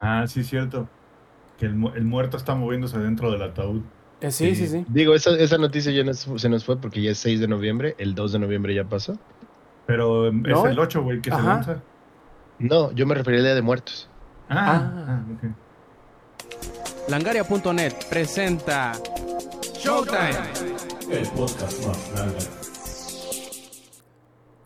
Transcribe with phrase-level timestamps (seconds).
[0.00, 0.88] Ah, sí, cierto.
[1.58, 3.82] Que el, muerto está moviéndose dentro del ataúd.
[4.20, 7.18] Eh, sí, sí, sí, Digo, esa, esa noticia ya se nos fue porque ya es
[7.18, 9.18] 6 de noviembre, el 2 de noviembre ya pasó.
[9.86, 11.82] Pero em, es el 8, güey, que se lanza.
[12.58, 14.08] No, yo me refería al Día de Muertos.
[14.48, 15.22] Ah, ah.
[15.42, 15.54] ah
[17.08, 18.92] Langaria.net presenta
[19.78, 20.30] Showtime.
[21.10, 22.65] El podcast más grande.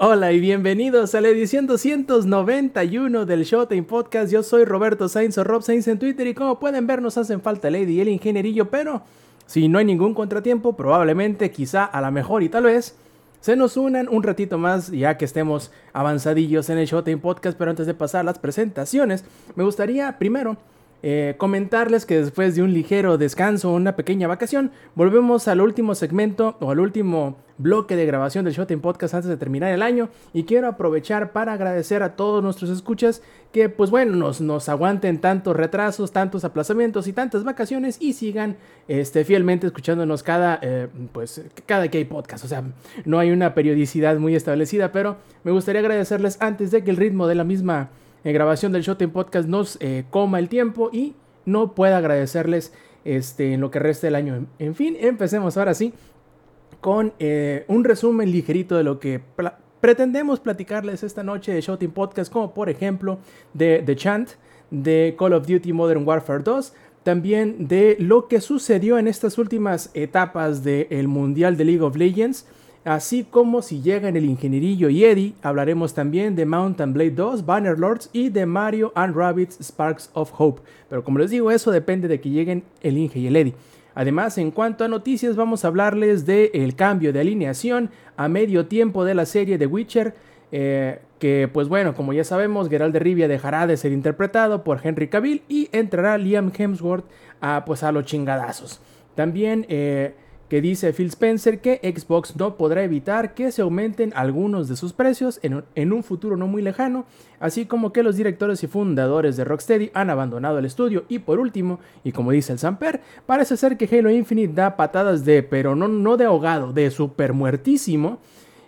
[0.03, 4.33] Hola y bienvenidos a la edición 291 del Showtime Podcast.
[4.33, 7.43] Yo soy Roberto Sainz o Rob Sainz en Twitter y como pueden ver nos hacen
[7.43, 9.03] falta Lady y el ingenierillo, pero
[9.45, 12.97] si no hay ningún contratiempo, probablemente, quizá, a lo mejor y tal vez
[13.43, 17.69] se nos unan un ratito más ya que estemos avanzadillos en el Showtime Podcast, pero
[17.71, 20.57] antes de pasar las presentaciones, me gustaría primero
[21.03, 26.57] eh, comentarles que después de un ligero descanso, una pequeña vacación, volvemos al último segmento
[26.61, 30.45] o al último bloque de grabación del Showtime Podcast antes de terminar el año y
[30.45, 33.23] quiero aprovechar para agradecer a todos nuestros escuchas
[33.53, 38.57] que pues bueno nos, nos aguanten tantos retrasos, tantos aplazamientos y tantas vacaciones y sigan
[38.89, 42.45] este, fielmente escuchándonos cada, eh, pues, cada que hay podcast.
[42.45, 42.65] O sea,
[43.05, 47.27] no hay una periodicidad muy establecida, pero me gustaría agradecerles antes de que el ritmo
[47.27, 47.91] de la misma
[48.25, 52.73] en grabación del Showtime Podcast nos eh, coma el tiempo y no pueda agradecerles
[53.05, 54.47] este, en lo que resta del año.
[54.59, 55.93] En fin, empecemos ahora sí
[56.81, 59.21] con eh, un resumen ligerito de lo que
[59.81, 63.19] pretendemos platicarles esta noche de Showtime Podcast, como por ejemplo
[63.55, 64.31] de The Chant,
[64.71, 69.91] de Call of Duty Modern Warfare 2, también de lo que sucedió en estas últimas
[69.95, 72.47] etapas del Mundial de League of Legends,
[72.85, 77.79] Así como si llegan el ingenierillo y Eddie, hablaremos también de Mountain Blade 2, Banner
[77.79, 80.63] Lords y de Mario and Rabbits Sparks of Hope.
[80.89, 83.55] Pero como les digo, eso depende de que lleguen el Inge y el Eddie.
[83.95, 89.05] Además, en cuanto a noticias, vamos a hablarles del cambio de alineación a medio tiempo
[89.05, 90.15] de la serie de Witcher.
[90.53, 94.81] Eh, que pues bueno, como ya sabemos, Geralt de Rivia dejará de ser interpretado por
[94.83, 97.05] Henry Cavill y entrará Liam Hemsworth
[97.43, 98.81] a, pues, a los chingadazos.
[99.15, 100.15] También eh,
[100.51, 104.93] que dice Phil Spencer que Xbox no podrá evitar que se aumenten algunos de sus
[104.93, 107.07] precios en, un futuro no muy lejano,
[107.39, 111.05] así como que los directores y fundadores de Rocksteady han abandonado el estudio.
[111.09, 115.25] Y por último, y como dice el Samper, parece ser que Halo Infinite da patadas
[115.25, 118.19] de, pero no, no de ahogado, de super muertísimo,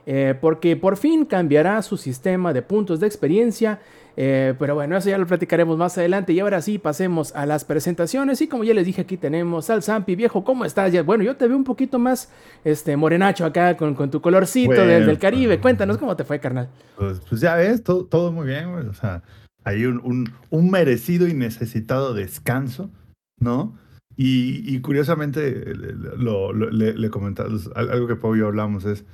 [0.07, 3.81] eh, porque por fin cambiará su sistema de puntos de experiencia
[4.17, 6.33] eh, pero bueno, eso ya lo platicaremos más adelante.
[6.33, 8.41] Y ahora sí, pasemos a las presentaciones.
[8.41, 10.93] Y como ya les dije, aquí tenemos al Zampi, viejo, ¿cómo estás?
[10.93, 12.31] Ya, bueno, yo te veo un poquito más
[12.65, 15.61] este, morenacho acá con, con tu colorcito del, del, Caribe.
[15.61, 16.69] Cuéntanos cómo te fue, carnal.
[16.97, 19.23] Pues, pues ya ves, todo, todo muy bien, O sea,
[19.65, 22.91] hay un, un, un, merecido y necesitado descanso,
[23.39, 23.79] ¿no?
[24.17, 29.05] Y, y curiosamente, lo, le, le comentamos, algo que Pau y yo hablamos es,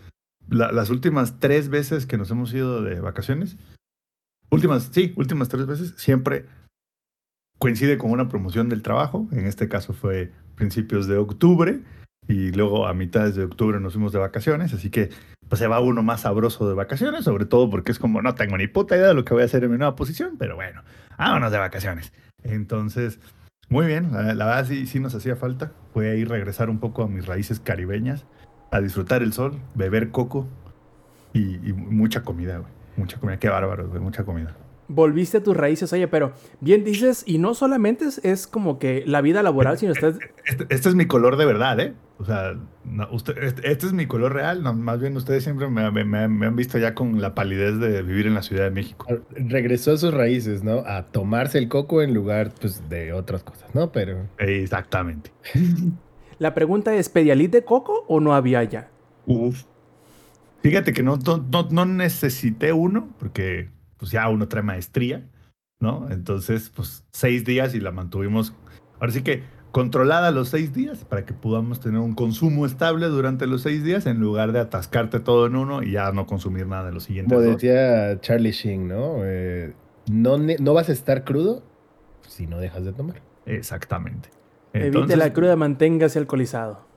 [0.48, 3.56] las últimas tres veces que nos hemos ido de vacaciones,
[4.50, 6.46] últimas, sí, últimas tres veces, siempre
[7.58, 9.28] coincide con una promoción del trabajo.
[9.32, 11.80] En este caso fue principios de octubre
[12.26, 15.10] y luego a mitades de octubre nos fuimos de vacaciones, así que
[15.48, 18.58] pues se va uno más sabroso de vacaciones, sobre todo porque es como no tengo
[18.58, 20.82] ni puta idea de lo que voy a hacer en mi nueva posición, pero bueno,
[21.16, 22.12] vámonos de vacaciones.
[22.42, 23.18] Entonces,
[23.70, 25.72] muy bien, la, verdad sí, sí nos hacía falta.
[25.94, 28.26] Fue ahí regresar un poco a mis raíces caribeñas,
[28.70, 30.46] a disfrutar el sol, beber coco
[31.32, 32.77] y, y mucha comida, güey.
[32.98, 34.56] Mucha comida, qué bárbaro, mucha comida.
[34.88, 39.20] Volviste a tus raíces, oye, pero bien dices, y no solamente es, como que la
[39.20, 40.18] vida laboral, sino estás...
[40.46, 41.92] Este, este, es mi color de verdad, ¿eh?
[42.18, 42.54] O sea,
[43.12, 45.82] usted, este, este, es mi color real, no, más bien ustedes siempre me,
[46.18, 49.06] han visto ya con la palidez de vivir en la Ciudad de México.
[49.30, 50.82] Regresó a sus raíces, ¿no?
[50.86, 53.92] A tomarse el coco en lugar pues, de otras cosas, ¿no?
[53.92, 54.26] Pero...
[54.38, 55.30] Exactamente.
[56.38, 58.88] la pregunta es, ¿pedialit de coco o no había ya?
[59.26, 59.64] Uf,
[60.62, 65.28] Fíjate que no, no, no, necesité uno, porque pues ya uno trae maestría,
[65.80, 66.08] ¿no?
[66.10, 68.54] Entonces, pues seis días y la mantuvimos,
[69.00, 73.46] ahora sí que controlada los seis días para que podamos tener un consumo estable durante
[73.46, 76.86] los seis días en lugar de atascarte todo en uno y ya no consumir nada
[76.86, 77.36] de los siguientes.
[77.36, 79.18] Como decía Charlie Sheen, ¿no?
[79.24, 79.74] Eh,
[80.10, 81.62] no, no vas a estar crudo
[82.26, 83.22] si no dejas de tomar.
[83.46, 84.30] Exactamente.
[84.72, 86.87] Evite la cruda, manténgase alcoholizado.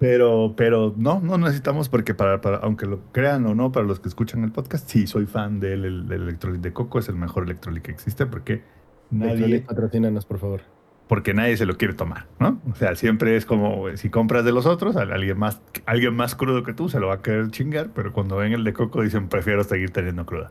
[0.00, 4.00] Pero, pero no, no necesitamos porque para, para, aunque lo crean o no, para los
[4.00, 7.82] que escuchan el podcast, sí, soy fan del, el, de coco, es el mejor electrolit
[7.82, 8.62] que existe porque
[9.10, 9.60] nadie...
[9.60, 10.62] patrocínanos, por favor.
[11.06, 12.62] Porque nadie se lo quiere tomar, ¿no?
[12.72, 16.62] O sea, siempre es como, si compras de los otros, alguien más, alguien más crudo
[16.62, 19.28] que tú se lo va a querer chingar, pero cuando ven el de coco dicen,
[19.28, 20.50] prefiero seguir teniendo cruda.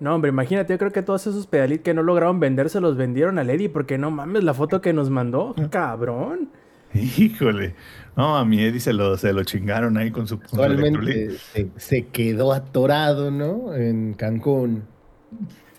[0.00, 2.98] No, hombre, imagínate, yo creo que todos esos pedalitos que no lograron vender se los
[2.98, 6.50] vendieron a Lady, porque no mames, la foto que nos mandó, cabrón.
[7.18, 7.74] Híjole.
[8.16, 12.06] No, a mi Eddie se lo, se lo chingaron ahí con su, con se, se,
[12.08, 13.74] quedó atorado, ¿no?
[13.74, 14.84] En Cancún.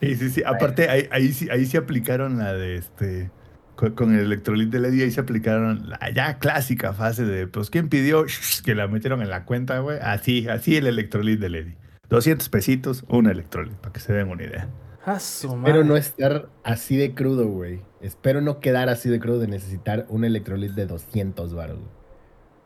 [0.02, 0.44] Sí, sí, sí.
[0.46, 3.32] Aparte, ahí, ahí, sí, ahí sí aplicaron la de este.
[3.76, 7.90] Con, el electrolit de Lady, ahí se aplicaron la ya clásica fase de, pues, ¿quién
[7.90, 8.26] pidió
[8.66, 9.98] que la metieron en la cuenta, güey?
[10.02, 11.76] Así, así el electrolit de Lady.
[12.10, 14.70] 200 pesitos, un electrolit, para que se den una idea.
[15.06, 17.82] Espero no estar así de crudo, güey.
[18.04, 21.80] Espero no quedar así de crudo de necesitar un electrolit de 200 baros.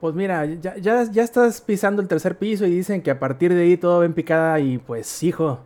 [0.02, 3.54] Pues mira, ya, ya, ya, estás pisando el tercer piso y dicen que a partir
[3.54, 5.60] de ahí todo ven picada y pues, hijo,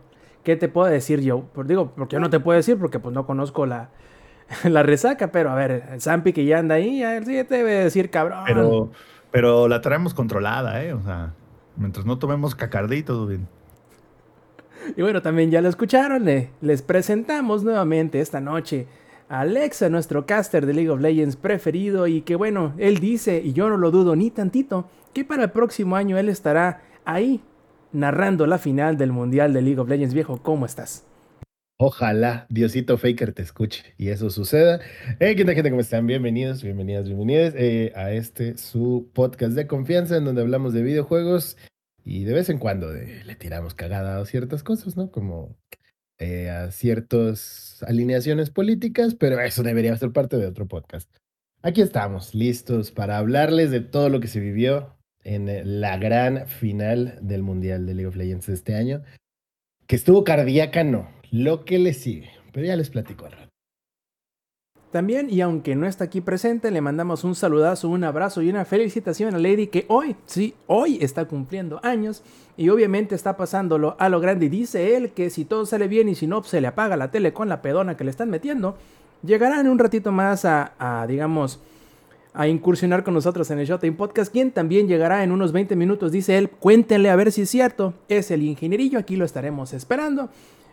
[0.44, 1.44] ¿qué te puedo decir yo?
[1.54, 3.88] Pues digo, porque yo no te puedo decir porque pues no conozco la,
[4.64, 7.72] la resaca, pero a ver, el Zampi que ya anda ahí, a sí te debe
[7.72, 8.44] decir cabrón.
[8.46, 8.90] Pero,
[9.30, 10.92] pero la traemos controlada, ¿eh?
[10.92, 11.32] O sea,
[11.76, 13.48] mientras no tomemos cacardí, todo bien.
[14.98, 18.86] Y bueno, también ya lo escucharon, eh, les presentamos nuevamente esta noche
[19.32, 23.70] Alexa, nuestro caster de League of Legends preferido, y que bueno, él dice, y yo
[23.70, 27.40] no lo dudo ni tantito, que para el próximo año él estará ahí
[27.92, 30.12] narrando la final del Mundial de League of Legends.
[30.12, 31.06] Viejo, ¿cómo estás?
[31.78, 34.80] Ojalá Diosito Faker te escuche y eso suceda.
[35.18, 35.70] Hey, ¿qué tal, gente?
[35.70, 36.06] ¿Cómo están?
[36.06, 41.56] Bienvenidos, bienvenidas, bienvenidas eh, a este su podcast de confianza en donde hablamos de videojuegos
[42.04, 45.10] y de vez en cuando le tiramos cagada a ciertas cosas, ¿no?
[45.10, 45.56] Como
[46.22, 51.10] eh, a ciertas alineaciones políticas, pero eso debería ser parte de otro podcast.
[51.62, 57.18] Aquí estamos, listos para hablarles de todo lo que se vivió en la gran final
[57.22, 59.02] del Mundial de League of Legends este año,
[59.88, 63.48] que estuvo cardíaca, no, lo que le sigue, pero ya les platico al rato.
[64.92, 68.64] También, y aunque no está aquí presente, le mandamos un saludazo, un abrazo y una
[68.64, 72.22] felicitación a Lady que hoy, sí, hoy está cumpliendo años
[72.56, 74.46] y obviamente está pasándolo a lo grande.
[74.46, 77.10] Y dice él que si todo sale bien y si no, se le apaga la
[77.10, 78.76] tele con la pedona que le están metiendo,
[79.22, 81.60] llegará en un ratito más a, digamos,
[82.34, 86.12] a incursionar con nosotros en el Showtime Podcast, quien también llegará en unos 20 minutos,
[86.12, 86.50] dice él.
[86.50, 87.94] Cuéntenle a ver si es cierto.
[88.08, 90.28] Es el ingenierillo, aquí lo estaremos esperando.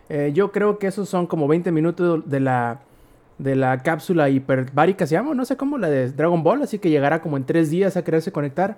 [0.09, 2.81] Eh, yo creo que esos son como 20 minutos de la
[3.37, 6.89] de la cápsula hiperbárica, se llama, no sé cómo, la de Dragon Ball, así que
[6.89, 8.77] llegará como en tres días a quererse conectar.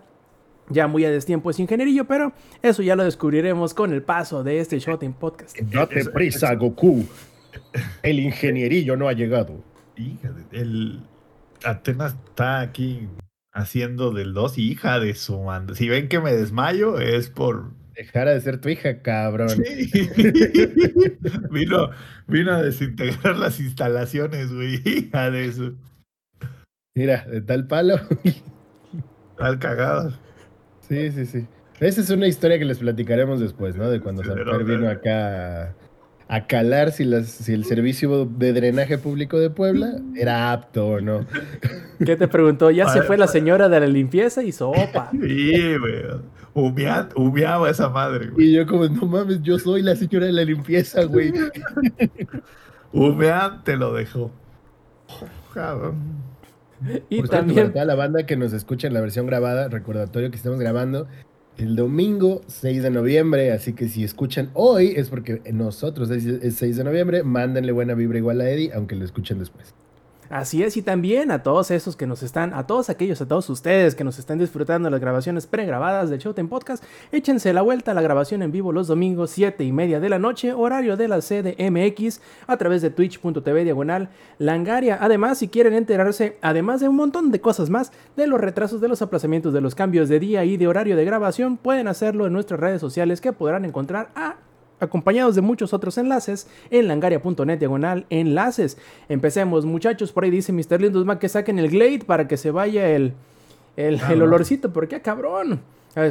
[0.72, 4.60] Ya muy a destiempo es ingenierillo, pero eso ya lo descubriremos con el paso de
[4.60, 5.58] este Shooting Podcast.
[5.60, 7.06] Date prisa, Goku.
[8.04, 9.64] El ingenierillo no ha llegado.
[10.52, 11.02] El
[11.64, 13.08] Atenas está aquí
[13.54, 15.76] haciendo del 2 hija de su mando.
[15.76, 19.50] Si ven que me desmayo es por Dejara de ser tu hija, cabrón.
[21.52, 21.90] vino,
[22.28, 24.82] vino a desintegrar las instalaciones, güey.
[24.86, 25.74] Hija de eso.
[26.96, 28.00] Mira, de tal palo.
[29.38, 30.14] Tal cagado.
[30.92, 31.48] Sí, sí, sí.
[31.80, 33.90] Esa es una historia que les platicaremos después, ¿no?
[33.90, 35.74] De cuando Samper vino acá
[36.28, 41.00] a, calar si, las, si el servicio de drenaje público de Puebla era apto o
[41.00, 41.26] no.
[42.06, 42.72] ¿Qué te preguntó?
[42.72, 45.10] Ya se fue la señora de la limpieza y sopa.
[45.22, 46.04] Sí, güey
[46.54, 48.48] humeaba esa madre, güey.
[48.48, 51.32] Y yo como, no mames, yo soy la señora de la limpieza, güey.
[52.92, 54.32] Humeante te lo dejó.
[57.10, 57.72] Y también...
[57.74, 61.08] la banda que nos escucha en la versión grabada, recordatorio que estamos grabando
[61.58, 66.78] el domingo 6 de noviembre, así que si escuchan hoy es porque nosotros es 6
[66.78, 69.76] de noviembre, mándenle buena vibra igual a Eddie, aunque lo escuchen después.
[70.32, 73.50] Así es, y también a todos esos que nos están, a todos aquellos, a todos
[73.50, 77.92] ustedes que nos están disfrutando de las grabaciones pregrabadas de Showtime Podcast, échense la vuelta
[77.92, 81.10] a la grabación en vivo los domingos 7 y media de la noche, horario de
[81.10, 84.08] la CDMX, a través de twitch.tv diagonal
[84.38, 84.98] langaria.
[85.02, 88.88] Además, si quieren enterarse, además de un montón de cosas más, de los retrasos, de
[88.88, 92.32] los aplazamientos, de los cambios de día y de horario de grabación, pueden hacerlo en
[92.32, 94.38] nuestras redes sociales que podrán encontrar a
[94.82, 98.78] acompañados de muchos otros enlaces en langaria.net diagonal enlaces.
[99.08, 100.82] Empecemos muchachos, por ahí dice Mr.
[100.82, 103.14] Lindusman que saquen el Glade para que se vaya el,
[103.78, 105.62] el, ah, olorcito, porque cabrón.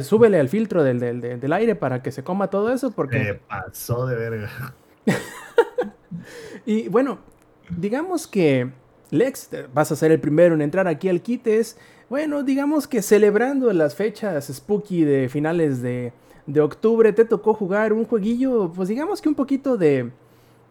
[0.01, 3.19] súbele al filtro del, del, aire para que se coma todo eso, porque...
[3.19, 4.73] Me pasó de verga.
[6.65, 7.19] y bueno,
[7.69, 8.71] digamos que
[9.11, 11.77] Lex, vas a ser el primero en entrar aquí al Kites.
[12.09, 16.13] Bueno, digamos que celebrando las fechas spooky de finales de,
[16.45, 20.11] de octubre te tocó jugar un jueguillo, pues digamos que un poquito de,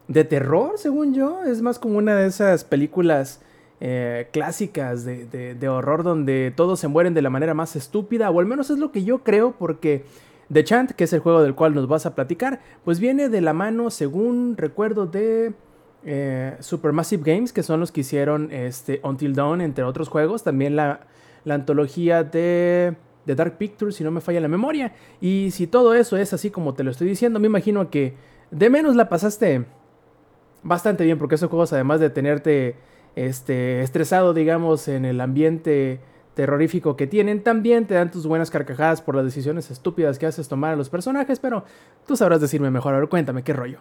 [0.08, 1.42] de terror, según yo.
[1.44, 3.40] Es más como una de esas películas
[3.80, 8.40] eh, clásicas de, de, horror donde todos se mueren de la manera más estúpida, o
[8.40, 10.04] al menos es lo que yo creo, porque
[10.52, 13.40] The Chant, que es el juego del cual nos vas a platicar, pues viene de
[13.40, 15.54] la mano, según recuerdo, de
[16.04, 20.42] eh, Supermassive Games, que son los que hicieron este, Until Dawn, entre otros juegos.
[20.42, 21.06] También la,
[21.44, 22.96] la antología de
[23.26, 24.92] de Dark Pictures, si no me falla la memoria.
[25.20, 28.14] Y si todo eso es así como te lo estoy diciendo, me imagino que
[28.50, 29.64] de menos la pasaste
[30.62, 32.76] bastante bien, porque esos juegos, además de tenerte
[33.16, 36.00] este, estresado, digamos, en el ambiente
[36.34, 40.48] terrorífico que tienen, también te dan tus buenas carcajadas por las decisiones estúpidas que haces
[40.48, 41.64] tomar a los personajes, pero
[42.06, 42.94] tú sabrás decirme mejor.
[42.94, 43.78] A ver, cuéntame, ¿qué rollo?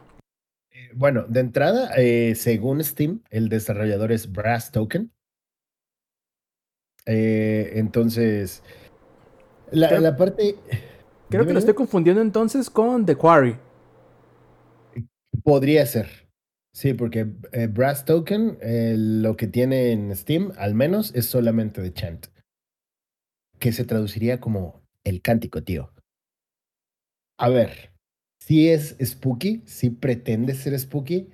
[0.93, 5.12] bueno, de entrada, eh, según Steam, el desarrollador es Brass Token.
[7.05, 8.63] Eh, entonces,
[9.71, 10.55] la, Creo- la parte...
[11.29, 13.55] Creo que lo estoy confundiendo entonces con The Quarry.
[15.43, 16.27] Podría ser.
[16.73, 21.81] Sí, porque eh, Brass Token, eh, lo que tiene en Steam, al menos, es solamente
[21.81, 22.27] de Chant.
[23.59, 25.91] Que se traduciría como el cántico, tío.
[27.39, 27.91] A ver,
[28.41, 31.29] sí es spooky, sí pretende ser spooky,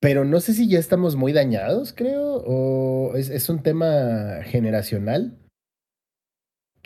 [0.00, 5.38] pero no sé si ya estamos muy dañados, creo, o es, es un tema generacional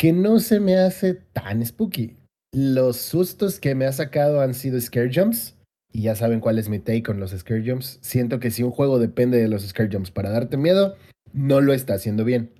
[0.00, 2.16] que no se me hace tan spooky.
[2.54, 5.58] Los sustos que me ha sacado han sido scare jumps.
[5.92, 7.98] Y ya saben cuál es mi take con los scare jumps.
[8.00, 10.96] Siento que si un juego depende de los scare jumps para darte miedo,
[11.34, 12.50] no lo está haciendo bien.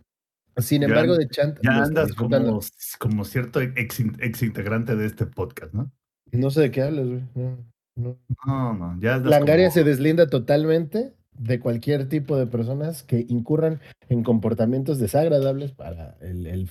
[0.59, 2.61] Sin embargo, de Chant Ya andas como,
[2.99, 5.91] como cierto ex, ex integrante de este podcast, ¿no?
[6.33, 7.23] No sé de qué hablas, güey.
[7.35, 7.57] No,
[7.97, 8.19] no.
[8.47, 13.25] No, no, ya andas Langaria como- se deslinda totalmente de cualquier tipo de personas que
[13.29, 16.69] incurran en comportamientos desagradables para el, el-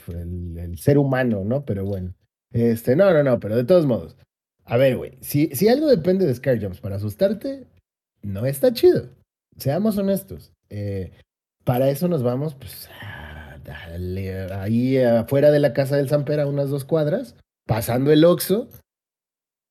[0.57, 1.65] el- ser humano, ¿no?
[1.65, 2.13] Pero bueno.
[2.51, 4.15] Este, no, no, no, pero de todos modos.
[4.65, 7.65] A ver, güey, si, si algo depende de Scare Jumps para asustarte,
[8.21, 9.09] no está chido.
[9.57, 10.51] Seamos honestos.
[10.69, 11.11] Eh,
[11.63, 16.69] para eso nos vamos, pues, a darle ahí afuera de la casa del Sampera, unas
[16.69, 17.35] dos cuadras,
[17.67, 18.69] pasando el Oxxo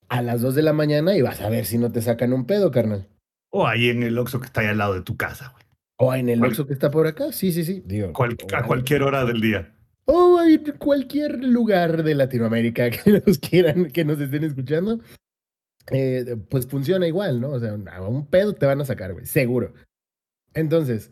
[0.09, 2.47] a las dos de la mañana y vas a ver si no te sacan un
[2.47, 3.07] pedo, carnal.
[3.51, 5.65] O ahí en el Oxxo que está ahí al lado de tu casa, güey.
[6.01, 7.83] O en el Oxxo que está por acá, sí, sí, sí.
[7.85, 9.75] Digo, Cual- a cualquier hora del día.
[10.05, 15.01] O en cualquier lugar de Latinoamérica que nos quieran, que nos estén escuchando.
[15.91, 17.51] eh, pues funciona igual, ¿no?
[17.51, 19.73] O sea, a un pedo te van a sacar, güey, seguro.
[20.55, 21.11] Entonces,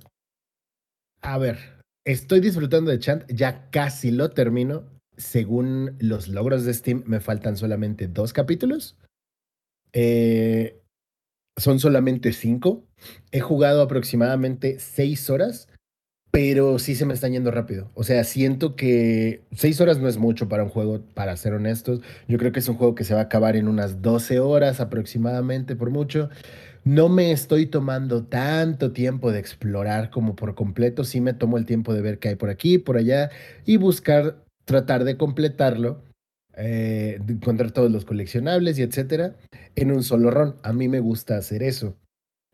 [1.23, 1.59] a ver,
[2.05, 4.85] estoy disfrutando de Chant, ya casi lo termino.
[5.17, 8.99] Según los logros de Steam, me faltan solamente dos capítulos.
[9.95, 10.83] Eh,
[11.57, 12.85] son solamente cinco.
[13.33, 15.69] He jugado aproximadamente seis horas,
[16.31, 17.91] pero sí se me están yendo rápido.
[17.95, 22.01] O sea, siento que seis horas no es mucho para un juego, para ser honestos.
[22.29, 24.81] Yo creo que es un juego que se va a acabar en unas 12 horas
[24.81, 26.29] aproximadamente, por mucho.
[26.85, 31.05] No me estoy tomando tanto tiempo de explorar como por completo.
[31.05, 33.31] Sí me tomo el tiempo de ver qué hay por aquí, por allá
[33.65, 36.03] y buscar, tratar de completarlo,
[36.57, 39.37] eh, encontrar todos los coleccionables y etcétera
[39.75, 40.57] en un solo run.
[40.63, 41.97] A mí me gusta hacer eso.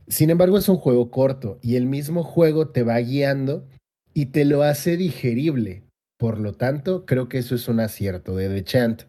[0.09, 3.67] Sin embargo, es un juego corto y el mismo juego te va guiando
[4.13, 5.85] y te lo hace digerible.
[6.19, 9.03] Por lo tanto, creo que eso es un acierto de The Chant.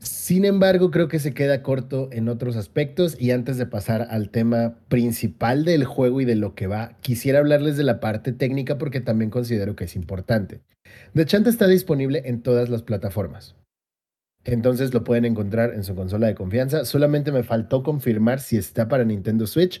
[0.00, 4.30] Sin embargo, creo que se queda corto en otros aspectos y antes de pasar al
[4.30, 8.78] tema principal del juego y de lo que va, quisiera hablarles de la parte técnica
[8.78, 10.60] porque también considero que es importante.
[11.14, 13.54] The Chant está disponible en todas las plataformas.
[14.44, 16.84] Entonces lo pueden encontrar en su consola de confianza.
[16.84, 19.80] Solamente me faltó confirmar si está para Nintendo Switch,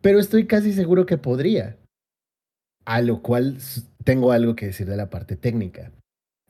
[0.00, 1.78] pero estoy casi seguro que podría.
[2.84, 3.58] A lo cual
[4.04, 5.92] tengo algo que decir de la parte técnica.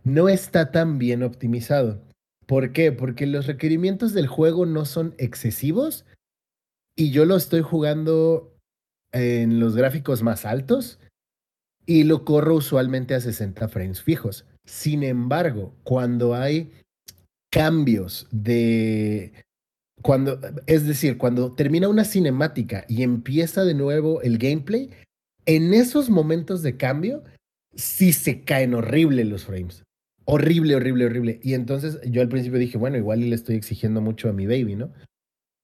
[0.05, 2.03] No está tan bien optimizado.
[2.47, 2.91] ¿Por qué?
[2.91, 6.07] Porque los requerimientos del juego no son excesivos
[6.97, 8.57] y yo lo estoy jugando
[9.13, 10.99] en los gráficos más altos
[11.87, 14.47] y lo corro usualmente a 60 frames fijos.
[14.65, 16.73] Sin embargo, cuando hay
[17.53, 19.33] cambios de
[20.01, 24.91] cuando es decir, cuando termina una cinemática y empieza de nuevo el gameplay,
[25.47, 27.23] en esos momentos de cambio
[27.75, 29.85] sí se caen horrible los frames.
[30.25, 31.41] Horrible, horrible, horrible.
[31.43, 34.77] Y entonces yo al principio dije, bueno, igual le estoy exigiendo mucho a mi baby,
[34.77, 34.93] ¿no?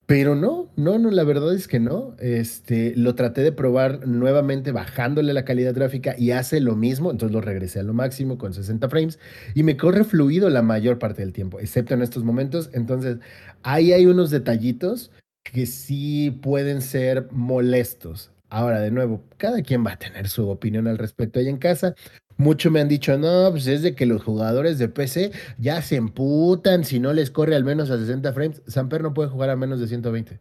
[0.09, 2.15] Pero no, no, no, la verdad es que no.
[2.17, 7.31] Este, lo traté de probar nuevamente bajándole la calidad gráfica y hace lo mismo, entonces
[7.31, 9.19] lo regresé a lo máximo con 60 frames
[9.53, 12.71] y me corre fluido la mayor parte del tiempo, excepto en estos momentos.
[12.73, 13.19] Entonces,
[13.61, 15.11] ahí hay unos detallitos
[15.43, 18.31] que sí pueden ser molestos.
[18.49, 21.93] Ahora, de nuevo, cada quien va a tener su opinión al respecto ahí en casa.
[22.39, 25.97] Muchos me han dicho, no, pues es de que los jugadores de PC ya se
[25.97, 28.61] emputan si no les corre al menos a 60 frames.
[28.65, 30.39] Samper no puede jugar a menos de 120.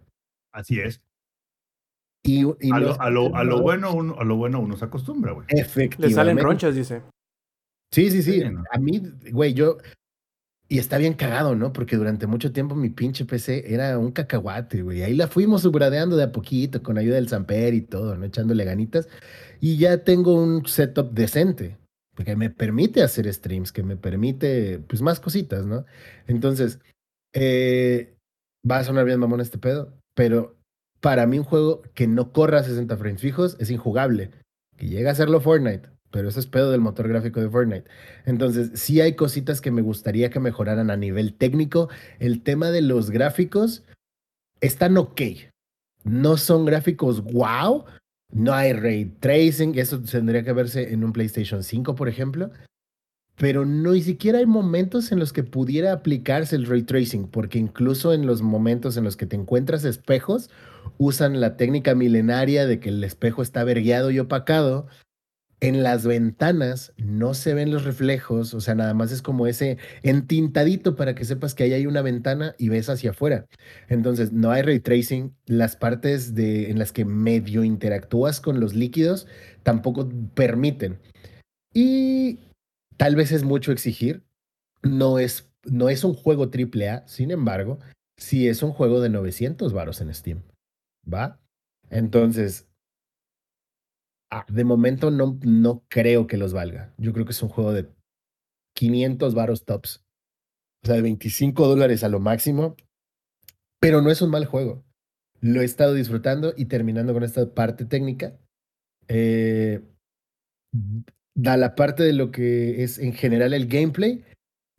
[0.53, 1.01] Así es.
[2.25, 4.77] Y, y A lo, a lo- a lo no, bueno uno, a lo bueno uno
[4.77, 5.47] se acostumbra, güey.
[5.51, 6.09] Efectivamente.
[6.09, 7.03] Le salen ronchas, dice.
[7.93, 8.41] Sí, sí, sí.
[8.43, 8.63] Sí, ¿no?
[8.71, 9.03] A mí,
[9.33, 9.79] güey, yo.
[10.71, 11.73] Y está bien cagado, ¿no?
[11.73, 15.03] Porque durante mucho tiempo mi pinche PC era un cacahuate, güey.
[15.03, 18.27] Ahí la fuimos subradeando de a poquito, con ayuda del Samper y todo, ¿no?
[18.27, 19.09] Echándole ganitas.
[19.61, 21.79] Y ya tengo un setup decente,
[22.19, 25.85] porque me permite hacer streams, que me permite, pues, más cositas, ¿no?
[26.27, 26.81] Entonces,
[27.33, 28.17] eh,
[28.69, 30.59] va a sonar bien mamón este pedo, pero
[30.99, 34.33] para mí un juego que no corra a 60 frames fijos es injugable.
[34.77, 37.89] Que llega a hacerlo Fortnite, pero eso es pedo del motor gráfico de Fortnite.
[38.27, 41.89] Entonces, sí hay cositas que me gustaría que mejoraran a nivel técnico.
[42.19, 43.85] El tema de los gráficos,
[44.61, 45.23] están ok.
[46.03, 47.85] No son gráficos wow.
[48.33, 49.79] No hay ray tracing.
[49.79, 52.51] Eso tendría que verse en un PlayStation 5, por ejemplo.
[53.37, 57.59] Pero no ni siquiera hay momentos en los que pudiera aplicarse el ray tracing, porque
[57.59, 60.51] incluso en los momentos en los que te encuentras espejos,
[60.99, 64.89] usan la técnica milenaria de que el espejo está vergueado y opacado
[65.61, 69.79] en las ventanas no se ven los reflejos, o sea, nada más es como ese
[70.03, 73.47] entintadito para que sepas que ahí hay una ventana y ves hacia afuera.
[73.89, 78.75] Entonces, no hay ray tracing, las partes de, en las que medio interactúas con los
[78.75, 79.27] líquidos
[79.65, 81.01] tampoco permiten.
[81.75, 82.39] Y
[82.97, 84.23] tal vez es mucho exigir,
[84.83, 87.81] no es, no es un juego AAA, sin embargo,
[88.17, 90.43] sí es un juego de 900 varos en Steam,
[91.13, 91.41] ¿va?
[91.91, 92.68] Entonces,
[94.49, 96.93] de momento no, no creo que los valga.
[96.99, 97.89] Yo creo que es un juego de
[98.75, 100.05] 500 varos tops.
[100.83, 102.77] O sea, de 25 dólares a lo máximo.
[103.81, 104.85] Pero no es un mal juego.
[105.41, 108.37] Lo he estado disfrutando y terminando con esta parte técnica.
[109.09, 109.81] Eh,
[111.35, 114.25] da la parte de lo que es en general el gameplay.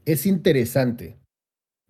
[0.05, 1.17] Es interesante.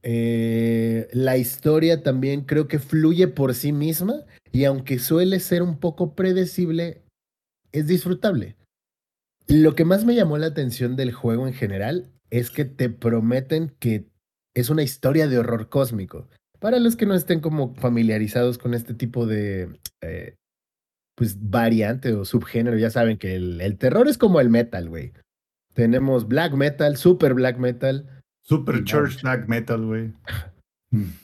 [0.01, 5.77] Eh, la historia también creo que fluye por sí misma y aunque suele ser un
[5.77, 7.01] poco predecible,
[7.71, 8.55] es disfrutable.
[9.47, 13.75] Lo que más me llamó la atención del juego en general es que te prometen
[13.79, 14.05] que
[14.55, 16.27] es una historia de horror cósmico.
[16.59, 20.35] Para los que no estén como familiarizados con este tipo de eh,
[21.15, 25.13] pues variante o subgénero, ya saben que el, el terror es como el metal, güey.
[25.73, 28.07] Tenemos black metal, super black metal.
[28.41, 30.11] Super church black metal, güey.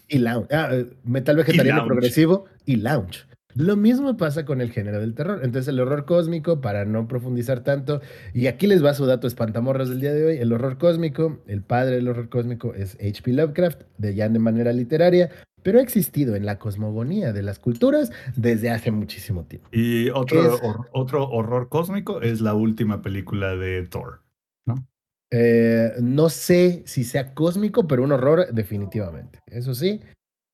[0.07, 0.47] Y lounge.
[0.53, 3.24] Ah, eh, metal vegetariano progresivo y lounge.
[3.55, 5.39] Lo mismo pasa con el género del terror.
[5.41, 8.01] Entonces, el horror cósmico, para no profundizar tanto,
[8.33, 11.61] y aquí les va su dato espantamorras del día de hoy: el horror cósmico, el
[11.61, 13.31] padre del horror cósmico es H.P.
[13.31, 15.29] Lovecraft, de ya de manera literaria,
[15.63, 19.69] pero ha existido en la cosmogonía de las culturas desde hace muchísimo tiempo.
[19.71, 20.59] Y otro,
[20.91, 24.21] otro horror cósmico es la última película de Thor,
[24.67, 24.85] ¿no?
[25.31, 29.39] Eh, no sé si sea cósmico, pero un horror definitivamente.
[29.47, 30.01] Eso sí,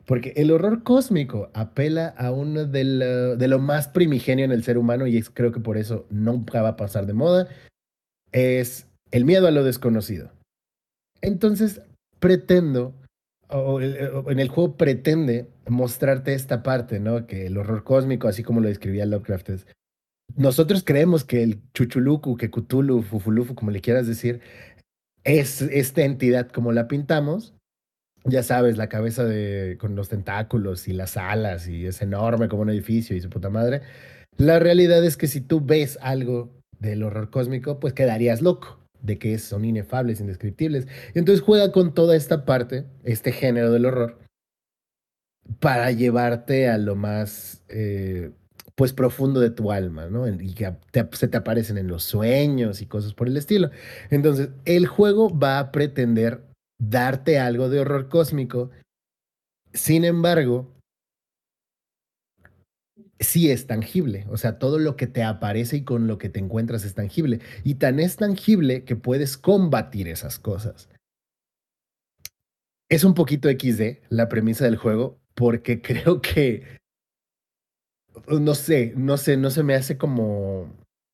[0.05, 2.83] porque el horror cósmico apela a uno de
[3.47, 6.77] lo, más primigenio en el ser humano y creo que por eso nunca va a
[6.77, 7.47] pasar de moda.
[8.31, 10.31] Es el miedo a lo desconocido.
[11.21, 11.81] Entonces,
[12.19, 12.95] pretendo,
[13.49, 17.27] o, en el juego pretende mostrarte esta parte, ¿no?
[17.27, 19.67] Que el horror cósmico, así como lo describía Lovecraft, es,
[20.35, 24.41] nosotros creemos que el Chuchuluku, que Cthulhu, Fufulufu, como le quieras decir,
[25.23, 27.53] es esta entidad como la pintamos,
[28.25, 32.61] ya sabes, la cabeza de, con los tentáculos y las alas y es enorme como
[32.61, 33.81] un edificio y su puta madre.
[34.37, 39.17] La realidad es que si tú ves algo del horror cósmico, pues quedarías loco de
[39.17, 40.87] que son inefables, indescriptibles.
[41.13, 44.19] Y entonces juega con toda esta parte, este género del horror,
[45.59, 48.31] para llevarte a lo más, eh,
[48.75, 50.27] pues, profundo de tu alma, ¿no?
[50.27, 50.73] Y que
[51.11, 53.71] se te aparecen en los sueños y cosas por el estilo.
[54.09, 56.50] Entonces, el juego va a pretender
[56.81, 58.71] darte algo de horror cósmico.
[59.71, 60.73] Sin embargo,
[63.19, 64.25] sí es tangible.
[64.29, 67.39] O sea, todo lo que te aparece y con lo que te encuentras es tangible.
[67.63, 70.89] Y tan es tangible que puedes combatir esas cosas.
[72.89, 76.81] Es un poquito XD la premisa del juego, porque creo que.
[78.27, 80.67] No sé, no sé, no se me hace como.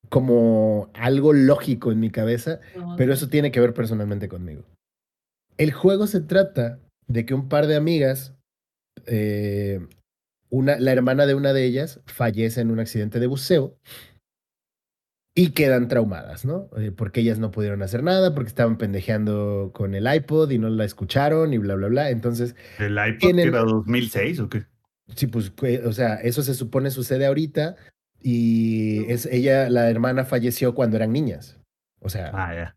[0.09, 2.59] como algo lógico en mi cabeza,
[2.97, 4.63] pero eso tiene que ver personalmente conmigo.
[5.57, 8.35] El juego se trata de que un par de amigas,
[9.05, 9.79] eh,
[10.49, 13.77] una, la hermana de una de ellas fallece en un accidente de buceo
[15.37, 16.67] y quedan traumadas, ¿no?
[16.77, 20.69] Eh, porque ellas no pudieron hacer nada, porque estaban pendejeando con el iPod y no
[20.69, 22.09] la escucharon y bla, bla, bla.
[22.09, 22.55] Entonces.
[22.79, 24.65] ¿El iPod era 2006 o qué?
[25.15, 25.53] Sí, pues,
[25.85, 27.75] o sea, eso se supone sucede ahorita
[28.21, 31.59] y es ella, la hermana falleció cuando eran niñas.
[31.99, 32.31] O sea.
[32.33, 32.75] Ah, ya.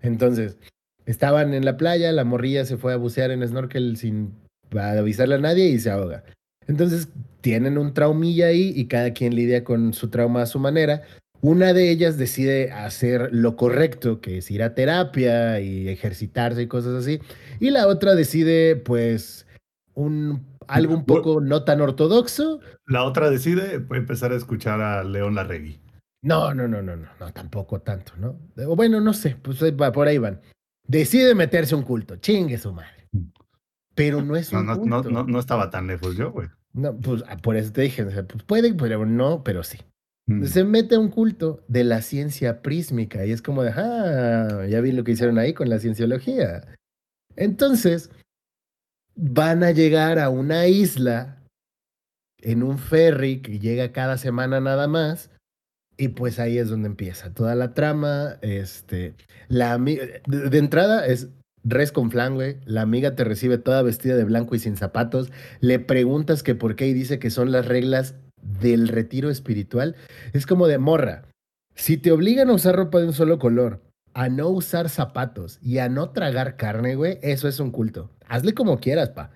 [0.00, 0.58] Entonces,
[1.06, 4.32] Estaban en la playa, la morrilla se fue a bucear en snorkel sin
[4.78, 6.24] avisarle a nadie y se ahoga.
[6.66, 7.08] Entonces
[7.40, 11.02] tienen un traumilla ahí y cada quien lidia con su trauma a su manera.
[11.42, 16.66] Una de ellas decide hacer lo correcto, que es ir a terapia y ejercitarse y
[16.68, 17.20] cosas así.
[17.60, 19.46] Y la otra decide, pues,
[19.92, 22.60] un, algo un poco no tan ortodoxo.
[22.86, 25.80] La otra decide empezar a escuchar a León Larregui.
[26.22, 28.38] No, no, no, no, no, no, tampoco tanto, ¿no?
[28.74, 29.58] Bueno, no sé, pues
[29.92, 30.40] por ahí van.
[30.86, 33.08] Decide meterse un culto, chingue su madre.
[33.12, 33.24] Mm.
[33.94, 35.10] Pero no es un no, culto.
[35.10, 36.48] No, no, estaba tan lejos yo, güey.
[36.72, 39.78] No, pues ah, por eso te dije, pues puede, pero no, pero sí.
[40.26, 40.44] Mm.
[40.44, 44.80] Se mete a un culto de la ciencia prísmica y es como de, ah, ya
[44.80, 46.66] vi lo que hicieron ahí con la cienciología.
[47.36, 48.10] Entonces,
[49.14, 51.42] van a llegar a una isla
[52.38, 55.30] en un ferry que llega cada semana nada más.
[55.96, 58.36] Y pues ahí es donde empieza toda la trama.
[58.42, 59.14] Este,
[59.48, 61.28] la de, de entrada es
[61.64, 62.56] res con flan, güey.
[62.64, 65.32] La amiga te recibe toda vestida de blanco y sin zapatos.
[65.60, 68.14] Le preguntas que por qué y dice que son las reglas
[68.60, 69.96] del retiro espiritual.
[70.32, 71.26] Es como de morra.
[71.74, 73.80] Si te obligan a usar ropa de un solo color,
[74.12, 78.10] a no usar zapatos y a no tragar carne, güey, eso es un culto.
[78.28, 79.30] Hazle como quieras, pa.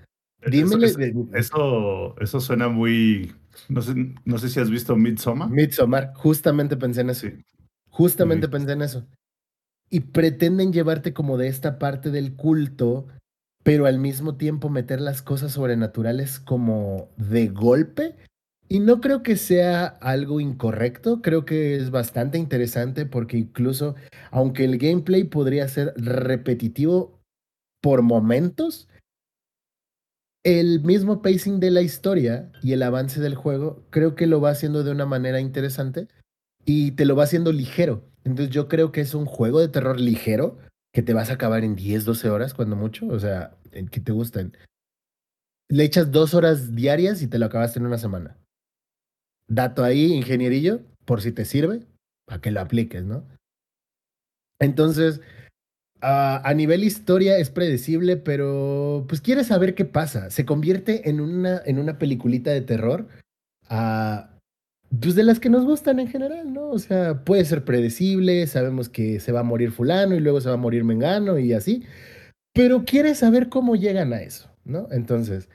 [0.47, 0.87] Dímele.
[1.35, 3.35] Eso, eso, suena muy.
[3.69, 3.95] No sé,
[4.25, 5.51] no sé si has visto Midsommar.
[5.51, 7.27] Midsommar, justamente pensé en eso.
[7.91, 9.07] Justamente pensé en eso.
[9.91, 13.07] Y pretenden llevarte como de esta parte del culto,
[13.63, 18.17] pero al mismo tiempo meter las cosas sobrenaturales como de golpe
[18.71, 23.95] y no creo que sea algo incorrecto, creo que es bastante interesante porque incluso,
[24.31, 27.19] aunque el gameplay podría ser repetitivo
[27.81, 28.89] por momentos,
[30.49, 34.51] el mismo pacing de la historia y el avance del juego creo que lo va
[34.51, 36.09] haciendo de una manera interesante
[36.65, 38.05] y te lo va haciendo ligero.
[38.25, 40.59] Entonces yo creo que es un juego de terror ligero
[40.93, 44.13] que te vas a acabar en 10, 12 horas cuando mucho, o sea, que te
[44.13, 44.57] gusten.
[45.69, 48.39] Le echas dos horas diarias y te lo acabaste en una semana
[49.49, 51.87] dato ahí, ingenierillo, por si te sirve,
[52.27, 53.27] para que lo apliques, ¿no?
[54.61, 55.21] Entonces,
[56.03, 60.31] uh, a nivel historia es predecible, pero pues quieres saber qué pasa.
[60.31, 63.07] Se convierte en una, en una peliculita de terror,
[63.71, 64.23] uh,
[65.01, 66.71] pues de las que nos gustan en general, ¿no?
[66.71, 70.49] O sea, puede ser predecible, sabemos que se va a morir fulano y luego se
[70.49, 71.85] va a morir mengano y así,
[72.55, 74.89] pero quieres saber cómo llegan a eso, ¿no?
[74.91, 75.49] Entonces,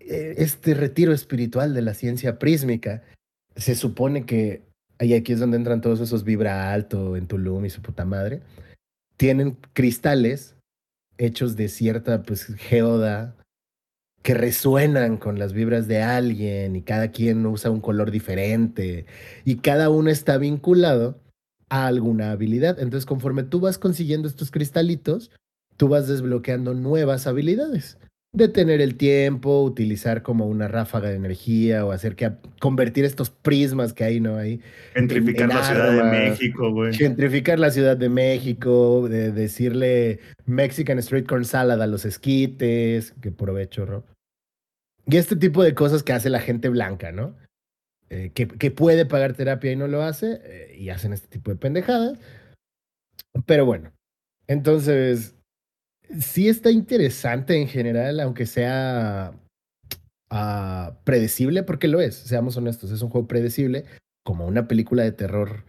[0.00, 3.02] eh, este retiro espiritual de la ciencia prísmica,
[3.56, 4.62] se supone que,
[5.00, 8.40] y aquí es donde entran todos esos vibra alto en Tulum y su puta madre,
[9.18, 10.56] tienen cristales
[11.18, 13.36] hechos de cierta pues geoda
[14.22, 19.06] que resuenan con las vibras de alguien y cada quien usa un color diferente
[19.44, 21.20] y cada uno está vinculado
[21.68, 22.78] a alguna habilidad.
[22.78, 25.30] Entonces, conforme tú vas consiguiendo estos cristalitos,
[25.76, 27.98] tú vas desbloqueando nuevas habilidades
[28.32, 33.92] detener el tiempo, utilizar como una ráfaga de energía o hacer que convertir estos prismas
[33.92, 34.36] que hay, ¿no?
[34.36, 34.60] Ahí.
[34.94, 36.92] Gentrificar la Ciudad de México, güey.
[36.92, 43.30] Gentrificar la Ciudad de México, de decirle Mexican Street Corn Salad a los esquites, que
[43.30, 44.04] provecho, Rob.
[45.06, 47.34] Y este tipo de cosas que hace la gente blanca, ¿no?
[48.10, 51.50] Eh, que, que, puede pagar terapia y no lo hace, eh, y hacen este tipo
[51.50, 52.18] de pendejadas.
[53.46, 53.92] Pero bueno,
[54.46, 55.37] entonces
[56.20, 59.32] sí está interesante en general, aunque sea
[60.30, 63.84] uh, predecible, porque lo es, seamos honestos, es un juego predecible,
[64.24, 65.64] como una película de terror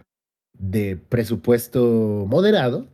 [0.58, 2.88] de presupuesto moderado,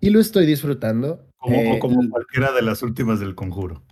[0.00, 1.24] y lo estoy disfrutando.
[1.38, 3.82] Como, eh, como cualquiera de las últimas del conjuro.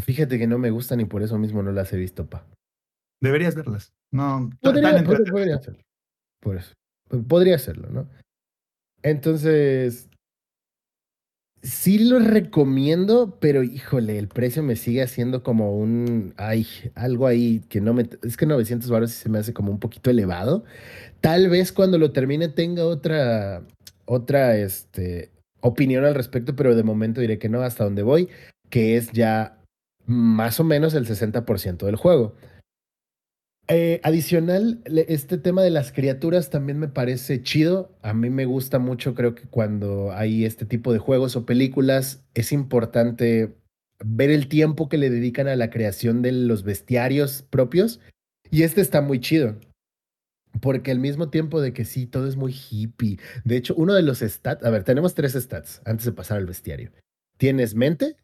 [0.00, 2.46] Fíjate que no me gustan y por eso mismo no las he visto, pa.
[3.20, 3.92] Deberías verlas.
[4.10, 5.82] No, podría, podría hacerlo.
[6.40, 6.72] Por eso.
[7.28, 8.08] Podría hacerlo, ¿no?
[9.02, 10.08] Entonces,
[11.64, 17.60] Sí lo recomiendo, pero híjole, el precio me sigue haciendo como un, ay, algo ahí
[17.70, 20.64] que no me, es que 900 baros se me hace como un poquito elevado.
[21.22, 23.62] Tal vez cuando lo termine tenga otra,
[24.04, 28.28] otra, este, opinión al respecto, pero de momento diré que no, hasta donde voy,
[28.68, 29.58] que es ya
[30.04, 32.34] más o menos el 60% del juego.
[33.66, 37.96] Eh, adicional, este tema de las criaturas también me parece chido.
[38.02, 42.22] A mí me gusta mucho, creo que cuando hay este tipo de juegos o películas,
[42.34, 43.56] es importante
[44.04, 48.00] ver el tiempo que le dedican a la creación de los bestiarios propios.
[48.50, 49.56] Y este está muy chido.
[50.60, 53.18] Porque al mismo tiempo de que sí, todo es muy hippie.
[53.44, 56.46] De hecho, uno de los stats, a ver, tenemos tres stats antes de pasar al
[56.46, 56.92] bestiario.
[57.38, 58.16] Tienes mente,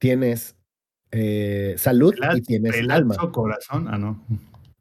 [0.00, 0.56] tienes
[1.10, 3.16] eh, salud y tienes alma.
[3.32, 4.22] corazón, ah, no.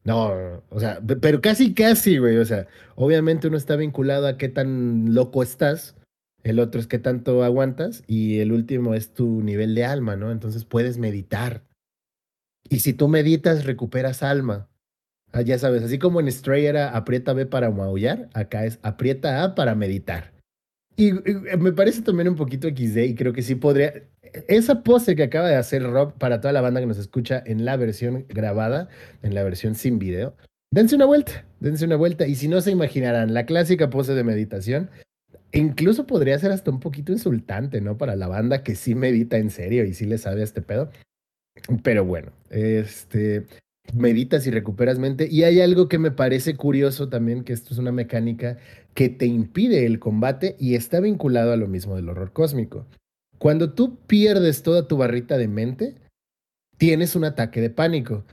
[0.04, 2.38] No, o sea, pero casi, casi, güey.
[2.38, 5.96] O sea, obviamente uno está vinculado a qué tan loco estás,
[6.44, 10.32] el otro es qué tanto aguantas y el último es tu nivel de alma, ¿no?
[10.32, 11.64] Entonces puedes meditar.
[12.70, 14.70] Y si tú meditas, recuperas alma.
[15.32, 19.44] Ah, ya sabes, así como en Stray era aprieta B para maullar, acá es aprieta
[19.44, 20.34] A para meditar.
[20.96, 24.04] Y, y, me parece también un poquito XD y creo que sí podría
[24.48, 27.65] esa pose que acaba de hacer Rob para toda la banda que nos escucha en
[27.65, 28.89] la versión grabada,
[29.24, 30.36] en la versión sin video,
[30.71, 32.28] dense una vuelta, dense una vuelta.
[32.28, 34.89] Y si no se imaginarán, la clásica pose de meditación,
[35.52, 37.98] incluso podría ser hasta un poquito insultante, ¿no?
[37.98, 40.89] Para la banda que sí medita en serio y sí le sabe a este pedo.
[41.84, 43.45] Pero bueno, este,
[43.93, 45.28] meditas y recuperas mente.
[45.32, 48.58] Y hay algo que me parece curioso también, que esto es una mecánica
[48.93, 52.86] que te impide el combate y está vinculado a lo mismo del horror cósmico
[53.46, 56.02] Cuando tú pierdes toda tu barrita de mente,
[56.80, 58.26] tienes un ataque de pánico.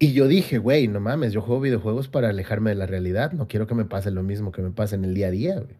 [0.00, 3.30] Y yo dije, güey, no mames, yo juego videojuegos para alejarme de la realidad.
[3.30, 5.60] No quiero que me pase lo mismo que me pasa en el día a día,
[5.60, 5.76] güey.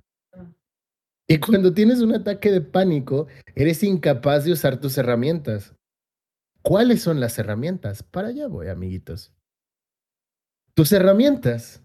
[1.26, 5.74] Y cuando tienes un ataque de pánico, eres incapaz de usar tus herramientas.
[6.62, 8.04] ¿Cuáles son las herramientas?
[8.04, 9.32] Para allá voy, amiguitos.
[10.74, 11.82] Tus herramientas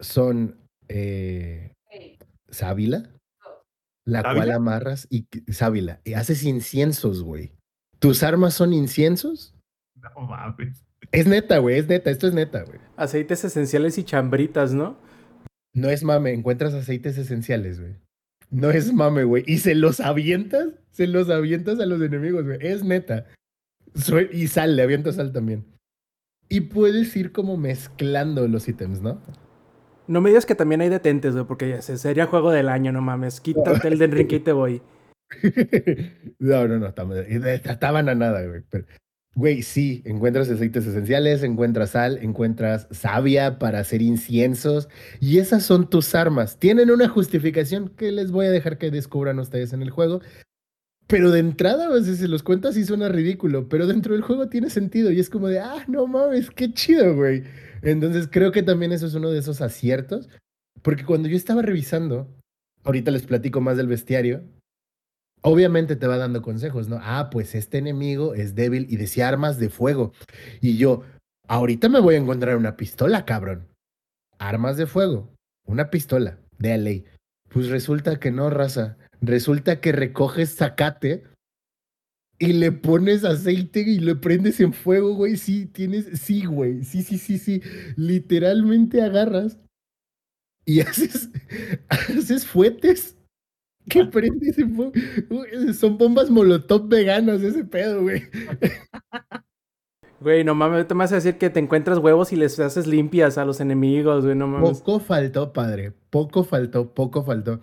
[0.00, 0.58] son
[0.88, 1.74] eh,
[2.50, 3.08] sábila,
[4.04, 7.52] la cual amarras y sábila, y haces inciensos, güey.
[7.98, 9.54] ¿Tus armas son inciensos?
[9.94, 10.84] No mames.
[11.12, 12.78] Es neta, güey, es neta, esto es neta, güey.
[12.96, 14.98] Aceites esenciales y chambritas, ¿no?
[15.74, 17.96] No es mame, encuentras aceites esenciales, güey.
[18.50, 19.44] No es mame, güey.
[19.46, 22.58] Y se los avientas, se los avientas a los enemigos, güey.
[22.60, 23.26] Es neta.
[24.32, 25.64] y sal, le avientas sal también.
[26.48, 29.22] Y puedes ir como mezclando los ítems, ¿no?
[30.06, 33.00] No me digas que también hay detentes, güey, porque ya sería juego del año, no
[33.00, 33.40] mames.
[33.40, 34.82] Quítate el de Enrique y te voy.
[36.38, 38.62] no, no, no, estaban a nada, güey.
[39.34, 45.88] Güey, sí, encuentras aceites esenciales, encuentras sal, encuentras savia para hacer inciensos y esas son
[45.88, 46.58] tus armas.
[46.58, 50.20] Tienen una justificación que les voy a dejar que descubran ustedes en el juego.
[51.06, 54.68] Pero de entrada, veces si los cuentas y suena ridículo, pero dentro del juego tiene
[54.68, 57.42] sentido y es como de, ah, no mames, qué chido, güey.
[57.82, 60.28] Entonces creo que también eso es uno de esos aciertos,
[60.82, 62.32] porque cuando yo estaba revisando,
[62.84, 64.44] ahorita les platico más del bestiario,
[65.42, 66.98] obviamente te va dando consejos, ¿no?
[67.02, 70.12] Ah, pues este enemigo es débil y decía armas de fuego.
[70.60, 71.02] Y yo,
[71.48, 73.68] ahorita me voy a encontrar una pistola, cabrón.
[74.38, 75.34] Armas de fuego,
[75.66, 77.04] una pistola, de ley.
[77.48, 78.96] Pues resulta que no, raza.
[79.20, 81.24] Resulta que recoges zacate
[82.42, 85.36] y le pones aceite y le prendes en fuego, güey.
[85.36, 86.82] Sí, tienes, sí, güey.
[86.82, 87.62] Sí, sí, sí, sí.
[87.96, 89.58] Literalmente agarras
[90.64, 91.30] y haces,
[91.88, 93.16] haces fuetes
[93.88, 98.22] ¿Qué prende ese Son bombas molotov veganos ese pedo, güey.
[100.20, 103.38] Güey, no mames, te vas a decir que te encuentras huevos y les haces limpias
[103.38, 104.80] a los enemigos, güey, no mames.
[104.80, 105.92] Poco faltó, padre.
[106.10, 107.60] Poco faltó, poco faltó.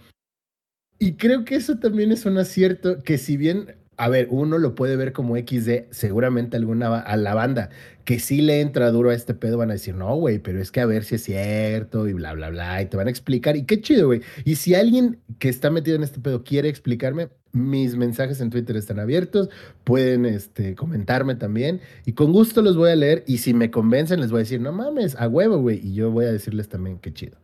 [0.99, 4.75] Y creo que eso también es un acierto que si bien a ver, uno lo
[4.75, 7.69] puede ver como XD, seguramente alguna a la banda
[8.05, 10.71] que sí le entra duro a este pedo van a decir, no, güey, pero es
[10.71, 13.55] que a ver si es cierto y bla, bla, bla, y te van a explicar.
[13.55, 14.21] Y qué chido, güey.
[14.45, 18.77] Y si alguien que está metido en este pedo quiere explicarme, mis mensajes en Twitter
[18.77, 19.49] están abiertos,
[19.83, 24.21] pueden este, comentarme también y con gusto los voy a leer y si me convencen
[24.21, 26.97] les voy a decir, no mames, a huevo, güey, y yo voy a decirles también
[26.99, 27.37] qué chido.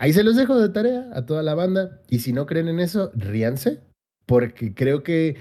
[0.00, 2.80] Ahí se los dejo de tarea a toda la banda y si no creen en
[2.80, 3.80] eso, ríanse,
[4.26, 5.36] porque creo que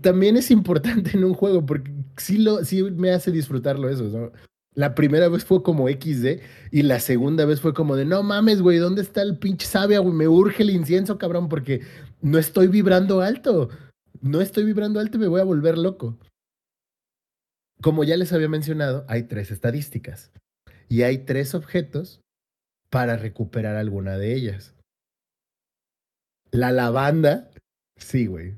[0.00, 4.32] también es importante en un juego, porque sí, lo, sí me hace disfrutarlo eso,
[4.74, 6.40] La primera vez fue como XD
[6.70, 10.02] y la segunda vez fue como de, no mames, güey, ¿dónde está el pinche sabia?
[10.02, 11.82] Me urge el incienso, cabrón, porque
[12.22, 13.68] no estoy vibrando alto.
[14.20, 16.18] No estoy vibrando alto y me voy a volver loco.
[17.82, 20.32] Como ya les había mencionado, hay tres estadísticas
[20.88, 22.22] y hay tres objetos
[22.88, 24.74] para recuperar alguna de ellas.
[26.50, 27.50] La lavanda
[27.96, 28.56] Sí, güey.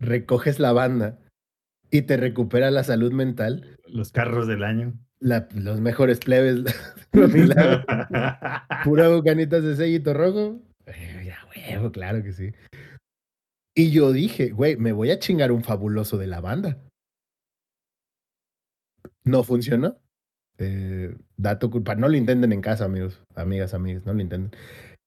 [0.00, 1.18] Recoges la banda
[1.90, 3.78] y te recupera la salud mental.
[3.86, 4.94] Los carros del año.
[5.20, 6.64] los mejores plebes.
[8.84, 10.60] Pura bucanitas de sellito rojo.
[10.86, 12.52] Eh, ya, huevo, claro que sí.
[13.74, 16.78] Y yo dije, güey, me voy a chingar un fabuloso de la banda.
[19.24, 19.98] No funcionó.
[20.58, 21.94] Eh, dato culpa.
[21.94, 24.58] No lo intenten en casa, amigos, amigas, amigas, no lo intenten.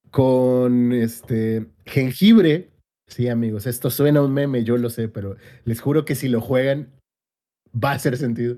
[0.10, 2.70] Con este jengibre
[3.12, 6.39] Sí, amigos, esto suena un meme, yo lo sé, pero les juro que si lo
[6.39, 6.93] juegan,
[7.76, 8.56] va a hacer sentido.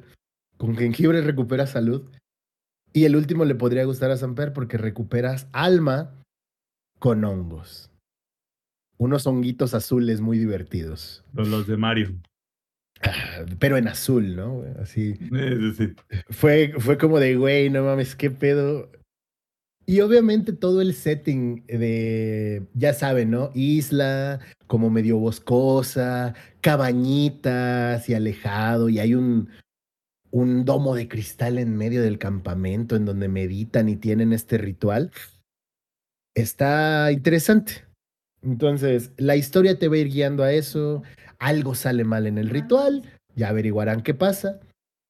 [0.58, 2.12] Con jengibre recuperas salud.
[2.94, 6.22] Y el último le podría gustar a Samper porque recuperas alma
[7.00, 7.90] con hongos.
[9.00, 11.26] Unos honguitos azules muy divertidos.
[11.34, 12.14] Los de Mario.
[13.02, 14.64] Ah, pero en azul, ¿no?
[14.80, 15.18] Así.
[16.30, 18.92] Fue, fue como de, güey, no mames, qué pedo.
[19.86, 23.52] Y obviamente todo el setting de, ya saben, ¿no?
[23.54, 29.50] Isla, como medio boscosa, cabañitas y alejado, y hay un,
[30.32, 35.12] un domo de cristal en medio del campamento en donde meditan y tienen este ritual.
[36.34, 37.86] Está interesante.
[38.42, 41.04] Entonces, la historia te va a ir guiando a eso.
[41.40, 43.04] Algo sale mal en el ritual,
[43.36, 44.60] ya averiguarán qué pasa.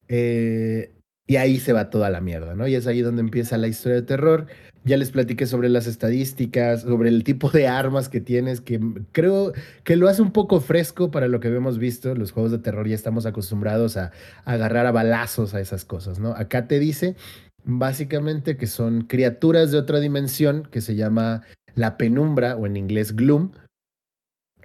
[0.08, 0.92] Eh,
[1.26, 2.66] y ahí se va toda la mierda, ¿no?
[2.68, 4.46] Y es ahí donde empieza la historia de terror.
[4.84, 8.78] Ya les platiqué sobre las estadísticas, sobre el tipo de armas que tienes, que
[9.12, 9.52] creo
[9.84, 12.14] que lo hace un poco fresco para lo que hemos visto.
[12.14, 14.12] Los juegos de terror ya estamos acostumbrados a,
[14.44, 16.32] agarrar a balazos a esas cosas, ¿no?
[16.32, 17.16] Acá te dice
[17.64, 21.42] básicamente que son criaturas de otra dimensión que se llama
[21.74, 23.52] la penumbra o en inglés gloom.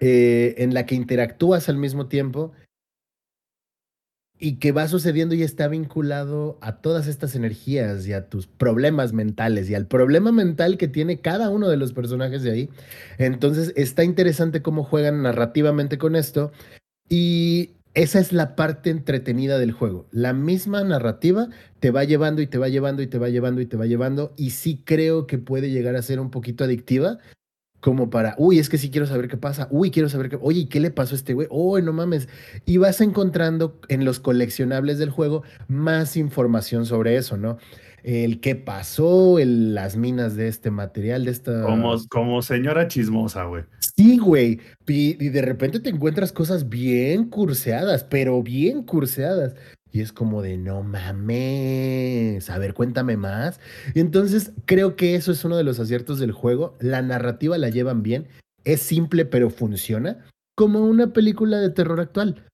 [0.01, 2.53] eh, en la que interactúas al mismo tiempo
[4.39, 9.11] y que va sucediendo y está vinculado a todas estas energías y a tus problemas
[9.11, 12.69] mentales y al problema mental que tiene cada uno de los personajes de ahí.
[13.17, 16.53] Entonces está interesante cómo juegan narrativamente con esto
[17.09, 20.07] y esa es la parte entretenida del juego.
[20.11, 21.49] La misma narrativa
[21.81, 24.33] te va llevando y te va llevando y te va llevando y te va llevando
[24.37, 27.17] y sí creo que puede llegar a ser un poquito adictiva
[27.79, 30.67] como para, uy, es que sí quiero saber qué pasa, uy, quiero saber qué, oye,
[30.67, 31.47] ¿qué le pasó a este güey?
[31.49, 32.27] Uy, no mames.
[32.65, 37.57] Y vas encontrando en los coleccionables del juego más información sobre eso, ¿no?
[38.03, 41.63] El qué pasó, el, las minas de este material, de esta...
[41.63, 43.63] Como, como señora chismosa, güey.
[43.79, 44.59] Sí, güey.
[44.87, 49.55] Y, y de repente te encuentras cosas bien curseadas, pero bien curseadas.
[49.91, 53.59] Y es como de, no mames, a ver, cuéntame más.
[53.95, 56.77] Y entonces creo que eso es uno de los aciertos del juego.
[56.79, 58.27] La narrativa la llevan bien,
[58.65, 60.25] es simple pero funciona,
[60.55, 62.45] como una película de terror actual.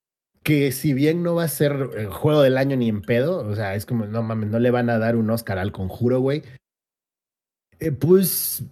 [0.44, 3.56] Que si bien no va a ser el juego del año ni en pedo, o
[3.56, 6.44] sea, es como, no mames, no le van a dar un Oscar al conjuro, güey.
[7.80, 8.64] Eh, pues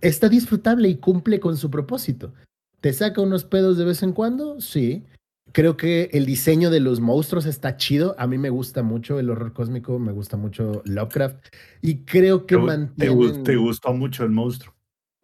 [0.00, 2.32] está disfrutable y cumple con su propósito.
[2.80, 4.60] ¿Te saca unos pedos de vez en cuando?
[4.60, 5.04] Sí.
[5.52, 8.14] Creo que el diseño de los monstruos está chido.
[8.18, 11.46] A mí me gusta mucho el horror cósmico, me gusta mucho Lovecraft.
[11.82, 13.42] Y creo que ¿Te, mantienen...
[13.44, 14.74] te gustó mucho el monstruo?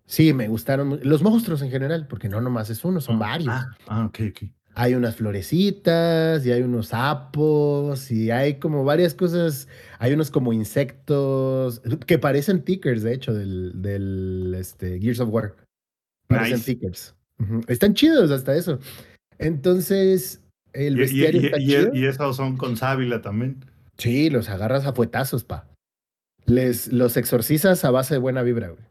[0.07, 3.49] Sí, me gustaron los monstruos en general, porque no nomás es uno, son Ah, varios.
[3.55, 4.51] Ah, ah, ok, ok.
[4.77, 9.69] Hay unas florecitas y hay unos sapos y hay como varias cosas.
[9.99, 15.55] Hay unos como insectos que parecen tickers, de hecho, del, del este, Gears of War.
[16.27, 16.65] Parecen Nice.
[16.75, 17.15] tickers.
[17.69, 18.79] Están chidos hasta eso.
[19.39, 20.43] Entonces,
[20.73, 21.95] el y- bestiario y- está y- chido.
[21.95, 23.65] y esos son con sábila también.
[23.99, 25.69] Sí, los agarras a fuetazos, pa.
[26.47, 28.83] Les, los exorcizas a base de buena vibra, güey.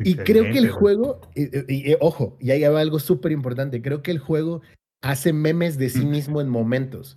[0.00, 4.10] Y creo que el juego, y, ojo, y ahí va algo súper importante, creo que
[4.10, 4.60] el juego
[5.02, 7.16] hace memes de sí mismo en momentos.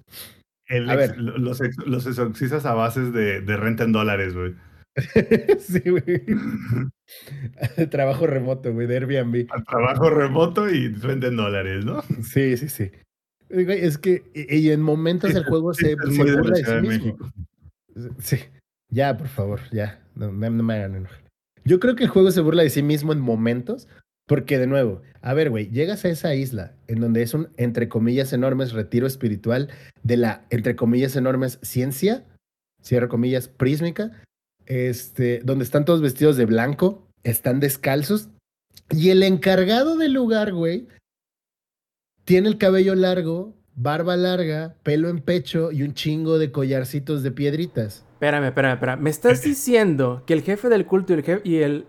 [0.68, 1.18] El a ex- ver.
[1.18, 4.54] los, los exorcizas a bases de, de renta en dólares, güey.
[5.60, 6.24] sí, güey.
[7.90, 9.48] Trabajo remoto, güey, de Airbnb.
[9.52, 12.02] Al trabajo remoto y renta en dólares, ¿no?
[12.24, 12.92] Sí, sí, sí.
[13.50, 17.18] Es que, y y en momentos el juego se, se burla de sí mismo.
[18.20, 18.38] Sí.
[18.90, 20.02] Ya, por favor, ya.
[20.16, 21.22] No, me- no me hagan enojar.
[21.64, 23.88] Yo creo que el juego se burla de sí mismo en momentos,
[24.26, 27.88] porque de nuevo, a ver, güey, llegas a esa isla en donde es un, entre
[27.90, 29.70] comillas, enormes retiro espiritual
[30.04, 32.26] de la, entre comillas, enormes ciencia,
[32.82, 34.12] cierro comillas, prísmica,
[34.68, 38.30] este, donde están todos vestidos de blanco, están descalzos,
[38.90, 40.88] y el encargado del lugar, güey,
[42.24, 47.32] tiene el cabello largo, barba larga, pelo en pecho y un chingo de collarcitos de
[47.32, 48.06] piedritas.
[48.14, 49.02] Espérame, espérame, espérame.
[49.02, 51.86] ¿Me estás diciendo que el jefe del culto y el jefe y el,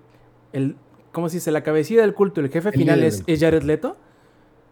[0.52, 0.76] el
[1.12, 1.50] ¿cómo se dice?
[1.50, 3.96] La cabecilla del culto y el jefe El final es Jared Leto?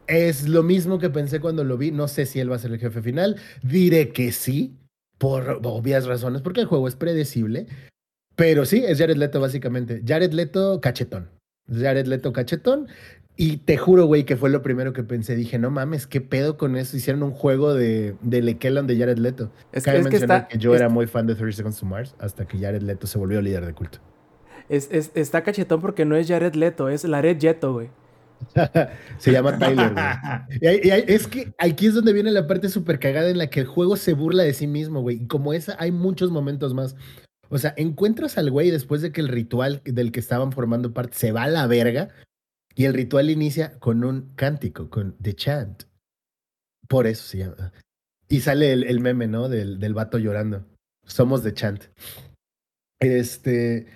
[0.06, 1.90] Es lo mismo que pensé cuando lo vi.
[1.90, 3.36] No sé si él va a ser el jefe final.
[3.62, 4.76] Diré que sí,
[5.18, 7.66] por obvias razones, porque el juego es predecible.
[8.37, 10.03] Pero sí, es Jared Leto básicamente.
[10.07, 11.29] Jared Leto cachetón.
[11.72, 12.87] Jared Leto cachetón.
[13.38, 15.37] Y te juro, güey, que fue lo primero que pensé.
[15.37, 16.96] Dije, no mames, ¿qué pedo con eso?
[16.96, 19.51] Hicieron un juego de, de Lekeland de Jared Leto.
[19.72, 21.79] Es que, Cabe es que mencionar está, que yo era muy fan de 30 Seconds
[21.81, 23.99] to Mars hasta que Jared Leto se volvió líder de culto.
[24.70, 27.90] es- es- está cachetón porque no es Jared Leto, es Lared Jeto, güey.
[29.18, 30.05] Se llama Tyler, güey.
[30.61, 33.38] Y hay- y hay- es que aquí es donde viene la parte súper cagada en
[33.38, 35.22] la que el juego se burla de sí mismo, güey.
[35.22, 36.96] Y como esa, hay muchos momentos más.
[37.48, 41.16] O sea, encuentras al güey después de que el ritual del que estaban formando parte
[41.16, 42.09] se va a la verga.
[42.74, 45.85] Y el ritual inicia con un cántico, con The Chant.
[46.88, 47.72] Por eso se llama.
[48.28, 49.48] Y sale el, meme, ¿no?
[49.48, 50.66] Del, del vato llorando.
[51.04, 51.85] Somos The Chant.
[53.00, 53.87] Este.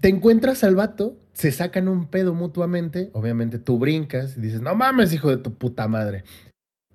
[0.00, 4.74] Te encuentras al vato, se sacan un pedo mutuamente, obviamente tú brincas y dices, no
[4.76, 6.22] mames, hijo de tu puta madre.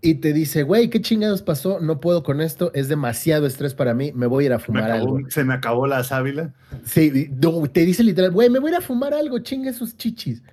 [0.06, 1.80] Y te dice, güey, ¿qué chingados pasó?
[1.80, 4.92] No puedo con esto, es demasiado estrés para mí, me voy a ir a fumar
[4.92, 5.30] acabó- algo.
[5.32, 6.54] se me acabó la sábila.
[6.86, 9.98] Sí, no, te dice literal, güey, me voy a ir a fumar algo, chingue sus
[9.98, 10.44] chichis.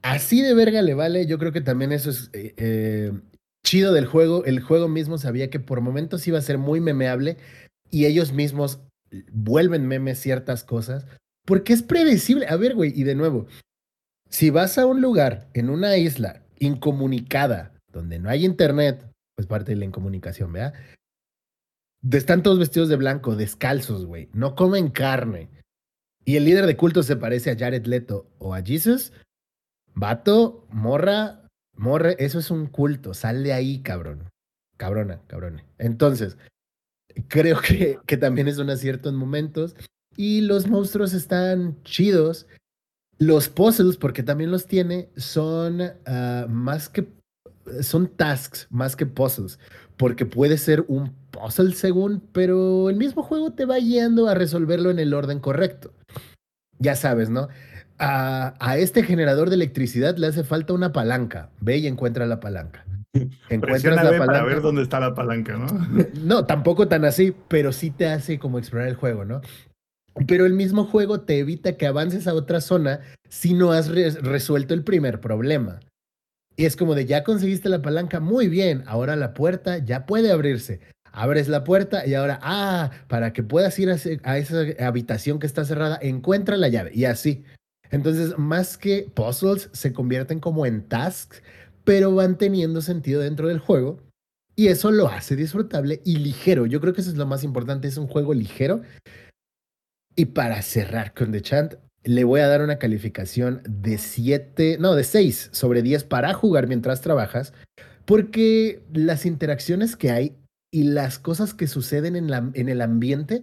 [0.00, 3.12] Así de verga le vale, yo creo que también eso es eh, eh,
[3.62, 4.44] chido del juego.
[4.46, 7.36] El juego mismo sabía que por momentos iba a ser muy memeable
[7.90, 8.80] y ellos mismos
[9.30, 11.06] vuelven memes ciertas cosas
[11.44, 12.46] porque es predecible.
[12.48, 13.46] A ver, güey, y de nuevo,
[14.30, 19.72] si vas a un lugar en una isla incomunicada donde no hay internet, pues parte
[19.72, 20.74] de la incomunicación, ¿verdad?
[22.10, 24.28] Están todos vestidos de blanco, descalzos, güey.
[24.32, 25.48] No comen carne.
[26.24, 29.12] Y el líder de culto se parece a Jared Leto o a Jesus.
[29.94, 33.14] Vato, morra, morre, eso es un culto.
[33.14, 34.28] Sal de ahí, cabrón.
[34.76, 35.64] Cabrona, cabrona.
[35.78, 36.36] Entonces,
[37.28, 39.76] creo que, que también es un acierto en momentos.
[40.16, 42.46] Y los monstruos están chidos.
[43.18, 47.06] Los puzzles, porque también los tiene, son uh, más que
[47.80, 49.58] son tasks más que puzzles,
[49.96, 54.90] porque puede ser un puzzle según, pero el mismo juego te va guiando a resolverlo
[54.90, 55.92] en el orden correcto.
[56.78, 57.48] Ya sabes, ¿no?
[57.98, 61.50] A, a este generador de electricidad le hace falta una palanca.
[61.60, 62.84] Ve y encuentra la palanca.
[63.48, 64.26] Encuentras la palanca.
[64.26, 65.66] Para ver dónde está la palanca, ¿no?
[66.24, 69.40] No, tampoco tan así, pero sí te hace como explorar el juego, ¿no?
[70.26, 74.74] Pero el mismo juego te evita que avances a otra zona si no has resuelto
[74.74, 75.80] el primer problema.
[76.56, 80.30] Y es como de ya conseguiste la palanca, muy bien, ahora la puerta ya puede
[80.30, 80.80] abrirse.
[81.12, 85.64] Abres la puerta y ahora, ah, para que puedas ir a, esa habitación que está
[85.64, 87.44] cerrada, encuentra la llave y así.
[87.90, 91.42] Entonces, más que puzzles, se convierten como en tasks,
[91.84, 94.00] pero van teniendo sentido dentro del juego.
[94.56, 96.64] Y eso lo hace disfrutable y ligero.
[96.64, 97.88] Yo creo que eso es lo más importante.
[97.88, 98.82] Es un juego ligero.
[100.16, 101.74] Y para cerrar con The Chant,
[102.04, 106.66] le voy a dar una calificación de 7, no, de 6 sobre 10 para jugar
[106.66, 107.52] mientras trabajas,
[108.04, 110.36] porque las interacciones que hay
[110.72, 113.42] y las cosas que suceden en, la, en el ambiente,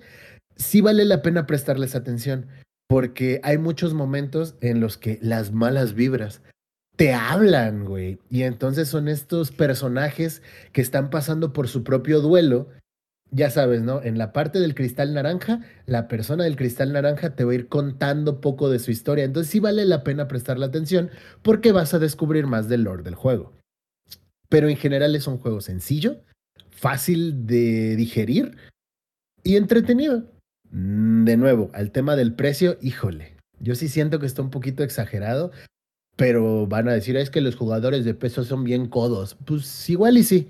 [0.55, 2.47] sí vale la pena prestarles atención,
[2.87, 6.41] porque hay muchos momentos en los que las malas vibras
[6.95, 10.41] te hablan, güey, y entonces son estos personajes
[10.73, 12.67] que están pasando por su propio duelo
[13.31, 14.01] ya sabes, ¿no?
[14.01, 17.67] En la parte del cristal naranja, la persona del cristal naranja te va a ir
[17.67, 19.25] contando poco de su historia.
[19.25, 21.11] Entonces sí vale la pena prestarle atención
[21.41, 23.53] porque vas a descubrir más del lore del juego.
[24.49, 26.23] Pero en general es un juego sencillo,
[26.71, 28.57] fácil de digerir
[29.43, 30.31] y entretenido.
[30.71, 34.83] Mm, de nuevo, al tema del precio, híjole, yo sí siento que está un poquito
[34.83, 35.51] exagerado,
[36.15, 39.37] pero van a decir, es que los jugadores de peso son bien codos.
[39.45, 40.49] Pues igual y sí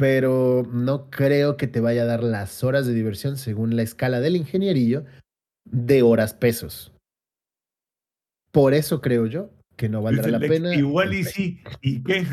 [0.00, 4.20] pero no creo que te vaya a dar las horas de diversión según la escala
[4.20, 5.04] del ingenierillo
[5.66, 6.94] de horas pesos.
[8.50, 10.74] Por eso creo yo que no valdrá la pena.
[10.74, 12.24] Igual y sí, ¿y qué?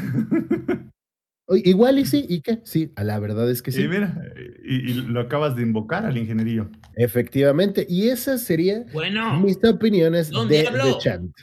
[1.49, 2.61] Igual y sí, ¿y qué?
[2.63, 3.83] Sí, la verdad es que sí.
[3.83, 4.21] Y mira,
[4.63, 6.69] y, lo acabas de invocar al ingenierillo.
[6.95, 11.35] Efectivamente, y esas serían bueno, mis opiniones de, de Chant.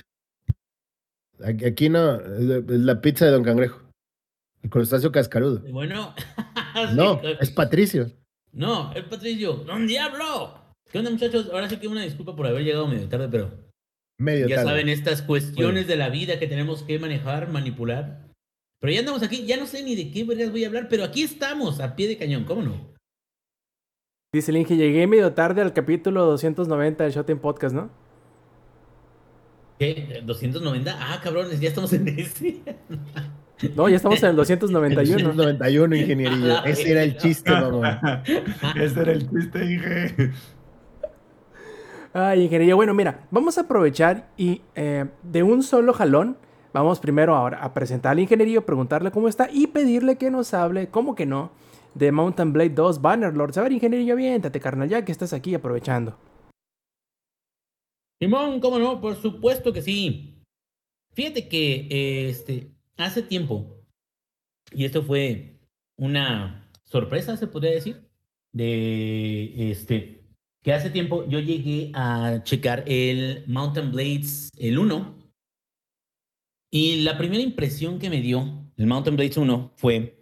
[1.67, 3.84] Aquí no, la pizza de Don Cangrejo.
[4.65, 5.61] El crustáceo cascarudo.
[5.71, 6.15] Bueno.
[6.95, 8.11] no, es Patricio.
[8.51, 9.57] No, es Patricio.
[9.57, 10.59] ¡Don Diablo!
[10.91, 11.51] ¿Qué onda, muchachos?
[11.53, 13.51] Ahora sí que una disculpa por haber llegado medio tarde, pero.
[14.19, 18.31] Medio ya saben, estas cuestiones de la vida que tenemos que manejar, manipular.
[18.81, 21.05] Pero ya andamos aquí, ya no sé ni de qué vergas voy a hablar, pero
[21.05, 22.95] aquí estamos, a pie de cañón, ¿cómo no?
[24.33, 27.91] Dice el Inge, llegué medio tarde al capítulo 290 del Shot Podcast, ¿no?
[29.79, 30.23] ¿Qué?
[30.25, 30.97] ¿290?
[30.99, 32.63] Ah, cabrones, ya estamos en ese.
[33.77, 35.29] No, ya estamos en el 291.
[35.29, 36.59] 291, ingeniería.
[36.67, 38.23] Ese era el chiste, mamá.
[38.77, 40.33] Ese era el chiste, Inge.
[42.13, 42.75] Ay, ingeniería.
[42.75, 46.37] Bueno, mira, vamos a aprovechar y eh, de un solo jalón,
[46.73, 50.89] vamos primero ahora a presentar al ingenierillo, preguntarle cómo está y pedirle que nos hable,
[50.89, 51.51] ¿cómo que no?
[51.95, 53.59] De Mountain Blade 2 Bannerlord.
[53.59, 56.17] A ver, ingenierillo, aviéntate, carnal, ya que estás aquí aprovechando.
[58.21, 59.01] Simón, ¿cómo no?
[59.01, 60.41] Por supuesto que sí.
[61.15, 63.85] Fíjate que este, hace tiempo,
[64.73, 65.59] y esto fue
[65.97, 68.09] una sorpresa, se podría decir,
[68.53, 70.25] de este,
[70.63, 75.19] que hace tiempo yo llegué a checar el Mountain Blades, el 1,
[76.71, 80.19] y la primera impresión que me dio el Mountain Blades 1 fue,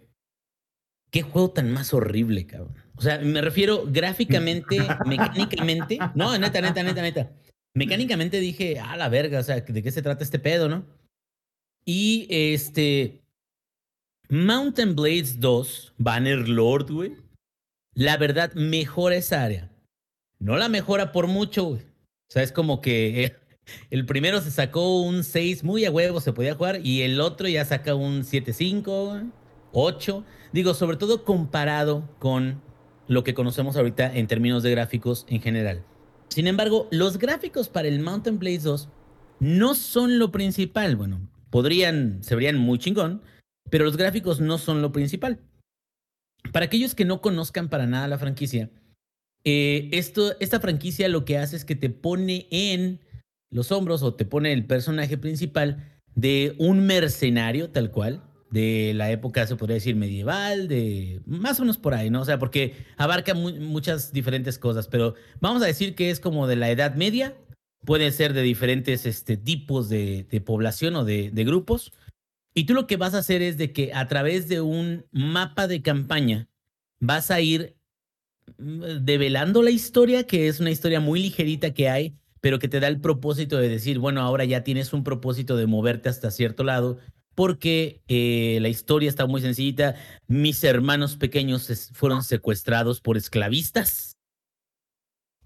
[1.09, 2.75] qué juego tan más horrible, cabrón.
[2.95, 7.31] O sea, me refiero gráficamente, mecánicamente, no, neta, neta, neta, neta.
[7.75, 10.85] Mecánicamente dije, a la verga, o sea, ¿de qué se trata este pedo, no?
[11.85, 13.21] Y este.
[14.29, 17.15] Mountain Blades 2, Banner Lord, güey.
[17.93, 19.71] La verdad, mejora esa área.
[20.39, 21.81] No la mejora por mucho, güey.
[21.81, 23.35] O sea, es como que eh,
[23.91, 27.47] el primero se sacó un 6 muy a huevo, se podía jugar, y el otro
[27.47, 29.31] ya saca un 7-5,
[29.71, 30.25] 8.
[30.51, 32.61] Digo, sobre todo comparado con
[33.07, 35.83] lo que conocemos ahorita en términos de gráficos en general.
[36.29, 38.89] Sin embargo, los gráficos para el Mountain Blades 2
[39.39, 40.95] no son lo principal.
[40.95, 41.21] Bueno,
[41.53, 43.21] podrían, se verían muy chingón,
[43.69, 45.39] pero los gráficos no son lo principal.
[46.51, 48.71] Para aquellos que no conozcan para nada la franquicia,
[49.43, 53.01] eh, esto, esta franquicia lo que hace es que te pone en
[53.51, 59.11] los hombros o te pone el personaje principal de un mercenario tal cual, de la
[59.11, 62.21] época, se podría decir, medieval, de más o menos por ahí, ¿no?
[62.21, 66.55] O sea, porque abarca muchas diferentes cosas, pero vamos a decir que es como de
[66.55, 67.35] la Edad Media,
[67.85, 71.93] puede ser de diferentes este, tipos de, población o de, grupos.
[72.53, 75.67] Y tú lo que vas a hacer es de que a través de un mapa
[75.67, 76.47] de campaña
[76.99, 77.75] vas a ir
[78.57, 82.79] mm, develando la historia, que es una historia muy ligerita que hay, pero que te
[82.79, 86.63] da el propósito de decir, bueno, ahora ya tienes un propósito de moverte hasta cierto
[86.63, 86.99] lado,
[87.35, 89.95] porque eh, la historia está muy sencillita.
[90.27, 94.12] Mis hermanos pequeños fueron secuestrados por esclavistas.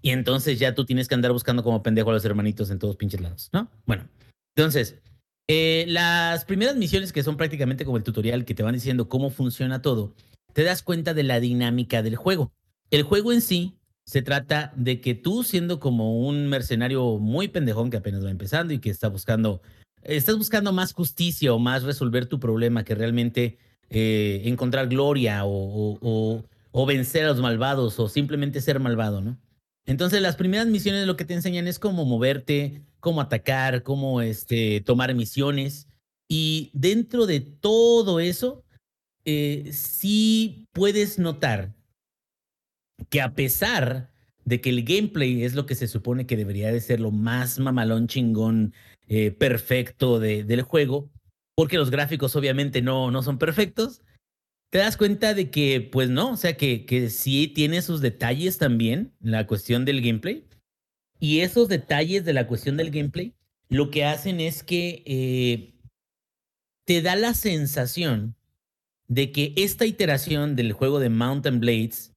[0.00, 2.96] Y entonces ya tú tienes que andar buscando como pendejo a los hermanitos en todos
[2.96, 3.70] pinches lados, ¿no?
[3.86, 4.08] Bueno,
[4.56, 4.96] entonces,
[5.48, 9.30] eh, las primeras misiones que son prácticamente como el tutorial que te van diciendo cómo
[9.30, 10.14] funciona todo,
[10.52, 12.52] te das cuenta de la dinámica del juego.
[12.90, 17.90] El juego en sí se trata de que tú siendo como un mercenario muy pendejón
[17.90, 19.60] que apenas va empezando y que está buscando,
[20.02, 23.58] estás buscando más justicia o más resolver tu problema que realmente
[23.90, 25.98] eh, encontrar gloria o,
[26.72, 29.38] o, vencer a los malvados o simplemente ser malvado, ¿no?
[29.88, 34.82] Entonces las primeras misiones lo que te enseñan es cómo moverte, cómo atacar, cómo este,
[34.82, 35.88] tomar misiones.
[36.28, 38.62] Y dentro de todo eso,
[39.24, 41.74] eh, sí puedes notar
[43.08, 44.12] que a pesar
[44.44, 47.58] de que el gameplay es lo que se supone que debería de ser lo más
[47.58, 48.74] mamalón chingón
[49.06, 51.10] eh, perfecto de, del juego,
[51.54, 54.02] porque los gráficos obviamente no, no son perfectos,
[54.70, 58.58] te das cuenta de que, pues no, o sea, que, que sí tiene sus detalles
[58.58, 60.46] también, la cuestión del gameplay.
[61.20, 63.34] Y esos detalles de la cuestión del gameplay,
[63.68, 65.74] lo que hacen es que eh,
[66.84, 68.36] te da la sensación
[69.08, 72.12] de que esta iteración del juego de Mountain Blades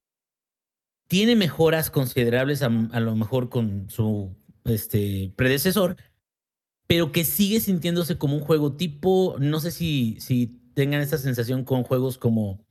[1.08, 4.34] tiene mejoras considerables a, lo mejor con su
[4.64, 5.96] este, predecesor,
[6.86, 11.64] pero que sigue sintiéndose como un juego tipo, no sé si, si tengan esa sensación
[11.64, 12.64] con juegos como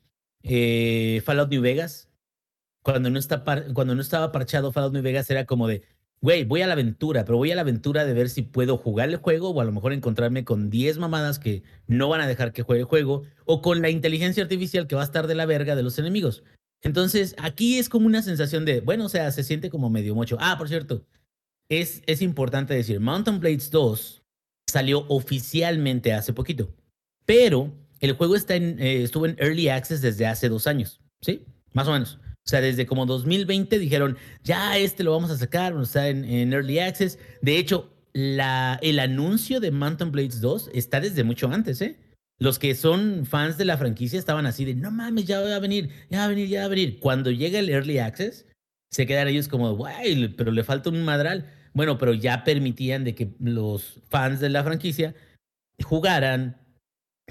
[0.44, 2.10] eh, Fallout New Vegas.
[2.84, 3.44] Cuando no, está
[3.74, 5.84] cuando no estaba parchado Fallout New Vegas era como de,
[6.20, 9.10] güey, voy a la aventura, pero voy a la aventura de ver si puedo jugar
[9.10, 12.54] el juego o a lo mejor encontrarme con 10 mamadas que no van a dejar
[12.54, 15.46] que juegue el juego o con la inteligencia artificial que va a estar de la
[15.46, 16.44] verga de los enemigos.
[16.82, 20.38] Entonces, aquí es como una sensación de, bueno, o sea, se siente como medio mocho.
[20.40, 21.06] Ah, por cierto,
[21.70, 24.24] es, es importante decir, Mountain Blades 2
[24.68, 26.74] salió oficialmente hace poquito,
[27.26, 27.72] pero
[28.02, 31.46] el juego está en, eh, estuvo en Early Access desde hace dos años, ¿sí?
[31.74, 32.20] Más o menos.
[32.44, 36.80] O sea, desde como 2020 dijeron, ya este lo vamos a sacar, está en, Early
[36.80, 37.20] Access.
[37.42, 41.98] De hecho, el anuncio de Mountain Blades 2 está desde mucho antes, ¿eh?
[42.40, 45.60] Los que son fans de la franquicia estaban así de, no mames, ya va a
[45.60, 47.00] venir, ya va a venir, ya va a venir.
[47.00, 48.48] Cuando llega el Early Access,
[48.90, 51.52] se quedan ellos como, guay, pero le falta un madral.
[51.76, 55.14] Bueno, pero ya permitían de que los fans de la franquicia
[55.84, 56.58] jugaran,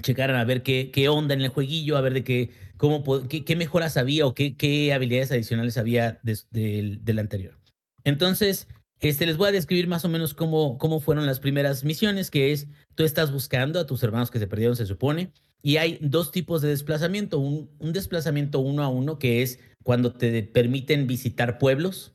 [0.01, 3.43] checaran a ver qué, qué onda en el jueguillo, a ver de qué, cómo, qué,
[3.43, 7.57] qué mejoras había o qué, qué habilidades adicionales había del, del anterior.
[8.03, 8.67] Entonces,
[8.99, 12.51] este, les voy a describir más o menos cómo, cómo fueron las primeras misiones, que
[12.51, 15.31] es, tú estás buscando a tus hermanos que se perdieron, se supone,
[15.63, 17.39] y hay dos tipos de desplazamiento.
[17.39, 22.13] Un, un desplazamiento uno a uno, que es cuando te permiten visitar pueblos,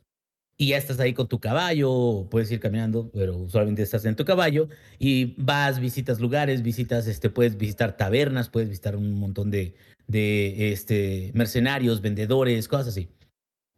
[0.59, 4.25] y ya estás ahí con tu caballo, puedes ir caminando, pero solamente estás en tu
[4.25, 9.75] caballo, y vas, visitas lugares, visitas, este, puedes visitar tabernas, puedes visitar un montón de,
[10.07, 13.09] de este, mercenarios, vendedores, cosas así.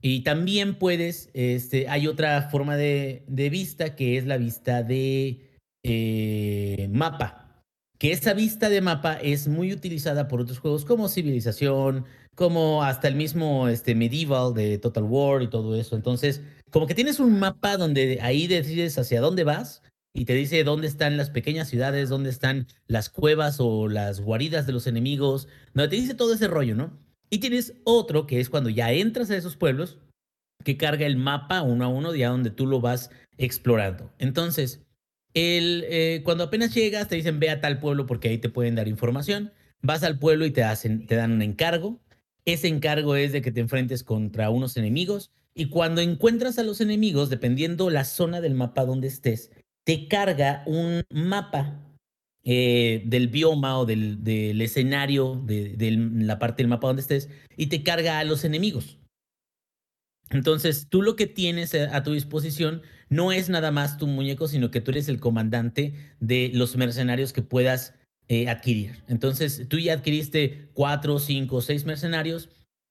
[0.01, 5.49] Y también puedes, este, hay otra forma de, de vista que es la vista de
[5.83, 7.65] eh, mapa.
[7.99, 12.05] Que esa vista de mapa es muy utilizada por otros juegos como Civilización,
[12.37, 15.97] como hasta el mismo este, Medieval de Total War y todo eso.
[15.97, 19.83] Entonces, como que tienes un mapa donde ahí decides hacia dónde vas
[20.15, 24.67] y te dice dónde están las pequeñas ciudades, dónde están las cuevas o las guaridas
[24.67, 26.99] de los enemigos, donde te dice todo ese rollo, ¿no?
[27.31, 29.99] Y tienes otro que es cuando ya entras a esos pueblos,
[30.65, 34.13] que carga el mapa uno a uno, ya donde tú lo vas explorando.
[34.19, 34.83] Entonces,
[35.35, 38.75] el, eh, cuando apenas llegas, te dicen ve a tal pueblo porque ahí te pueden
[38.75, 39.53] dar información.
[39.83, 42.01] Vas al pueblo y te, hacen, te dan un encargo.
[42.45, 45.31] Ese encargo es de que te enfrentes contra unos enemigos.
[45.59, 49.51] Y cuando encuentras a los enemigos, dependiendo la zona del mapa donde estés,
[49.85, 51.85] te carga un mapa
[52.45, 55.75] eh, del bioma o del, escenario, de,
[56.15, 59.01] la parte del mapa donde estés, y te carga a los enemigos.
[60.31, 64.71] Entonces, tú lo que tienes a tu disposición no es nada más tu muñeco, sino
[64.71, 67.95] que tú eres el comandante de los mercenarios que puedas
[68.29, 69.03] eh, adquirir.
[69.09, 72.49] Entonces, tú ya adquiriste cuatro, cinco, seis mercenarios,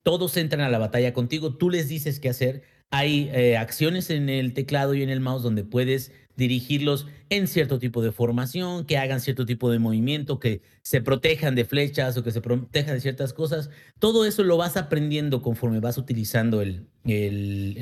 [0.08, 2.64] todos entran a la batalla contigo, tú les dices qué hacer.
[2.92, 7.78] Hay eh, acciones en el teclado y en el mouse donde puedes dirigirlos en cierto
[7.78, 12.24] tipo de formación, que hagan cierto tipo de movimiento, que se protejan de flechas o
[12.24, 13.70] que se protejan de ciertas cosas.
[14.00, 16.88] Todo eso lo vas aprendiendo conforme vas utilizando el,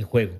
[0.06, 0.40] juego.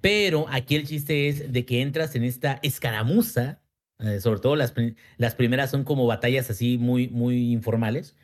[0.00, 3.60] Pero aquí el chiste es de que entras en esta escaramuza,
[3.98, 4.72] eh, sobre todo las,
[5.18, 8.16] las primeras son como batallas así muy, muy informales,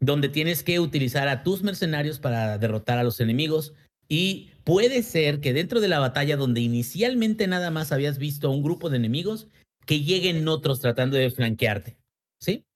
[0.00, 3.74] donde tienes que utilizar a tus mercenarios para derrotar a los enemigos
[4.08, 8.50] Y puede ser que dentro de la batalla donde inicialmente nada más habías visto a
[8.50, 9.48] un grupo de enemigos,
[9.88, 11.98] que lleguen otros tratando de flanquearte,
[12.38, 12.66] ¿sí?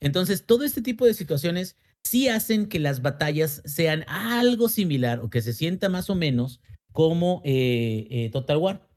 [0.00, 5.30] Entonces, todo este tipo de situaciones sí hacen que las batallas sean algo similar o
[5.30, 6.60] que se sienta más o menos
[6.92, 8.88] como eh, eh, Total War.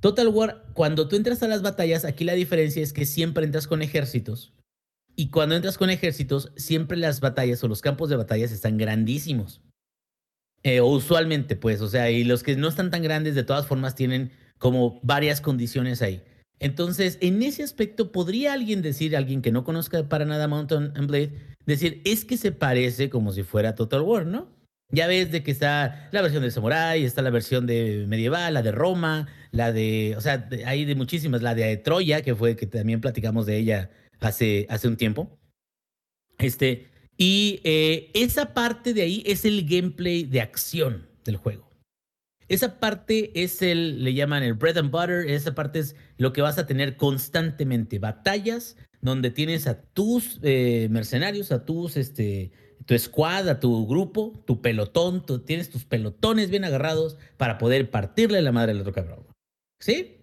[0.00, 3.66] Total War, cuando tú entras a las batallas, aquí la diferencia es que siempre entras
[3.66, 4.52] con ejércitos.
[5.16, 9.62] Y cuando entras con ejércitos, siempre las batallas o los campos de batallas están grandísimos.
[10.62, 13.66] Eh, o usualmente, pues, o sea, y los que no están tan grandes, de todas
[13.66, 16.22] formas, tienen como varias condiciones ahí.
[16.58, 21.08] Entonces, en ese aspecto, ¿podría alguien decir, alguien que no conozca para nada Mountain and
[21.08, 21.32] Blade,
[21.64, 24.54] decir, es que se parece como si fuera Total War, ¿no?
[24.92, 28.62] Ya ves de que está la versión de Samurai, está la versión de medieval, la
[28.62, 32.66] de Roma, la de, o sea, hay de muchísimas, la de Troya, que fue que
[32.66, 33.90] también platicamos de ella
[34.20, 35.38] hace, hace un tiempo.
[36.38, 41.66] Este, y eh, esa parte de ahí es el gameplay de acción del juego.
[42.48, 46.42] Esa parte es el, le llaman el bread and butter, esa parte es lo que
[46.42, 52.52] vas a tener constantemente, batallas donde tienes a tus eh, mercenarios, a tus, este,
[52.84, 58.40] tu squad, a tu grupo, tu pelotón, tienes tus pelotones bien agarrados para poder partirle
[58.42, 59.26] la madre al otro cabrón.
[59.80, 60.15] ¿Sí?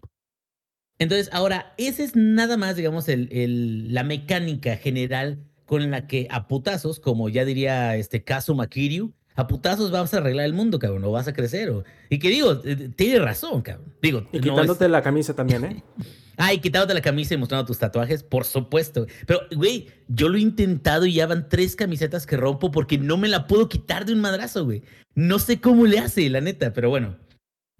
[1.04, 6.28] Entonces, ahora, esa es nada más, digamos, el, el, la mecánica general con la que
[6.32, 10.80] a putazos, como ya diría este Kazuma Kiryu, a putazos vas a arreglar el mundo,
[10.80, 11.72] cabrón, o vas a crecer.
[11.72, 11.84] O...
[12.10, 13.94] Y que digo, eh, tiene razón, cabrón.
[14.02, 15.84] Digo, y quitándote la camisa también, ¿eh?
[16.38, 19.06] Ay, quitándote la camisa y mostrando tus tatuajes, por supuesto.
[19.28, 23.18] Pero, güey, yo lo he intentado y ya van tres camisetas que rompo porque no
[23.18, 24.84] me la puedo quitar de un madrazo, güey.
[25.16, 27.18] No sé cómo le hace, la neta, pero bueno.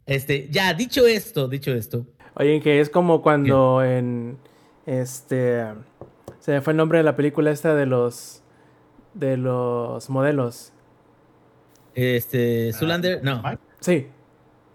[0.06, 2.06] Este, ya, dicho esto, dicho esto.
[2.36, 4.38] Oye, que es como cuando en.
[4.86, 5.66] Este.
[6.40, 8.44] Se me fue el nombre de la película esta de los.
[9.14, 10.74] De los modelos.
[11.94, 13.44] Este, ah, Zulander, no.
[13.80, 14.08] Sí.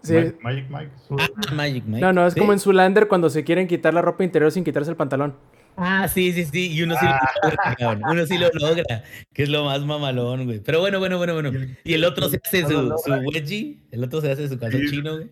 [0.01, 0.13] sí.
[0.41, 0.91] Magic Mike.
[1.11, 2.01] Ah, Magic Mike.
[2.01, 4.89] No, no, es como en Zulander cuando se quieren quitar la ropa interior sin quitarse
[4.89, 5.35] el pantalón.
[5.75, 6.71] Ah, sí, sí, sí.
[6.73, 7.75] Y uno sí lo ah.
[7.79, 9.03] logra, Uno sí lo logra.
[9.33, 10.59] Que es lo más mamalón, güey.
[10.59, 11.51] Pero bueno, bueno, bueno, bueno.
[11.83, 13.79] Y el otro se hace su, su wedgie.
[13.91, 15.29] El otro se hace su calzón chino, güey.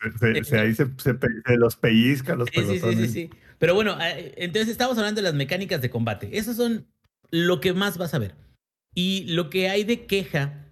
[0.00, 1.18] Se, se, ahí se, se,
[1.56, 3.30] los pellizca los sí, sí, sí, sí.
[3.58, 6.38] Pero bueno, eh, entonces estamos hablando de las mecánicas de combate.
[6.38, 6.86] Esas son
[7.30, 8.34] lo que más vas a ver.
[8.94, 10.68] Y lo que hay de queja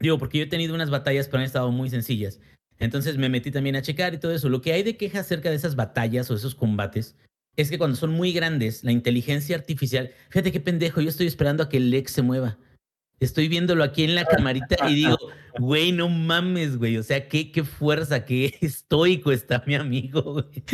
[0.00, 2.40] Digo, porque yo he tenido unas batallas, pero han estado muy sencillas.
[2.78, 4.48] Entonces me metí también a checar y todo eso.
[4.48, 7.14] Lo que hay de queja acerca de esas batallas o esos combates
[7.56, 11.62] es que cuando son muy grandes, la inteligencia artificial, fíjate qué pendejo, yo estoy esperando
[11.62, 12.56] a que el Lex se mueva.
[13.20, 15.16] Estoy viéndolo aquí en la camarita y digo,
[15.58, 16.96] güey, no mames, güey.
[16.96, 20.64] O sea, qué, qué fuerza, qué estoico está mi amigo, güey.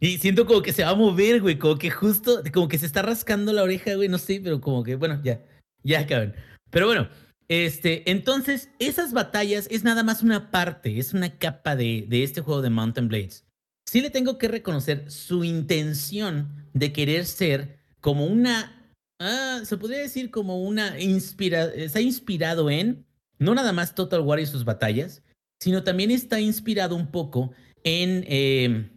[0.00, 1.58] Y siento como que se va a mover, güey.
[1.58, 4.08] Como que justo, como que se está rascando la oreja, güey.
[4.08, 5.42] No sé, pero como que, bueno, ya,
[5.82, 6.34] ya, cabrón.
[6.70, 7.08] Pero bueno,
[7.48, 12.40] este, entonces, esas batallas es nada más una parte, es una capa de, de este
[12.40, 13.44] juego de Mountain Blades.
[13.86, 18.81] Sí le tengo que reconocer su intención de querer ser como una,
[19.22, 23.04] ah, se podría decir como una inspira, está inspirado en,
[23.38, 25.22] no nada más Total War y sus batallas,
[25.60, 27.52] sino también está inspirado un poco
[27.84, 28.90] en, eh,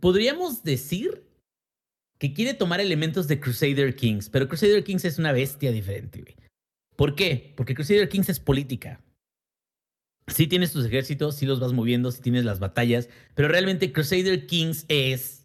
[0.00, 1.24] podríamos decir
[2.18, 6.34] que quiere tomar elementos de Crusader Kings, pero Crusader Kings es una bestia diferente, güey.
[6.96, 7.52] ¿Por qué?
[7.56, 9.02] Porque Crusader Kings es política.
[10.28, 14.46] Sí tienes tus ejércitos, sí los vas moviendo, sí tienes las batallas, pero realmente Crusader
[14.46, 15.35] Kings es,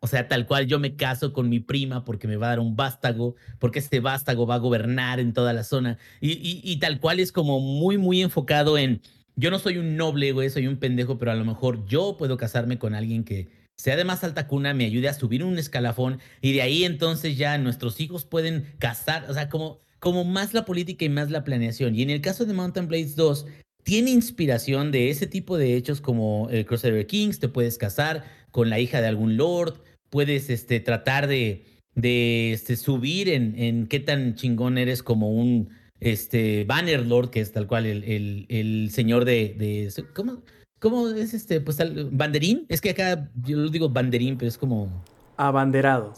[0.00, 2.60] o sea, tal cual yo me caso con mi prima porque me va a dar
[2.60, 7.20] un vástago, porque este vástago va a gobernar en toda la zona, y, tal cual
[7.20, 9.00] es como muy, muy enfocado en,
[9.36, 12.36] yo no soy un noble, güey, soy un pendejo, pero a lo mejor yo puedo
[12.36, 16.20] casarme con alguien que sea de más alta cuna, me ayude a subir un escalafón,
[16.40, 20.64] y de ahí entonces ya nuestros hijos pueden casar, o sea, como como más la
[20.64, 21.94] política y más la planeación.
[21.94, 23.46] Y en el caso de Mountain Blades 2,
[23.86, 28.68] tiene inspiración de ese tipo de hechos como el Crusader Kings, te puedes casar con
[28.68, 29.80] la hija de algún lord,
[30.10, 31.64] puedes este, tratar de,
[31.94, 35.68] de este, subir en, en qué tan chingón eres como un
[36.00, 40.42] este, Banner Lord, que es tal cual el, el, el señor de, de ¿cómo,
[40.80, 41.60] ¿Cómo es este?
[41.60, 42.66] Pues tal, banderín.
[42.68, 45.04] Es que acá yo lo digo banderín, pero es como.
[45.36, 46.12] Abanderado.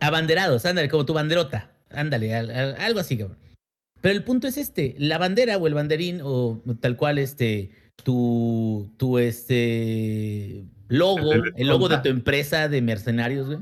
[0.00, 1.70] Abanderados, ándale, como tu banderota.
[1.88, 3.38] Ándale, algo así, cabrón.
[4.06, 7.70] Pero el punto es este, la bandera o el banderín o tal cual este
[8.04, 13.58] tu tu este logo, el logo de tu empresa de mercenarios, güey.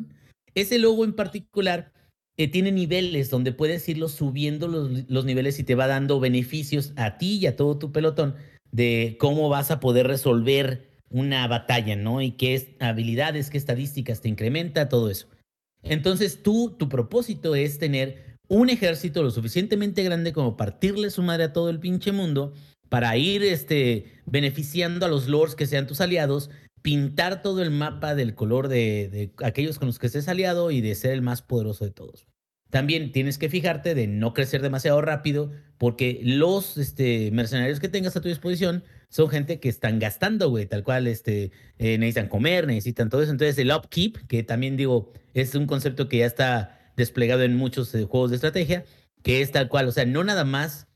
[0.54, 1.94] Ese logo en particular
[2.36, 6.92] eh, tiene niveles donde puedes irlo subiendo los, los niveles y te va dando beneficios
[6.96, 8.34] a ti y a todo tu pelotón
[8.70, 12.20] de cómo vas a poder resolver una batalla, ¿no?
[12.20, 15.26] Y qué habilidades, qué estadísticas te incrementa, todo eso.
[15.82, 21.44] Entonces tú, tu propósito es tener un ejército lo suficientemente grande como partirle su madre
[21.44, 22.52] a todo el pinche mundo
[22.88, 26.50] para ir este, beneficiando a los lords que sean tus aliados,
[26.82, 30.80] pintar todo el mapa del color de, de aquellos con los que estés aliado y
[30.80, 32.26] de ser el más poderoso de todos.
[32.74, 38.16] También tienes que fijarte de no crecer demasiado rápido, porque los este, mercenarios que tengas
[38.16, 42.66] a tu disposición son gente que están gastando, güey, tal cual, este, eh, necesitan comer,
[42.66, 43.30] necesitan todo eso.
[43.30, 47.94] Entonces, el upkeep, que también digo, es un concepto que ya está desplegado en muchos
[47.94, 48.84] eh, juegos de estrategia,
[49.22, 50.88] que es tal cual, o sea, no nada más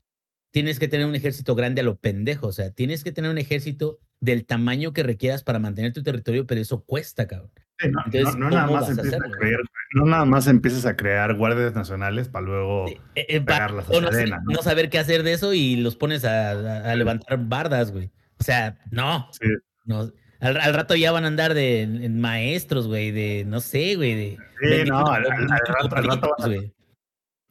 [0.51, 3.37] tienes que tener un ejército grande a lo pendejo, o sea, tienes que tener un
[3.37, 7.51] ejército del tamaño que requieras para mantener tu territorio, pero eso cuesta, cabrón.
[7.91, 9.61] no, Entonces, no, nada más empiezas a, crear,
[9.93, 14.11] no nada más empiezas a crear guardias nacionales para luego eh, eh, pegarlas a no,
[14.11, 14.41] ¿no?
[14.45, 18.11] no, saber qué hacer de eso y los pones a, levantar bardas, güey.
[18.39, 19.29] O sea, no.
[19.31, 19.47] Sí.
[19.85, 24.37] no al, rato ya van a andar de maestros, güey, de no sé, güey, de.
[24.61, 26.73] Sí, no, al, rato, al rato güey.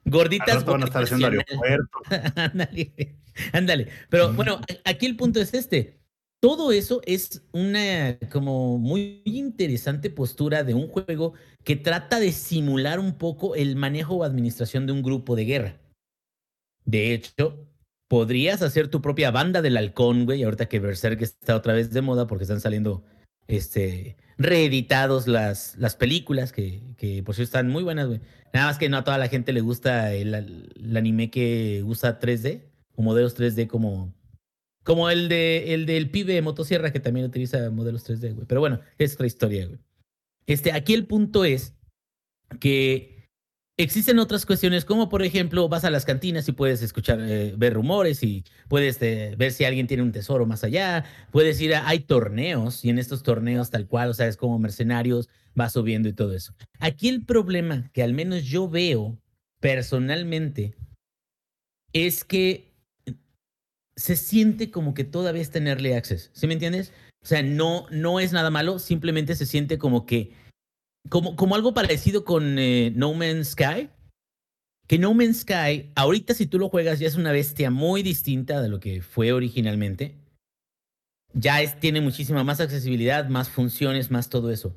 [0.04, 0.64] Gorditas.
[0.64, 2.02] van a estar haciendo aeropuertos.
[2.36, 3.16] ándale,
[3.52, 3.88] ándale.
[4.08, 5.98] Pero bueno, aquí el punto es este.
[6.40, 11.34] Todo eso es una como muy interesante postura de un juego
[11.64, 15.80] que trata de simular un poco el manejo o administración de un grupo de guerra.
[16.84, 17.67] De hecho,
[18.08, 22.02] podrías hacer tu propia banda del halcón, güey, ahorita que Berserk está otra vez de
[22.02, 23.04] moda porque están saliendo
[23.46, 28.20] este reeditados las, las películas que, que por cierto están muy buenas, güey.
[28.52, 32.18] Nada más que no a toda la gente le gusta el, el anime que usa
[32.18, 32.62] 3D
[32.94, 34.14] o modelos 3D como,
[34.84, 38.46] como el, de, el del pibe motosierra que también utiliza modelos 3D, güey.
[38.46, 39.80] Pero bueno, es otra historia, güey.
[40.46, 41.74] Este, aquí el punto es
[42.58, 43.17] que
[43.80, 47.74] Existen otras cuestiones, como por ejemplo, vas a las cantinas y puedes escuchar, eh, ver
[47.74, 51.04] rumores y puedes eh, ver si alguien tiene un tesoro más allá.
[51.30, 54.58] Puedes ir a, hay torneos y en estos torneos tal cual, o sea, es como
[54.58, 56.54] mercenarios, va subiendo y todo eso.
[56.80, 59.16] Aquí el problema que al menos yo veo
[59.60, 60.74] personalmente
[61.92, 62.74] es que
[63.94, 66.92] se siente como que todavía es tenerle access, ¿sí me entiendes?
[67.22, 70.32] O sea, no, no es nada malo, simplemente se siente como que
[71.08, 73.90] como, como algo parecido con eh, No Man's Sky.
[74.86, 78.62] Que No Man's Sky, ahorita si tú lo juegas, ya es una bestia muy distinta
[78.62, 80.16] de lo que fue originalmente.
[81.34, 84.74] Ya es, tiene muchísima más accesibilidad, más funciones, más todo eso.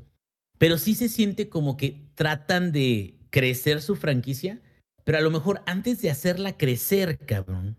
[0.57, 4.61] Pero sí se siente como que tratan de crecer su franquicia,
[5.05, 7.77] pero a lo mejor antes de hacerla crecer, cabrón,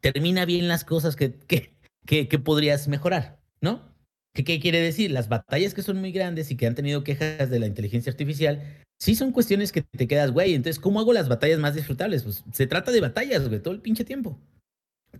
[0.00, 3.91] termina bien las cosas que, que, que, que podrías mejorar, ¿no?
[4.34, 5.10] ¿Qué, quiere decir?
[5.10, 8.62] Las batallas que son muy grandes y que han tenido quejas de la inteligencia artificial,
[8.98, 10.54] sí son cuestiones que te quedas, güey.
[10.54, 12.22] Entonces, ¿cómo hago las batallas más disfrutables?
[12.22, 14.38] Pues se trata de batallas, güey, todo el pinche tiempo.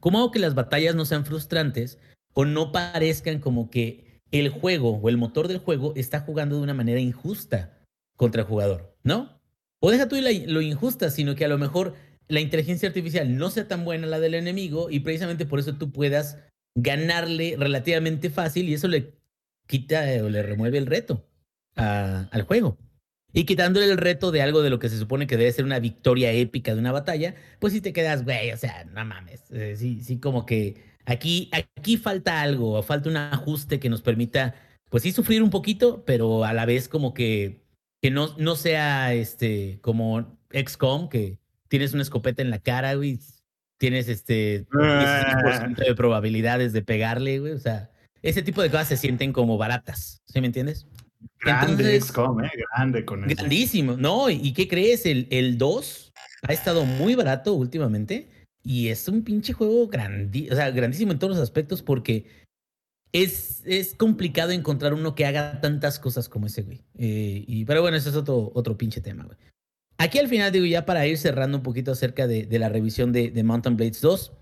[0.00, 1.98] ¿Cómo hago que las batallas no sean frustrantes
[2.32, 6.62] o no parezcan como que el juego o el motor del juego está jugando de
[6.62, 7.78] una manera injusta
[8.16, 9.40] contra el jugador, ¿no?
[9.80, 11.94] O deja tú lo injusta, sino que a lo mejor
[12.28, 15.92] la inteligencia artificial no sea tan buena la del enemigo y precisamente por eso tú
[15.92, 16.38] puedas
[16.74, 19.14] ganarle relativamente fácil y eso le
[19.66, 21.26] quita o le remueve el reto
[21.76, 22.78] al juego.
[23.34, 25.78] Y quitándole el reto de algo de lo que se supone que debe ser una
[25.78, 29.50] victoria épica de una batalla, pues si te quedas, güey, o sea, no mames.
[29.50, 34.54] Eh, sí, sí, como que aquí, aquí falta algo, falta un ajuste que nos permita,
[34.90, 37.62] pues sí, sufrir un poquito, pero a la vez como que,
[38.02, 43.18] que no, no sea este, como XCOM, que tienes una escopeta en la cara, güey,
[43.82, 47.50] tienes este 16% de probabilidades de pegarle, güey.
[47.50, 47.90] O sea,
[48.22, 50.86] ese tipo de cosas se sienten como baratas, ¿sí me entiendes?
[51.40, 52.50] Grande XCOM, ¿eh?
[52.76, 53.34] Grande con eso.
[53.34, 54.30] Grandísimo, ¿no?
[54.30, 55.04] ¿Y qué crees?
[55.04, 56.12] El, el 2
[56.46, 58.28] ha estado muy barato últimamente
[58.62, 62.26] y es un pinche juego grandi o sea, grandísimo en todos los aspectos porque
[63.10, 66.84] es, es complicado encontrar uno que haga tantas cosas como ese, güey.
[66.98, 69.36] Eh, y, pero bueno, ese es otro, otro pinche tema, güey.
[70.02, 73.40] Aquí al final digo ya para ir cerrando un poquito acerca de, la revisión de,
[73.44, 74.32] Mountain Blades 2.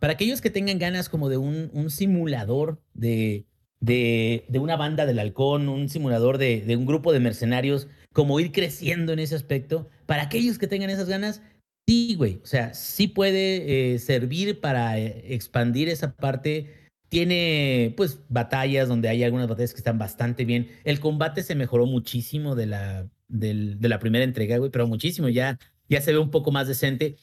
[0.00, 3.44] Para aquellos que tengan ganas como de un, simulador de,
[3.80, 8.52] de, una banda del halcón, un simulador de, de, un grupo de mercenarios, como ir
[8.52, 11.42] creciendo en ese aspecto, para aquellos que tengan esas ganas,
[11.86, 16.72] sí, güey, o sea, sí puede eh, servir para eh, expandir esa parte.
[17.10, 20.70] Tiene, pues, batallas donde hay algunas batallas que están bastante bien.
[20.84, 25.58] El combate se mejoró muchísimo de la, de la primera entrega, güey, pero muchísimo, ya,
[25.88, 27.16] ya se ve un poco más decente.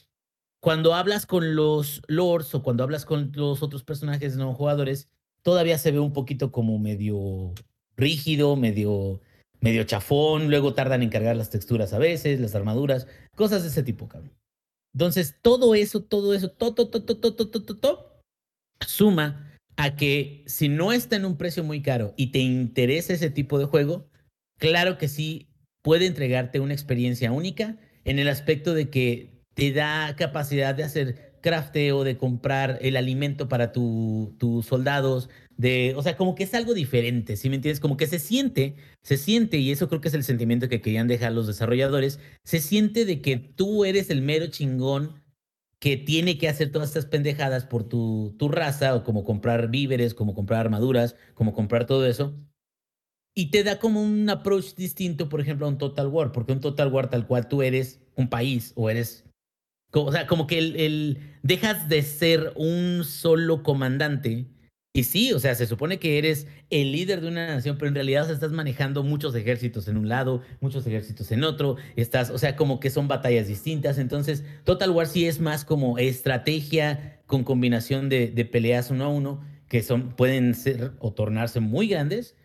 [0.59, 5.09] Cuando hablas con los lords o cuando hablas con los otros personajes no jugadores,
[5.41, 7.53] todavía se ve un poquito como medio
[7.97, 9.21] rígido, medio,
[9.59, 13.83] medio chafón, luego tardan en cargar las texturas a veces, las armaduras, cosas de ese
[13.83, 14.33] tipo, cabrón.
[14.93, 18.21] Entonces, todo eso, todo eso, todo, todo, todo, todo, todo, todo,
[18.85, 23.29] suma a que si no está en un precio muy caro y te interesa ese
[23.29, 24.07] tipo de juego,
[24.59, 25.49] claro que sí
[25.83, 31.33] puede entregarte una experiencia única en el aspecto de que te da capacidad de hacer
[31.41, 36.53] crafteo, de comprar el alimento para tu- tus soldados, de, o sea, como que es
[36.55, 37.81] algo diferente, ¿sí me entiendes?
[37.81, 41.07] Como que se siente, se siente, y eso creo que es el sentimiento que querían
[41.07, 45.21] dejar los desarrolladores, se siente de que tú eres el mero chingón
[45.79, 50.13] que tiene que hacer todas estas pendejadas por tu, tu raza, o como comprar víveres,
[50.13, 52.37] como comprar armaduras, como comprar todo eso.
[53.35, 56.59] Y te da como un approach distinto, por ejemplo, a un Total War, porque un
[56.61, 59.25] Total War tal cual tú eres un país o eres...
[59.91, 64.47] O sea, como que el, el- dejas de ser un solo comandante.
[64.95, 67.95] Y sí, o sea, se supone que eres el líder de una nación, pero en
[67.95, 71.77] realidad o sea, estás manejando muchos ejércitos en un lado, muchos ejércitos en otro.
[71.95, 73.97] Estás, o sea, como que son batallas distintas.
[73.97, 79.09] Entonces, Total War sí es más como estrategia con combinación de, de peleas uno a
[79.09, 82.35] uno, que son, pueden ser o tornarse muy grandes.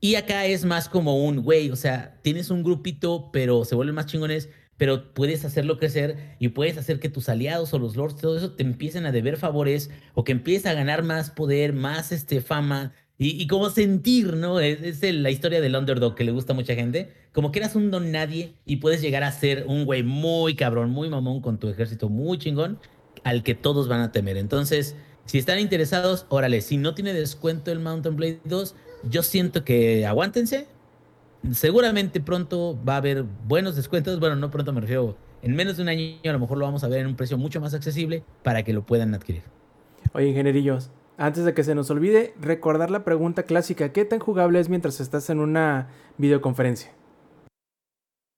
[0.00, 3.94] Y acá es más como un, güey, o sea, tienes un grupito, pero se vuelven
[3.94, 8.20] más chingones, pero puedes hacerlo crecer y puedes hacer que tus aliados o los lords,
[8.20, 12.12] todo eso, te empiecen a deber favores o que empieces a ganar más poder, más
[12.12, 14.60] este, fama y, y como sentir, ¿no?
[14.60, 17.12] Es, la historia del underdog que le gusta a mucha gente.
[17.32, 20.90] Como que eras un don nadie y puedes llegar a ser un güey muy cabrón,
[20.90, 22.78] muy mamón con tu ejército muy chingón
[23.24, 24.36] al que todos van a temer.
[24.36, 29.64] Entonces, si están interesados, órale, si no tiene descuento el Mountain Blade 2, yo siento
[29.64, 30.66] que aguántense.
[31.52, 34.18] Seguramente pronto va a haber buenos descuentos.
[34.18, 35.16] Bueno, no pronto me refiero.
[35.42, 37.38] En menos de un año a lo mejor lo vamos a ver en un precio
[37.38, 39.42] mucho más accesible para que lo puedan adquirir.
[40.12, 44.58] Oye, ingenierillos, antes de que se nos olvide, recordar la pregunta clásica: ¿qué tan jugable
[44.58, 45.88] es mientras estás en una
[46.18, 46.90] videoconferencia?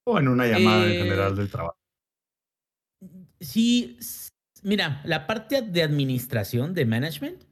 [0.06, 1.76] O en una llamada en Eh, general del trabajo.
[3.40, 3.98] Sí,
[4.62, 7.44] mira, la parte de administración, de management,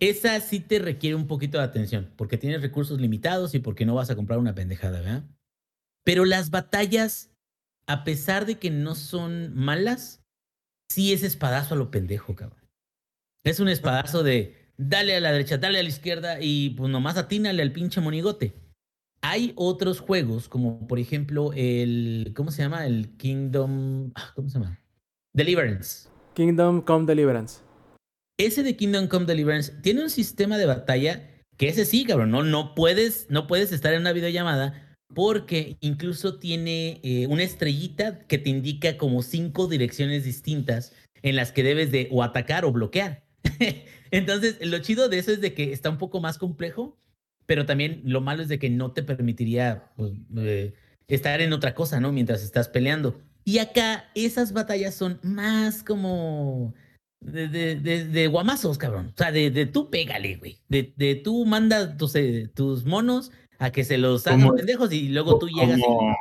[0.00, 3.94] esa sí te requiere un poquito de atención, porque tienes recursos limitados y porque no
[3.94, 5.24] vas a comprar una pendejada, ¿verdad?
[6.04, 7.30] Pero las batallas,
[7.86, 10.22] a pesar de que no son malas,
[10.88, 12.60] sí es espadazo a lo pendejo, cabrón.
[13.44, 17.16] Es un espadazo de dale a la derecha, dale a la izquierda y pues nomás
[17.16, 18.54] atínale al pinche monigote.
[19.22, 22.32] Hay otros juegos, como por ejemplo el.
[22.36, 22.86] ¿Cómo se llama?
[22.86, 24.12] El Kingdom.
[24.14, 24.78] ah, ¿Cómo se llama?
[25.32, 26.08] Deliverance.
[26.34, 27.65] Kingdom Come Deliverance.
[28.38, 32.30] Ese de Kingdom Come Deliverance tiene un sistema de batalla que ese sí, cabrón.
[32.30, 38.18] No, no, puedes, no puedes estar en una videollamada porque incluso tiene eh, una estrellita
[38.26, 42.72] que te indica como cinco direcciones distintas en las que debes de o atacar o
[42.72, 43.24] bloquear.
[44.10, 46.98] Entonces, lo chido de eso es de que está un poco más complejo,
[47.46, 50.74] pero también lo malo es de que no te permitiría pues, eh,
[51.08, 52.12] estar en otra cosa, ¿no?
[52.12, 53.20] Mientras estás peleando.
[53.44, 56.74] Y acá esas batallas son más como
[57.20, 59.12] de, de, de, de guamazos, cabrón.
[59.14, 60.58] O sea, de, de tú pégale, güey.
[60.68, 64.92] De, de tú mandas tus, eh, tus monos a que se los hagan Como- pendejos
[64.92, 65.78] y luego tú llegas.
[65.78, 66.16] y- Como,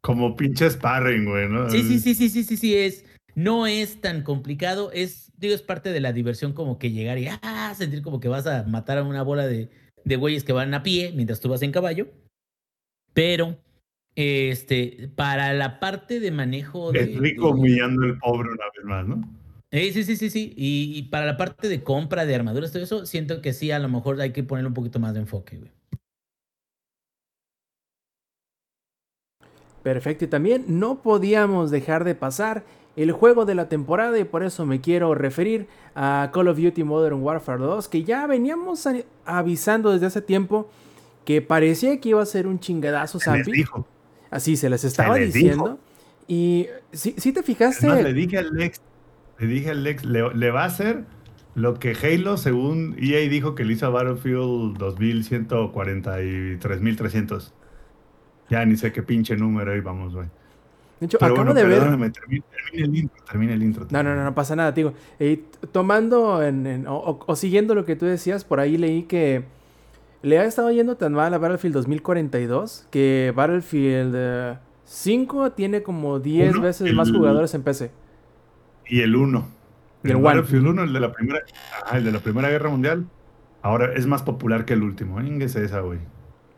[0.00, 1.70] como pinche sparring, güey, ¿no?
[1.70, 3.04] Sí, sí, sí, sí, sí, sí, sí, es.
[3.34, 7.28] No es tan complicado, es, digo, es parte de la diversión como que llegar y
[7.30, 9.70] ah, sentir como que vas a matar a una bola de,
[10.04, 12.08] de güeyes que van a pie mientras tú vas en caballo.
[13.14, 13.58] Pero,
[14.16, 17.00] este, para la parte de manejo de.
[17.04, 19.41] Es rico humillando el pobre una vez más, ¿no?
[19.72, 20.52] Eh, sí, sí, sí, sí.
[20.56, 23.78] Y, y para la parte de compra de armaduras, todo eso, siento que sí, a
[23.78, 25.72] lo mejor hay que ponerle un poquito más de enfoque, güey.
[29.82, 32.64] Perfecto, y también no podíamos dejar de pasar
[32.94, 36.84] el juego de la temporada y por eso me quiero referir a Call of Duty
[36.84, 38.86] Modern Warfare 2, que ya veníamos
[39.24, 40.68] avisando desde hace tiempo
[41.24, 43.64] que parecía que iba a ser un chingadazo Zampi.
[44.30, 45.78] Así se les estaba les diciendo.
[46.28, 48.80] Y si, si te fijaste, más, le dije al Lex,
[49.42, 51.04] le dije al Lex, le, le va a hacer
[51.54, 57.52] lo que Halo, según EA dijo que le hizo a Battlefield 2143.300.
[58.50, 60.26] Ya ni sé qué pinche número íbamos, güey.
[61.00, 61.80] de hecho, Pero acabo bueno, de ver.
[61.80, 63.86] termina, termina el intro, termina el intro.
[63.90, 64.92] No, no, no, no pasa nada, digo.
[65.18, 69.44] eh, tomando en, en- o, siguiendo lo que tú decías, por ahí leí que
[70.22, 76.20] le ha estado yendo tan mal a Battlefield 2042 que Battlefield eh, 5 tiene como
[76.20, 77.90] 10 Uno, veces más jugadores en PC.
[78.86, 79.48] Y el 1.
[80.04, 80.24] Y el el One.
[80.24, 81.40] Battlefield 1, el de la primera,
[81.92, 83.06] el de la Primera Guerra Mundial,
[83.62, 85.20] ahora es más popular que el último.
[85.20, 85.98] Ínguese esa, güey.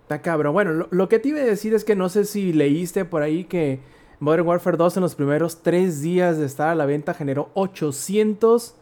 [0.02, 0.52] Está cabrón.
[0.52, 3.22] Bueno, lo, lo que te iba a decir es que no sé si leíste por
[3.22, 3.80] ahí que
[4.20, 8.76] Modern Warfare 2 en los primeros 3 días de estar a la venta generó 800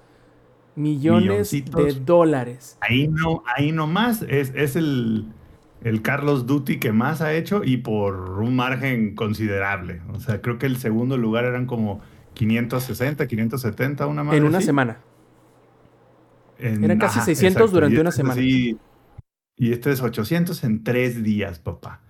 [0.75, 2.77] millones de dólares.
[2.81, 5.27] Ahí no, ahí nomás es, es el,
[5.83, 10.01] el Carlos Duty que más ha hecho y por un margen considerable.
[10.13, 12.01] O sea, creo que el segundo lugar eran como
[12.35, 14.35] 560, 570, una más.
[14.35, 14.99] En una semana.
[16.59, 18.41] Eran casi 600 durante una semana.
[18.41, 18.79] y
[19.59, 22.01] este es 800 en tres días, papá.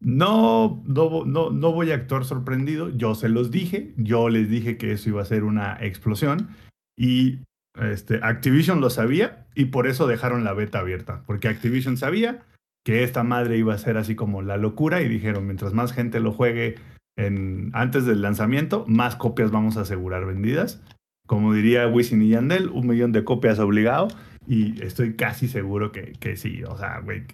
[0.00, 2.90] no, no, no, no voy a actuar sorprendido.
[2.90, 3.94] Yo se los dije.
[3.96, 6.48] Yo les dije que eso iba a ser una explosión.
[6.96, 7.40] Y
[7.80, 11.22] este, Activision lo sabía y por eso dejaron la beta abierta.
[11.26, 12.42] Porque Activision sabía
[12.84, 16.20] que esta madre iba a ser así como la locura y dijeron, mientras más gente
[16.20, 16.76] lo juegue
[17.16, 20.82] en, antes del lanzamiento, más copias vamos a asegurar vendidas.
[21.26, 24.08] Como diría Wisin y Yandel, un millón de copias obligado.
[24.46, 26.62] Y estoy casi seguro que, que sí.
[26.64, 27.24] O sea, güey,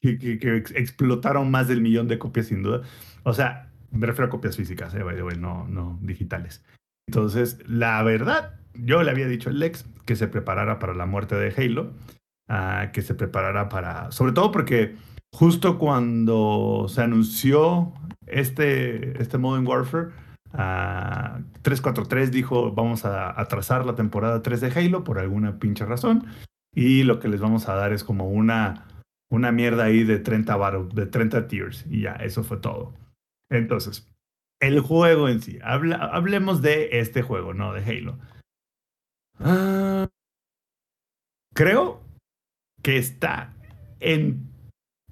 [0.00, 2.82] que, explotaron más del millón de copias sin duda.
[3.22, 5.02] O sea, me refiero a copias físicas, eh,
[5.38, 6.64] no, no digitales.
[7.08, 11.34] Entonces, la verdad, yo le había dicho al Lex que se preparara para la muerte
[11.34, 11.92] de Halo,
[12.48, 14.96] uh, que se preparara para, sobre todo porque
[15.32, 17.92] justo cuando se anunció
[18.30, 20.08] este, este Modern Warfare,
[20.52, 26.26] uh, 343 dijo vamos a atrasar la temporada 3 de Halo por alguna pinche razón
[26.74, 28.86] y lo que les vamos a dar es como una
[29.30, 31.86] una mierda ahí de 30 baros, de 30 tiers.
[31.88, 32.94] Y ya, eso fue todo.
[33.48, 34.08] Entonces,
[34.60, 35.58] el juego en sí.
[35.62, 38.18] hablemos de este juego, no de Halo.
[39.38, 40.08] Ah,
[41.54, 42.02] creo
[42.82, 43.54] que está
[44.00, 44.50] en.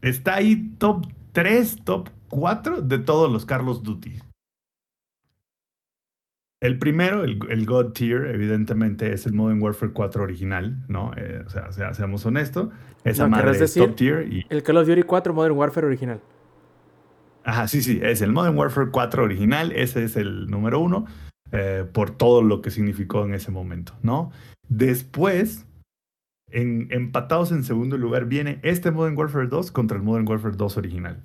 [0.02, 4.20] Está ahí top 3, top 4 de todos los Carlos Duty.
[6.60, 11.12] El primero, el, God Tier, evidentemente es el Modern Warfare 4 original, ¿no?
[11.16, 12.70] Eh, o sea, seamos honestos.
[13.04, 14.32] Esa madre es top tier.
[14.32, 14.44] Y...
[14.48, 16.20] El Call of Duty 4 Modern Warfare original.
[17.44, 21.06] Ajá, sí, sí, es el Modern Warfare 4 original, ese es el número uno,
[21.52, 24.32] eh, por todo lo que significó en ese momento, ¿no?
[24.68, 25.66] Después,
[26.50, 30.76] en, empatados en segundo lugar, viene este Modern Warfare 2 contra el Modern Warfare 2
[30.76, 31.22] original.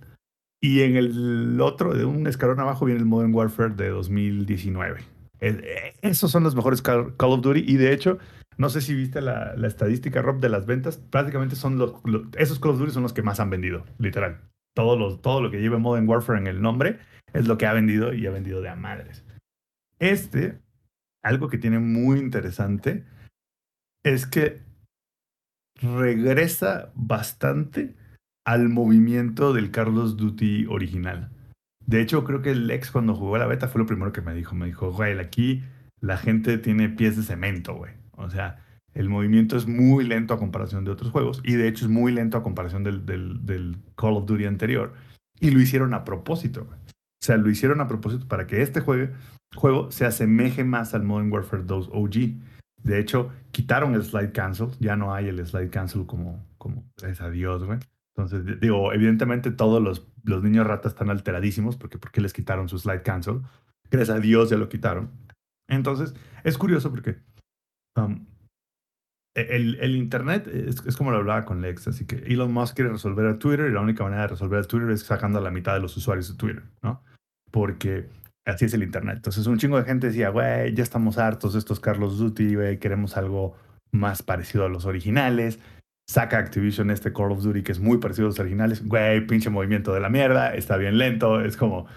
[0.63, 5.01] Y en el otro, de un escalón abajo, viene el Modern Warfare de 2019.
[5.41, 8.17] Eh, esos son los mejores Call of Duty y de hecho,
[8.55, 11.95] no sé si viste la, estadística, Rob, de las ventas, prácticamente son los,
[12.37, 14.39] esos Call of Duty son los que más han vendido, literal.
[14.73, 16.99] Todo lo, todo lo que lleva Modern Warfare en el nombre
[17.33, 19.25] es lo que ha vendido y ha vendido de a madres.
[19.99, 20.59] Este,
[21.23, 23.03] algo que tiene muy interesante,
[24.05, 24.61] es que
[25.81, 27.95] regresa bastante
[28.45, 31.29] al movimiento del Carlos Duty original.
[31.85, 34.33] De hecho, creo que el ex cuando jugó la beta fue lo primero que me
[34.33, 34.55] dijo.
[34.55, 35.63] Me dijo, güey, aquí
[35.99, 37.93] la gente tiene pies de cemento, güey.
[38.11, 38.63] O sea,
[38.93, 41.41] el movimiento es muy lento a comparación de otros juegos.
[41.43, 44.93] Y de hecho es muy lento a comparación del, Call of Duty anterior.
[45.39, 46.77] Y lo hicieron a propósito, güey.
[46.77, 49.13] O sea, lo hicieron a propósito para que este juego,
[49.55, 52.13] juego se asemeje más al Modern Warfare 2 OG.
[52.81, 54.69] De hecho, quitaron el slide cancel.
[54.79, 57.79] Ya no hay el slide cancel como, como gracias a Dios, güey.
[58.15, 62.69] Entonces, digo, evidentemente todos los, los niños ratas están alteradísimos porque ¿por qué les quitaron
[62.69, 63.41] su slide cancel?
[63.89, 65.09] Gracias a Dios ya lo quitaron.
[65.67, 67.17] Entonces, es curioso porque
[67.95, 68.25] um,
[69.35, 72.75] e, el, el, Internet es, es, como lo hablaba con Lex, así que Elon Musk
[72.75, 75.41] quiere resolver a Twitter y la única manera de resolver a Twitter es sacando a
[75.41, 77.03] la mitad de los usuarios de Twitter, ¿no?
[77.49, 78.09] Porque
[78.45, 79.17] así es el Internet.
[79.17, 82.77] Entonces, un chingo de gente decía, güey, ya estamos hartos de estos Carlos Duty, güey,
[82.77, 83.55] queremos algo
[83.91, 85.59] más parecido a los originales
[86.07, 89.49] saca Activision este Call of Duty que es muy parecido a los originales, güey, pinche
[89.49, 91.87] movimiento de la mierda, está bien lento, es como,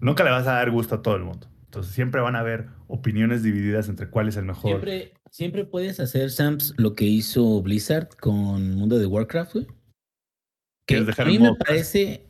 [0.00, 1.46] nunca le vas a dar gusto a todo el mundo.
[1.64, 4.70] Entonces siempre van a haber opiniones divididas entre cuál es el mejor.
[4.70, 9.66] Siempre, siempre puedes hacer, Sams, lo que hizo Blizzard con Mundo de Warcraft, güey.
[10.86, 12.26] Que a mí me parece,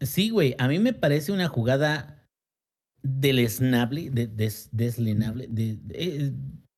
[0.00, 2.26] sí, güey, a mí me parece una jugada
[3.02, 6.32] deleznable, de, des, deslenable, de, eh,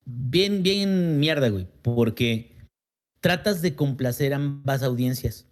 [0.05, 2.54] bien, bien mierda, güey, porque
[3.25, 5.49] tratas de complacer ambas audiencias.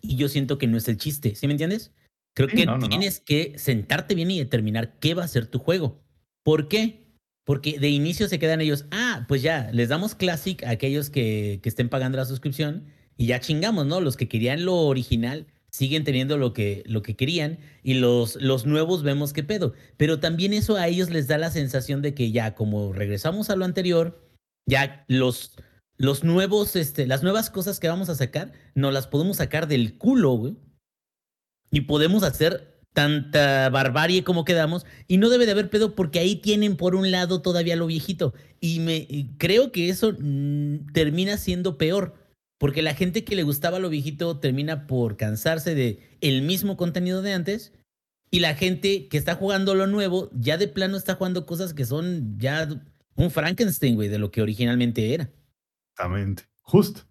[0.00, 1.92] Y yo siento que no es el chiste, ¿sí me entiendes?
[2.34, 6.02] Creo que tienes que sentarte bien y determinar qué va a ser tu juego.
[6.42, 7.04] ¿Por qué?
[7.44, 11.60] Porque de inicio se quedan ellos, ah, pues ya, les damos Classic a aquellos que,
[11.62, 12.86] que estén pagando la suscripción
[13.18, 14.00] y ya chingamos, ¿no?
[14.00, 18.64] Los que querían lo original siguen teniendo lo que, lo que querían y los, los
[18.64, 19.74] nuevos vemos qué pedo.
[19.98, 23.56] Pero también eso a ellos les da la sensación de que ya como regresamos a
[23.56, 24.26] lo anterior,
[24.66, 25.54] ya los,
[25.96, 29.96] los nuevos, este, las nuevas cosas que vamos a sacar, no las podemos sacar del
[29.96, 30.56] culo, güey.
[31.70, 34.86] Y podemos hacer tanta barbarie como quedamos.
[35.06, 38.34] Y no debe de haber pedo porque ahí tienen por un lado todavía lo viejito.
[38.60, 42.14] Y me creo que eso mm, termina siendo peor.
[42.58, 47.20] Porque la gente que le gustaba lo viejito termina por cansarse de el mismo contenido
[47.20, 47.72] de antes.
[48.30, 51.84] Y la gente que está jugando lo nuevo, ya de plano está jugando cosas que
[51.84, 52.68] son ya
[53.16, 55.30] un Frankenstein, güey, de lo que originalmente era.
[55.94, 56.44] Exactamente.
[56.62, 57.02] Justo.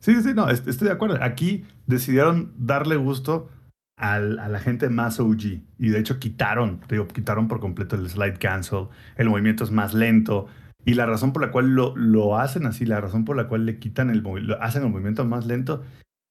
[0.00, 1.22] Sí, sí, no, estoy de acuerdo.
[1.22, 3.48] Aquí decidieron darle gusto
[3.96, 5.62] a la gente más OG.
[5.78, 8.88] Y de hecho quitaron, digo, quitaron por completo el slide cancel.
[9.16, 10.48] El movimiento es más lento.
[10.84, 13.64] Y la razón por la cual lo, lo hacen así, la razón por la cual
[13.64, 14.24] le quitan el
[14.60, 15.84] hacen el movimiento más lento,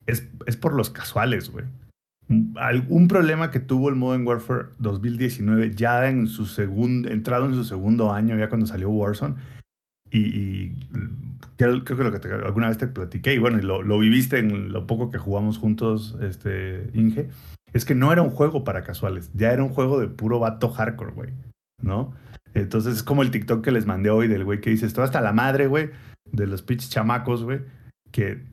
[0.05, 1.63] es, es por los casuales, güey.
[2.89, 7.63] un problema que tuvo el Modern Warfare 2019 ya en su segundo, entrado en su
[7.63, 9.35] segundo año, ya cuando salió Warzone,
[10.11, 10.73] y,
[11.57, 14.85] creo, que lo que alguna vez te platiqué, y bueno, lo, lo, viviste en lo
[14.87, 17.29] poco que jugamos juntos, este, Inge,
[17.73, 20.69] es que no era un juego para casuales, ya era un juego de puro vato
[20.69, 21.29] hardcore, güey,
[21.81, 22.13] ¿no?
[22.53, 25.21] Entonces es como el TikTok que les mandé hoy del güey que dice, esto hasta
[25.21, 25.91] la madre, güey,
[26.31, 27.61] de los pitch chamacos, güey,
[28.11, 28.43] que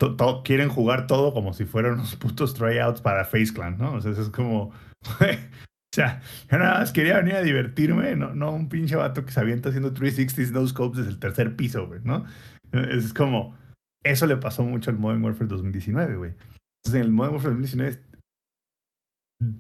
[0.45, 3.95] quieren jugar todo como si fueran unos putos tryouts para Face Clan, ¿no?
[3.95, 4.71] O sea, es como,
[5.91, 6.21] o sea,
[6.51, 9.71] yo nada más quería venir a divertirme, no, no un pinche vato que se avienta
[9.71, 12.27] haciendo 360 no scopes desde el tercer piso, güey, ¿no?
[12.73, 13.57] Es como,
[14.05, 16.31] eso le pasó mucho al Modern Warfare 2019, güey.
[16.85, 18.03] Entonces, en el Modern Warfare 2019,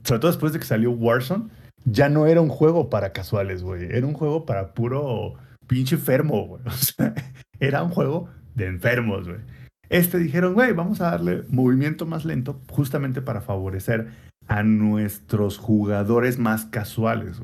[0.04, 1.48] sobre todo después de que salió Warzone,
[1.84, 3.84] ya no era un juego para casuales, güey.
[3.84, 5.34] Era un juego para puro
[5.66, 6.62] pinche enfermo, güey.
[6.66, 7.14] O sea,
[7.60, 9.40] era un juego de enfermos, güey.
[9.88, 14.08] Este dijeron, güey, vamos a darle movimiento más lento justamente para favorecer
[14.48, 17.40] a nuestros jugadores más casuales.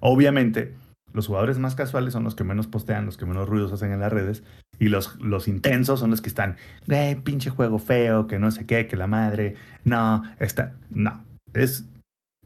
[0.00, 0.74] Obviamente,
[1.12, 4.00] los jugadores más casuales son los que menos postean, los que menos ruidos hacen en
[4.00, 4.42] las redes,
[4.78, 8.66] y los, los intensos son los que están, güey, pinche juego feo, que no sé
[8.66, 11.24] qué, que la madre, no, está, no.
[11.54, 11.86] Es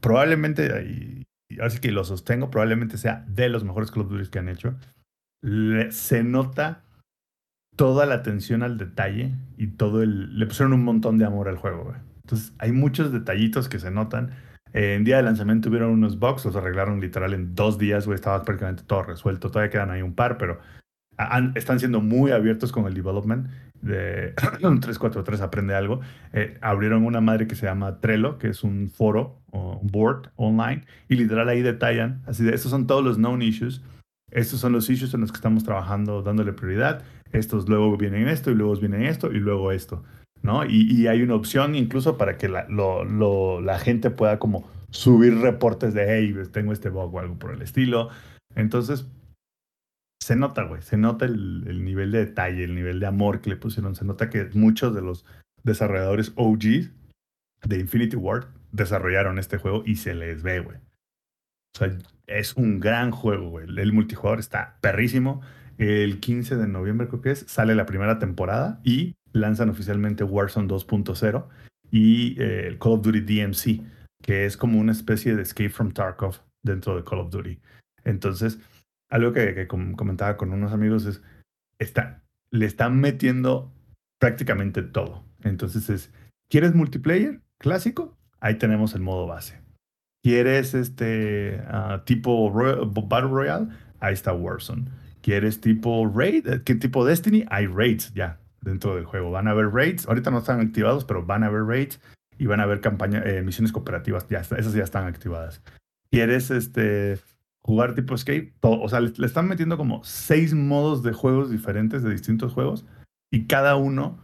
[0.01, 1.27] probablemente, y,
[1.61, 4.75] así que lo sostengo, probablemente sea de los mejores Call que han hecho.
[5.89, 6.83] se nota
[7.75, 10.37] toda la atención al detalle y todo el...
[10.37, 12.06] Le pusieron un montón de amor al juego, güey.
[12.27, 14.31] Entonces, hay muchos detallitos que se notan.
[14.73, 18.15] en día de lanzamiento tuvieron unos bugs, los arreglaron literal en dos días, güey.
[18.15, 19.49] Estaba prácticamente todo resuelto.
[19.49, 20.59] Todavía quedan ahí un par, pero
[21.55, 23.47] están siendo muy abiertos con el development
[23.81, 26.01] de 343 Aprende Algo.
[26.33, 30.31] Eh, abrieron una madre que se llama Trello, que es un foro o un board
[30.35, 33.81] online, y literal ahí detallan, así de, estos son todos los known issues,
[34.29, 38.51] estos son los issues en los que estamos trabajando dándole prioridad, estos luego vienen esto
[38.51, 40.03] y luego vienen esto y luego esto,
[40.41, 40.65] ¿no?
[40.65, 46.05] Y, hay una opción incluso para que la, la gente pueda como subir reportes de,
[46.07, 48.09] hey, tengo este bug o algo por el estilo.
[48.55, 49.07] Entonces,
[50.27, 53.55] se nota, güey, se nota el, nivel de detalle, el nivel de amor que le
[53.55, 53.95] pusieron.
[53.95, 55.25] Se nota que muchos de los
[55.63, 56.89] desarrolladores OG
[57.65, 60.77] de Infinity Ward desarrollaron este juego y se les ve, güey.
[60.77, 63.67] O sea, es un gran juego, güey.
[63.67, 65.41] El multijugador está perrísimo.
[65.77, 70.67] El 15 de noviembre, creo que es, sale la primera temporada y lanzan oficialmente Warzone
[70.67, 71.47] 2.0
[71.91, 73.83] y eh, Call of Duty DMC,
[74.21, 77.59] que es como una especie de Escape from Tarkov dentro de Call of Duty.
[78.03, 78.59] Entonces,
[79.09, 81.21] algo que, comentaba con unos amigos es,
[81.79, 83.71] está, le están metiendo
[84.19, 85.23] prácticamente todo.
[85.43, 86.11] Entonces es,
[86.49, 88.17] ¿quieres multiplayer clásico?
[88.39, 89.61] Ahí tenemos el modo base.
[90.23, 93.67] ¿Quieres este ah, tipo Battle Royale?
[93.99, 94.89] Ahí está Warzone.
[95.21, 96.63] ¿Quieres tipo Raid?
[96.63, 97.45] ¿Qué tipo Destiny?
[97.49, 99.31] Hay raids ya dentro del juego.
[99.31, 100.07] Van a haber raids.
[100.07, 101.99] Ahorita no están activados, pero van a haber raids
[102.37, 104.27] y van a haber campaña, eh, misiones cooperativas.
[104.29, 105.61] Ya, esas ya están activadas.
[106.11, 107.19] ¿Quieres este,
[107.61, 108.53] jugar tipo escape?
[108.61, 112.85] o sea, le, están metiendo como seis modos de juegos diferentes de distintos juegos
[113.31, 114.19] y cada uno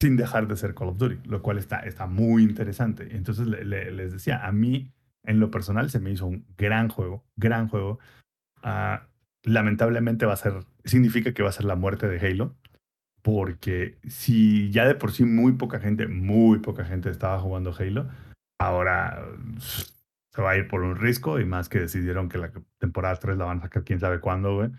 [0.00, 3.16] sin dejar de ser Call of Duty, lo cual está, está muy interesante.
[3.16, 4.92] Entonces les decía, a mí
[5.24, 7.98] en lo personal se me hizo un gran juego, gran juego.
[8.62, 8.98] Uh,
[9.42, 12.54] lamentablemente va a ser, significa que va a ser la muerte de Halo,
[13.22, 18.08] porque si ya de por sí muy poca gente, muy poca gente estaba jugando Halo,
[18.60, 19.24] ahora
[19.58, 23.36] se va a ir por un risco y más que decidieron que la temporada 3
[23.36, 24.70] la van a sacar quién sabe cuándo, güey.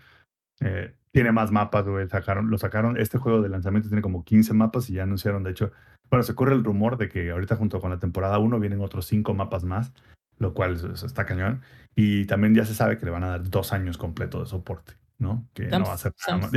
[0.60, 2.08] Eh, tiene más mapas, güey.
[2.08, 2.96] Sacaron, lo sacaron.
[2.96, 5.72] Este juego de lanzamiento tiene como 15 mapas y ya anunciaron, de hecho,
[6.08, 9.06] bueno, se corre el rumor de que ahorita junto con la temporada 1 vienen otros
[9.06, 9.92] 5 mapas más,
[10.38, 11.62] lo cual está cañón.
[11.94, 14.94] Y también ya se sabe que le van a dar dos años completos de soporte,
[15.18, 15.48] ¿no?
[15.52, 16.52] Que no va a ser nada más.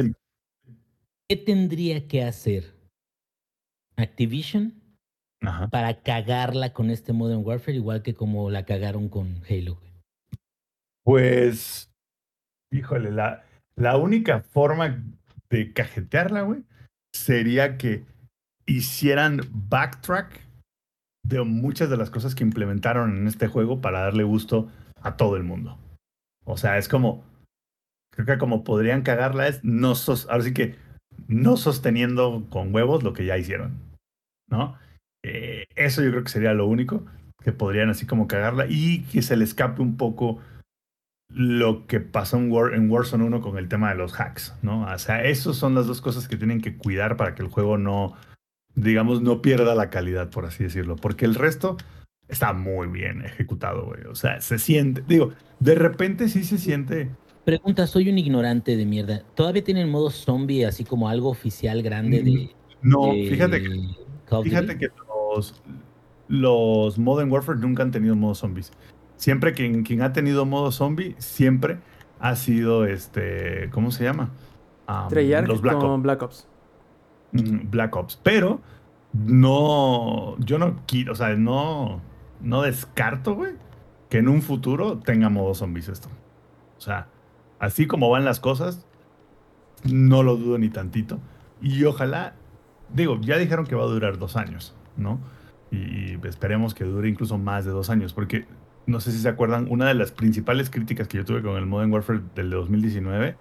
[1.29, 2.75] ¿Qué tendría que hacer
[3.95, 4.73] Activision
[5.71, 9.79] para cagarla con este Modern Warfare, igual que como la cagaron con Halo?
[11.03, 11.91] Pues,
[12.71, 13.43] híjole, la,
[13.75, 15.03] la única forma
[15.49, 16.63] de cajetearla, güey,
[17.13, 18.05] sería que
[18.65, 20.41] hicieran backtrack
[21.25, 24.69] de muchas de las cosas que implementaron en este juego para darle gusto
[25.01, 25.77] a todo el mundo.
[26.45, 27.23] O sea, es como,
[28.11, 30.75] creo que como podrían cagarla es no sos, ahora sí que
[31.27, 33.79] no sosteniendo con huevos lo que ya hicieron,
[34.49, 34.77] ¿no?
[35.23, 37.05] Eh, eso yo creo que sería lo único
[37.43, 40.39] que podrían así como cagarla y que se le escape un poco
[41.29, 44.85] lo que pasó en, War, en Warzone 1 con el tema de los hacks, ¿no?
[44.85, 47.77] O sea, esas son las dos cosas que tienen que cuidar para que el juego
[47.77, 48.15] no,
[48.75, 50.95] digamos, no pierda la calidad, por así decirlo.
[50.95, 51.77] Porque el resto,
[52.27, 54.03] está muy bien ejecutado, güey.
[54.05, 57.09] O sea, se siente, digo, de repente sí se siente.
[57.45, 59.23] Pregunta, soy un ignorante de mierda.
[59.35, 62.55] ¿Todavía tienen modo zombie así como algo oficial grande de...
[62.81, 64.89] No, fíjate que, fíjate que
[65.35, 65.61] los,
[66.27, 68.71] los Modern Warfare nunca han tenido modo zombies.
[69.15, 71.79] Siempre quien, quien ha tenido modo zombie, siempre
[72.19, 73.69] ha sido este.
[73.71, 74.31] ¿Cómo se llama?
[74.87, 76.47] Um, Treyarch los Black con Black Ops.
[77.31, 78.19] Black Ops.
[78.23, 78.61] Pero
[79.13, 80.37] no.
[80.39, 81.13] Yo no quiero.
[81.13, 82.01] O sea, no.
[82.41, 83.53] No descarto, güey.
[84.09, 86.09] Que en un futuro tenga modo zombies esto.
[86.77, 87.07] O sea,
[87.63, 88.85] así como van las cosas,
[89.89, 91.19] no lo dudo ni tantito.
[91.61, 92.35] Y ojalá.
[92.93, 95.19] Digo, ya dijeron que va a durar dos años, ¿no?
[95.71, 98.45] Y esperemos que dure incluso más de dos años, porque
[98.85, 101.65] no sé si se acuerdan, una de las principales críticas que yo tuve con el
[101.65, 103.37] Modern Warfare del 2019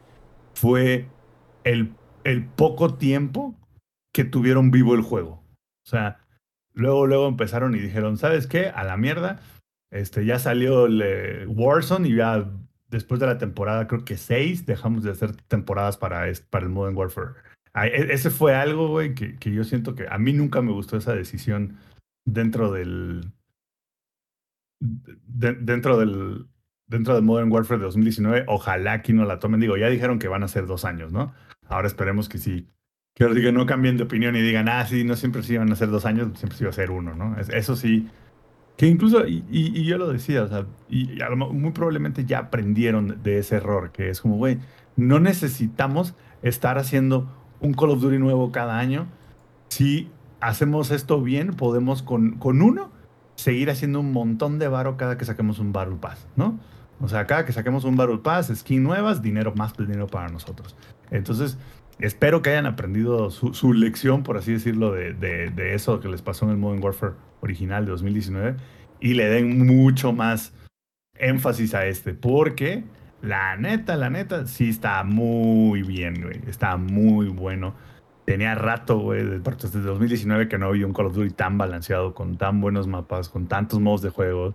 [0.54, 1.08] fue
[1.64, 1.92] el,
[2.24, 3.54] el poco tiempo
[4.14, 5.42] que tuvieron vivo el juego.
[5.84, 6.20] O sea,
[6.72, 8.68] luego, luego empezaron y dijeron, ¿sabes qué?
[8.68, 9.40] A la mierda.
[9.90, 12.48] Este, ya salió el eh, Warzone y ya
[12.92, 17.30] después de la temporada, creo que seis, dejamos de hacer temporadas para, el Modern Warfare.
[17.74, 21.14] E, ese fue algo, güey, que, yo siento que a mí nunca me gustó esa
[21.14, 21.78] decisión
[22.24, 23.32] dentro del,
[24.78, 26.46] dentro del
[26.86, 29.60] dentro de Modern Warfare de 2019, ojalá que no la tomen.
[29.60, 31.32] Digo, ya dijeron que van a ser dos años, ¿no?
[31.66, 32.68] Ahora esperemos que sí.
[33.14, 35.88] Que no cambien de opinión y digan, ah, sí, no siempre sí van a ser
[35.88, 37.36] dos años, siempre sí va a ser uno, ¿no?
[37.38, 38.08] Eso sí.
[38.76, 41.18] Que incluso, y, yo lo decía, o sea, y,
[41.52, 44.58] muy probablemente ya aprendieron de ese error, que es como, güey,
[44.96, 47.30] no necesitamos estar haciendo
[47.60, 49.06] un Call of Duty nuevo cada año.
[49.68, 52.90] Si hacemos esto bien, podemos con, con uno
[53.36, 56.58] seguir haciendo un montón de varo cada que saquemos un Battle Pass, ¿no?
[57.00, 60.76] O sea, cada que saquemos un Battle Pass, skin nuevas, dinero más dinero para nosotros.
[61.10, 61.58] Entonces,
[61.98, 66.44] espero que hayan aprendido su, lección, por así decirlo, de, de, eso que les pasó
[66.44, 68.56] en el Modern Warfare original de 2019
[69.00, 70.52] y le den mucho más
[71.14, 72.84] énfasis a este, porque
[73.20, 76.40] la neta, la neta, sí está muy bien, güey.
[76.46, 77.74] Está muy bueno
[78.24, 82.36] tenía rato, güey, desde 2019 que no había un Call of Duty tan balanceado, con
[82.36, 84.54] tan buenos mapas, con tantos modos de juego,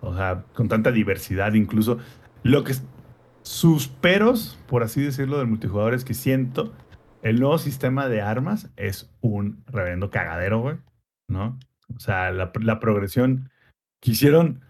[0.00, 1.98] o sea, con tanta diversidad incluso.
[2.42, 2.74] Lo que
[3.42, 6.72] sus peros, por así decirlo, del multijugador es que siento
[7.22, 10.76] el nuevo sistema de armas es un reverendo cagadero, güey,
[11.28, 11.58] ¿no?
[11.94, 13.50] O sea, la, progresión
[14.00, 14.60] quisieron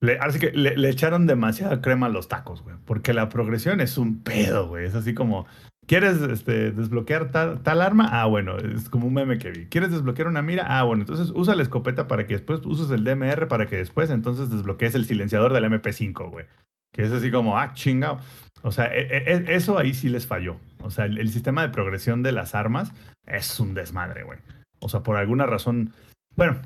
[0.00, 2.76] le, así que le, echaron demasiada crema a los tacos, güey.
[2.84, 4.84] Porque la progresión es un pedo, güey.
[4.84, 5.46] Es así como,
[5.86, 8.08] ¿quieres este, desbloquear tal, arma?
[8.12, 9.66] Ah, bueno, es como un meme que vi.
[9.66, 10.66] ¿Quieres desbloquear una mira?
[10.68, 14.10] Ah, bueno, entonces usa la escopeta para que después uses el DMR para que después
[14.10, 16.46] entonces desbloquees el silenciador del MP5, güey.
[16.96, 18.18] Que es así como, ah, chingado.
[18.62, 20.56] O sea, e, e, e, eso ahí sí les falló.
[20.82, 22.92] O sea, el, sistema de progresión de las armas
[23.26, 24.38] es un desmadre, güey.
[24.80, 25.92] O sea, por alguna razón,
[26.36, 26.56] bueno,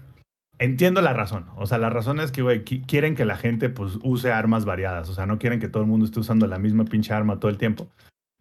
[0.59, 1.47] entiendo la razón.
[1.57, 5.09] O sea, la razón es que, güey, quieren que la gente pues use armas variadas.
[5.09, 7.51] O sea, no quieren que todo el mundo esté usando la misma pinche arma todo
[7.51, 7.89] el tiempo.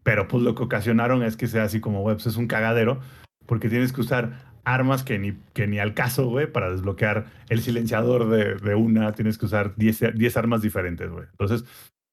[0.03, 2.99] Pero pues lo que ocasionaron es que sea así como, güey, pues es un cagadero.
[3.47, 7.61] Porque tienes que usar armas que ni, que ni al caso, güey, para desbloquear el
[7.61, 9.11] silenciador de, de una.
[9.13, 11.25] Tienes que usar 10 armas diferentes, güey.
[11.31, 11.65] Entonces,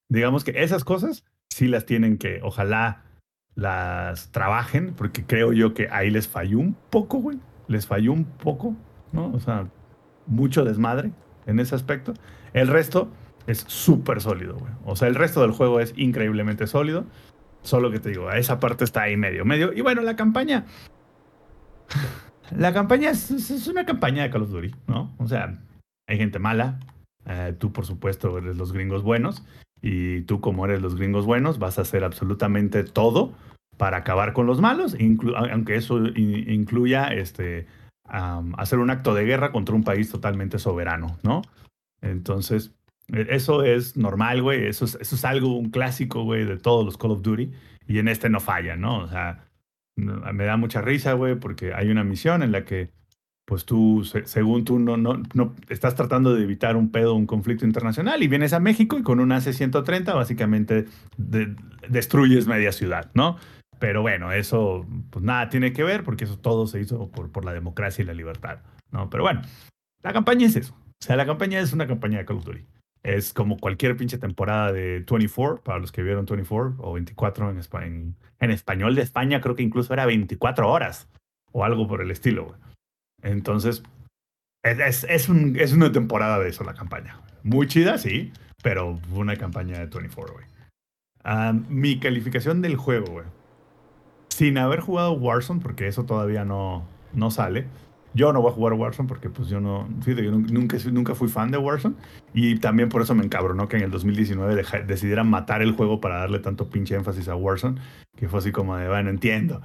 [0.08, 3.02] digamos que esas cosas sí las tienen que, ojalá
[3.54, 7.38] las trabajen, porque creo yo que ahí les falló un poco, güey.
[7.68, 8.76] Les falló un poco,
[9.12, 9.32] ¿no?
[9.32, 9.68] O sea,
[10.26, 11.10] mucho desmadre
[11.46, 12.12] en ese aspecto.
[12.52, 13.10] El resto
[13.46, 14.72] es súper sólido, güey.
[14.84, 17.06] O sea, el resto del juego es increíblemente sólido.
[17.62, 19.72] Solo que te digo, esa parte está ahí medio, medio.
[19.72, 20.66] Y bueno, la campaña.
[22.54, 25.14] La campaña es, una campaña de Call of Duty, ¿no?
[25.18, 25.58] O sea,
[26.06, 26.80] hay gente mala.
[27.26, 29.44] Eh, tú, por supuesto, eres los gringos buenos.
[29.82, 33.34] Y tú, como eres los gringos buenos, vas a hacer absolutamente todo
[33.76, 34.96] para acabar con los malos,
[35.52, 37.66] aunque eso incluya este,
[38.08, 41.42] hacer un acto de guerra contra un país totalmente soberano, ¿no?
[42.00, 42.72] Entonces,
[43.12, 44.66] e, eso es normal, güey.
[44.66, 47.50] Eso es, eso es algo, un clásico, güey, de todos los Call of Duty.
[47.86, 48.98] Y en este no falla, ¿no?
[48.98, 49.45] O sea,
[49.96, 52.90] me da mucha risa, güey, porque hay una misión en la que,
[53.46, 57.64] pues tú, según tú, no, no, no estás tratando de evitar un pedo, un conflicto
[57.64, 60.86] internacional y vienes a México y con un AC-130 básicamente
[61.88, 63.36] destruyes media ciudad, ¿no?
[63.78, 67.44] Pero bueno, eso pues nada tiene que ver porque eso todo se hizo por, por
[67.44, 68.60] la democracia y la libertad,
[68.90, 69.10] ¿no?
[69.10, 69.42] Pero bueno,
[70.02, 70.74] la campaña es eso.
[70.74, 72.64] O sea, la campaña es una campaña de Call.
[73.02, 77.60] Es como cualquier pinche temporada de 24, para los que vieron 24 o 24 en,
[77.82, 81.08] en, en español de España, creo que incluso era 24 horas
[81.52, 82.56] o algo por el estilo.
[83.22, 83.82] Entonces,
[84.62, 87.20] es, es, un, es una temporada de eso la campaña.
[87.42, 88.32] Muy chida, sí,
[88.62, 90.46] pero una campaña de 24, güey.
[91.24, 93.22] Ah, mi calificación del juego,
[94.28, 97.66] sin haber jugado Warzone, porque eso todavía no, no sale.
[98.16, 101.28] Yo no voy a jugar Warzone porque pues yo no, fíjate, yo nunca, nunca fui
[101.28, 101.96] fan de Warzone
[102.32, 106.20] y también por eso me encabronó que en el 2019 decidieran matar el juego para
[106.20, 107.78] darle tanto pinche énfasis a Warzone,
[108.16, 109.60] que fue así como de, bueno, entiendo.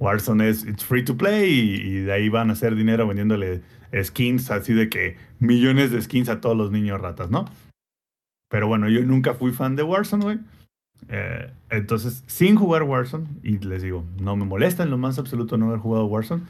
[0.00, 3.62] Warzone es it's free to play y, de ahí van a hacer dinero vendiéndole
[4.02, 7.46] skins, así de que millones de skins a todos los niños ratas, ¿no?
[8.50, 10.40] Pero bueno, yo nunca fui fan de Warzone, güey.
[11.08, 15.56] Eh, entonces, sin jugar Warzone, y les digo, no me molesta en lo más absoluto
[15.56, 16.42] no haber jugado Warzone,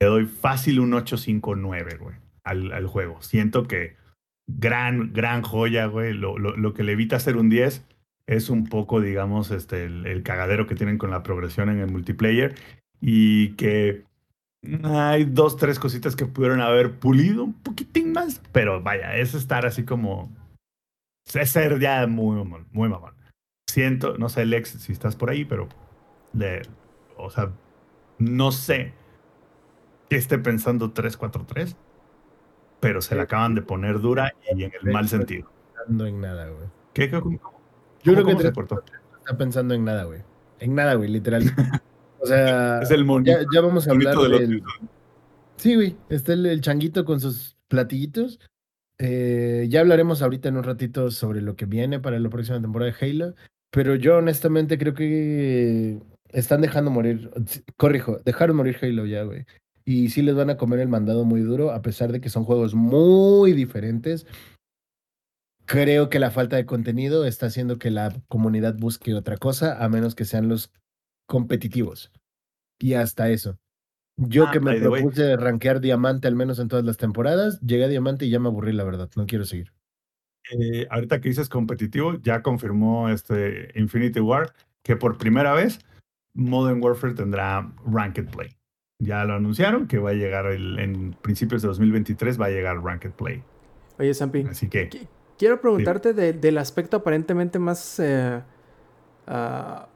[0.00, 3.20] le doy fácil un 859, güey, al, al juego.
[3.22, 3.96] Siento que
[4.46, 6.12] gran, gran joya, güey.
[6.12, 7.84] Lo, lo, lo, que le evita hacer un 10
[8.26, 11.90] es un poco, digamos, este, el, el, cagadero que tienen con la progresión en el
[11.90, 12.54] multiplayer
[13.00, 14.04] y que
[14.82, 19.66] hay dos, tres cositas que pudieron haber pulido un poquitín más, pero vaya, es estar
[19.66, 20.30] así como...
[21.32, 23.14] Es ser ya muy mamón, muy mamón.
[23.68, 25.68] Siento, no sé, Lex, si estás por ahí, pero...
[26.32, 26.62] De,
[27.16, 27.52] o sea,
[28.18, 28.92] no sé
[30.08, 31.76] qué esté pensando 343
[32.80, 35.50] pero se la acaban de poner dura y en el mal sentido.
[35.74, 36.66] Pensando en nada, güey.
[36.92, 37.10] ¿Qué?
[37.10, 37.60] ¿Cómo, cómo,
[38.02, 38.82] Yo creo que se cortó?
[39.18, 40.22] está pensando en nada, güey.
[40.60, 41.42] En nada, güey, literal.
[42.20, 44.62] O sea, es el monito, ya, ya, vamos a hablar de del...
[45.56, 48.40] Sí, güey, está el, el, changuito con sus platillitos.
[48.98, 52.92] Eh, ya hablaremos ahorita en un ratito sobre lo que viene para la próxima temporada
[52.92, 53.34] de Halo,
[53.70, 57.30] pero yo honestamente creo que están dejando morir,
[57.76, 59.46] corrijo, dejaron morir Halo ya, güey
[59.88, 62.44] y sí les van a comer el mandado muy duro, a pesar de que son
[62.44, 64.26] juegos muy diferentes.
[65.64, 69.88] Creo que la falta de contenido está haciendo que la comunidad busque otra cosa, a
[69.88, 70.70] menos que sean los
[71.26, 72.12] competitivos.
[72.78, 73.58] Y hasta eso.
[74.18, 77.84] Yo ah, que me propuse de rankear diamante al menos en todas las temporadas, llegué
[77.84, 79.08] a diamante y ya me aburrí, la verdad.
[79.16, 79.72] No quiero seguir.
[80.50, 84.52] Eh, ahorita que dices competitivo, ya confirmó este Infinity War
[84.82, 85.78] que por primera vez
[86.34, 88.57] Modern Warfare tendrá Ranked Play.
[89.00, 92.82] Ya lo anunciaron que va a llegar el, en principios de 2023, va a llegar
[92.82, 93.42] Ranked Play.
[93.98, 94.42] Oye, Sampi.
[94.50, 95.06] Así que.
[95.38, 96.16] Quiero preguntarte sí.
[96.16, 98.00] de, del aspecto aparentemente más.
[98.00, 98.40] Eh,
[99.28, 99.86] uh,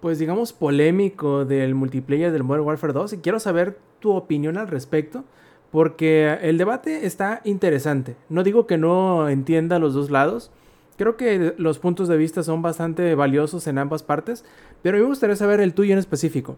[0.00, 3.14] pues digamos, polémico del multiplayer del Modern Warfare 2.
[3.14, 5.24] Y quiero saber tu opinión al respecto.
[5.70, 8.16] Porque el debate está interesante.
[8.30, 10.50] No digo que no entienda los dos lados.
[10.96, 14.46] Creo que los puntos de vista son bastante valiosos en ambas partes.
[14.80, 16.56] Pero me gustaría saber el tuyo en específico.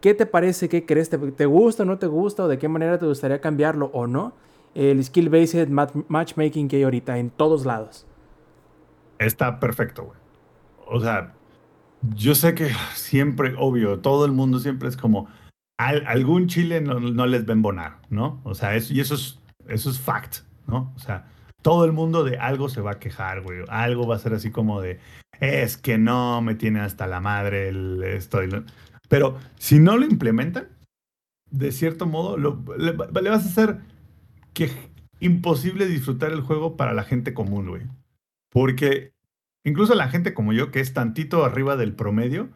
[0.00, 0.68] ¿Qué te parece?
[0.68, 1.10] ¿Qué crees?
[1.10, 2.44] ¿Te, gusta o no te gusta?
[2.44, 4.34] ¿O de qué manera te gustaría cambiarlo o no?
[4.74, 5.68] El skill-based
[6.08, 8.06] matchmaking que hay ahorita en todos lados.
[9.18, 10.18] Está perfecto, güey.
[10.86, 11.34] O sea,
[12.14, 15.28] yo sé que siempre, obvio, todo el mundo siempre es como,
[15.78, 18.40] al, algún chile no, les va a embonar, ¿no?
[18.44, 20.92] O sea, eso, y eso es, eso es fact, ¿no?
[20.94, 21.26] O sea,
[21.62, 23.60] todo el mundo de algo se va a quejar, güey.
[23.68, 25.00] Algo va a ser así como de,
[25.40, 28.38] es que no, me tiene hasta la madre el esto.
[29.08, 30.68] Pero si no lo implementan,
[31.50, 33.78] de cierto modo, le, vas a hacer
[34.52, 34.70] que
[35.20, 37.82] imposible disfrutar el juego para la gente común, güey.
[38.50, 39.12] Porque
[39.64, 42.50] incluso la gente como yo, que es tantito arriba del promedio,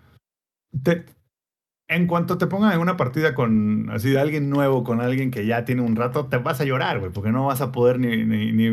[1.89, 5.44] en cuanto te pongan en una partida con así de alguien nuevo, con alguien que
[5.44, 8.24] ya tiene un rato, te vas a llorar, güey, porque no vas a poder ni,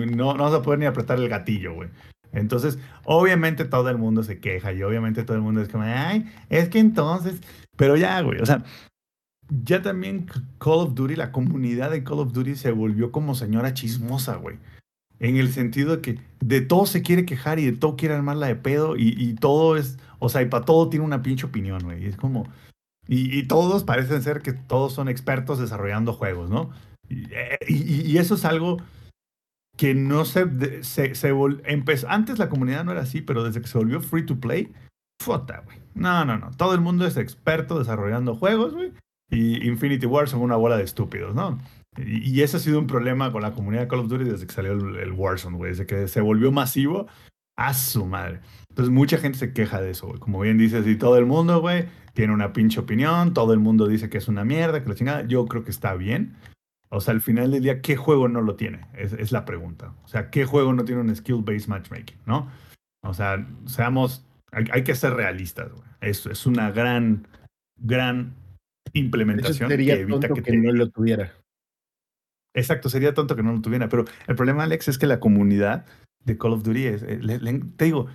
[0.05, 1.89] no, vas a poder ni apretar el gatillo, güey.
[2.31, 6.31] Entonces, obviamente todo el mundo se queja y obviamente todo el mundo es como, ay,
[6.49, 7.41] es que entonces,
[7.77, 8.63] pero ya, güey, o sea,
[9.63, 10.25] ya también
[10.59, 14.57] Call of Duty, la comunidad de Call of Duty se volvió como señora chismosa, güey.
[15.19, 18.47] En el sentido de que de todo se quiere quejar y de todo quiere armarla
[18.47, 21.83] de pedo y, y todo es, o sea, y para todo tiene una pinche opinión,
[21.83, 22.05] güey.
[22.05, 22.47] Es como,
[23.07, 26.69] y, y, todos parecen ser que todos son expertos desarrollando juegos, ¿no?
[27.09, 27.25] Y,
[27.67, 28.77] y, y eso es algo
[29.77, 31.33] que no se, se, se
[31.65, 34.73] empezó, antes la comunidad no era así, pero desde que se volvió free to play,
[35.21, 35.77] fota, güey.
[35.97, 36.51] No, no, no.
[36.51, 38.93] Todo el mundo es experto desarrollando juegos, güey.
[39.29, 41.59] Y Infinity War son una bola de estúpidos, ¿no?
[41.97, 44.45] Y, y, ese ha sido un problema con la comunidad de Call of Duty desde
[44.45, 45.71] que salió el, Warzone, güey.
[45.71, 47.07] Desde que se volvió masivo,
[47.57, 48.39] a su madre.
[48.69, 50.19] Entonces mucha gente se queja de eso, güey.
[50.19, 53.33] Como bien dices, y todo el mundo, güey, tiene una pinche opinión.
[53.33, 55.27] Todo el mundo dice que es una mierda, que la chingada.
[55.27, 56.35] Yo creo que está bien.
[56.89, 58.85] O sea, al final del día, ¿qué juego no lo tiene?
[58.93, 59.93] Es, es la pregunta.
[60.05, 62.17] O sea, ¿qué juego no tiene un skill-based matchmaking?
[62.25, 62.49] ¿No?
[63.03, 65.71] O sea, seamos, hay, hay que ser realistas.
[65.71, 65.86] Güey.
[66.01, 67.27] Es, es una gran,
[67.77, 68.35] gran
[68.93, 70.57] implementación sería que evita que, que te...
[70.57, 71.33] no lo tuviera.
[72.55, 73.89] Exacto, sería tonto que no lo tuviera.
[73.89, 75.85] Pero el problema, Alex, es que la comunidad
[76.23, 78.07] de Call of Duty es, le, le, te digo,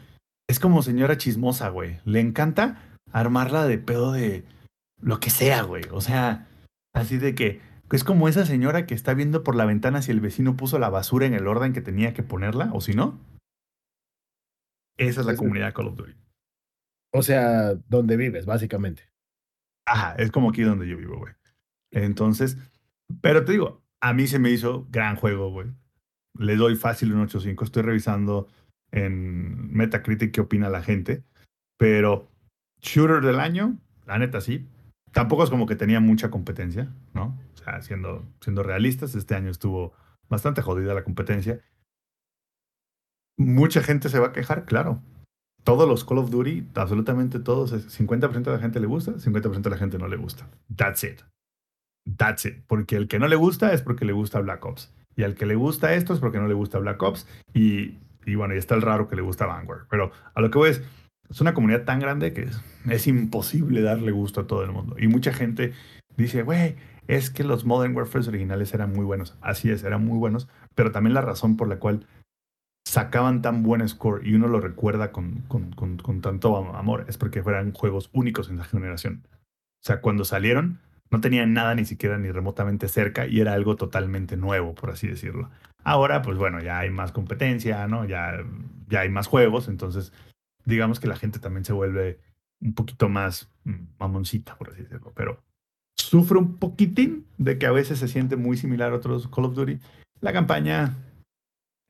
[0.48, 2.00] es como señora chismosa, güey.
[2.04, 4.44] Le encanta armarla de pedo de
[5.00, 5.84] lo que sea, güey.
[5.92, 6.48] O sea,
[6.92, 7.60] así de que
[7.92, 10.88] es como esa señora que está viendo por la ventana si el vecino puso la
[10.88, 13.20] basura en el orden que tenía que ponerla, o si no.
[14.96, 16.14] Esa es la comunidad de Call of Duty.
[17.12, 19.10] O sea, donde vives, básicamente.
[19.86, 21.34] Ajá, es como aquí donde yo vivo, güey.
[21.92, 22.56] Entonces,
[23.20, 25.68] pero te digo, a mí se me hizo gran juego, güey.
[26.38, 27.62] Le doy fácil un 8.5.
[27.62, 28.48] Estoy revisando
[28.90, 31.24] en Metacritic qué opina la gente.
[31.78, 32.28] Pero
[32.80, 34.66] shooter del año, la neta sí.
[35.12, 37.38] tampoco es como que tenía mucha competencia, ¿no?
[37.54, 39.92] O sea, siendo, siendo realistas, este año estuvo
[40.28, 41.60] bastante jodida la competencia.
[43.36, 45.02] Mucha gente se va a quejar, claro.
[45.64, 49.70] Todos los Call of Duty, absolutamente todos, 50% de la gente le gusta, 50% de
[49.70, 50.48] la gente no le gusta.
[50.74, 51.20] That's it.
[52.16, 52.64] That's it.
[52.66, 54.92] Porque el que no le gusta es porque le gusta Black Ops.
[55.16, 57.26] Y al que le gusta esto es porque no le gusta Black Ops.
[57.54, 59.86] Y, y bueno, y está el raro que le gusta Vanguard.
[59.88, 60.82] Pero a lo que voy es,
[61.30, 64.96] es una comunidad tan grande que es, es imposible darle gusto a todo el mundo.
[64.98, 65.72] Y mucha gente
[66.16, 66.76] dice, güey,
[67.08, 69.36] es que los Modern Warfare originales eran muy buenos.
[69.40, 70.48] Así es, eran muy buenos.
[70.74, 72.06] Pero también la razón por la cual
[72.84, 77.42] sacaban tan buen score y uno lo recuerda con, con, con, tanto amor es porque
[77.42, 79.22] fueran juegos únicos en esa generación.
[79.30, 80.80] O sea, cuando salieron,
[81.10, 85.08] no tenían nada ni siquiera ni remotamente cerca y era algo totalmente nuevo, por así
[85.08, 85.50] decirlo.
[85.84, 88.04] Ahora, pues bueno, ya hay más competencia, ¿no?
[88.04, 88.36] Ya,
[88.88, 90.12] ya hay más juegos, entonces
[90.64, 92.20] digamos que la gente también se vuelve
[92.60, 95.40] un poquito más mm, mamoncita, por así decirlo, pero
[95.96, 99.54] sufre un poquitín de que a veces se siente muy similar a otros Call of
[99.54, 99.78] Duty.
[100.20, 100.94] La campaña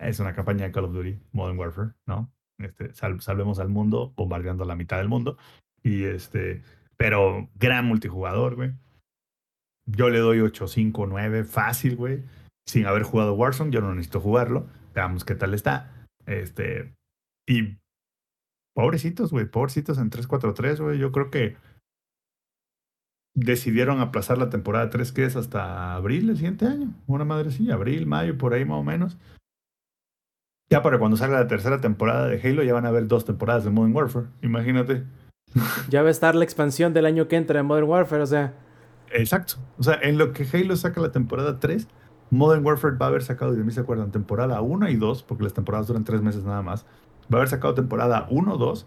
[0.08, 2.32] es una campaña de Call of Duty, Modern Warfare, ¿no?
[2.58, 5.36] Este, salvemos al mundo bombardeando la mitad del mundo.
[5.82, 6.62] Y este,
[6.96, 8.72] pero gran multijugador, güey.
[9.86, 12.22] Yo le doy 8, 5, 9, fácil, güey.
[12.66, 14.68] Sin haber jugado Warzone, yo no necesito jugarlo.
[14.94, 16.06] Veamos qué tal está.
[16.26, 16.94] Este,
[17.48, 17.78] y
[18.74, 20.98] pobrecitos, güey, pobrecitos en 343, güey.
[20.98, 21.56] Yo creo que
[23.34, 26.94] decidieron aplazar la temporada 3, que es hasta abril del siguiente año.
[27.06, 29.18] Una madre sí, abril, mayo, por ahí más o menos.
[30.72, 33.62] Ya para cuando salga la tercera temporada de Halo, ya van a haber dos temporadas
[33.64, 34.28] de Modern Warfare.
[34.40, 35.04] Imagínate.
[35.90, 38.54] Ya va a estar la expansión del año que entra en Modern Warfare, o sea.
[39.10, 39.56] Exacto.
[39.76, 41.88] O sea, en lo que Halo saca la temporada 3,
[42.30, 45.24] Modern Warfare va a haber sacado, y de mí se acuerdan, temporada 1 y 2,
[45.24, 46.86] porque las temporadas duran 3 meses nada más.
[47.30, 48.86] Va a haber sacado temporada 1, 2,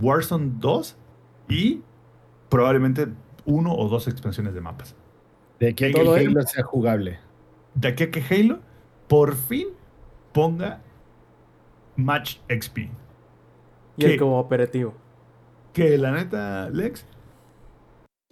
[0.00, 0.96] Warzone 2
[1.48, 1.82] y
[2.48, 3.06] probablemente
[3.44, 4.96] uno o dos expansiones de mapas.
[5.60, 7.20] De aquí a que Halo sea jugable.
[7.74, 8.58] De aquí a que Halo
[9.06, 9.68] por fin
[10.32, 10.80] ponga
[11.96, 12.90] Match XP.
[13.96, 14.94] Y el cooperativo.
[15.72, 17.06] Que la neta, Lex,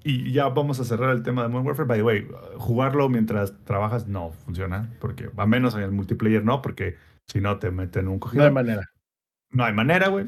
[0.03, 1.89] y ya vamos a cerrar el tema de Modern Warfare.
[1.89, 6.63] By the way, jugarlo mientras trabajas no funciona, porque a menos en el multiplayer no,
[6.63, 6.97] porque
[7.27, 8.43] si no te meten un cogido.
[8.43, 8.91] No hay manera.
[9.51, 10.27] No hay manera, güey.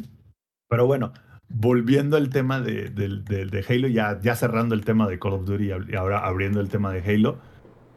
[0.68, 1.12] Pero bueno,
[1.48, 5.70] volviendo al tema de, de, Halo, ya, ya cerrando el tema de Call of Duty
[5.88, 7.38] y ahora abriendo el tema de Halo.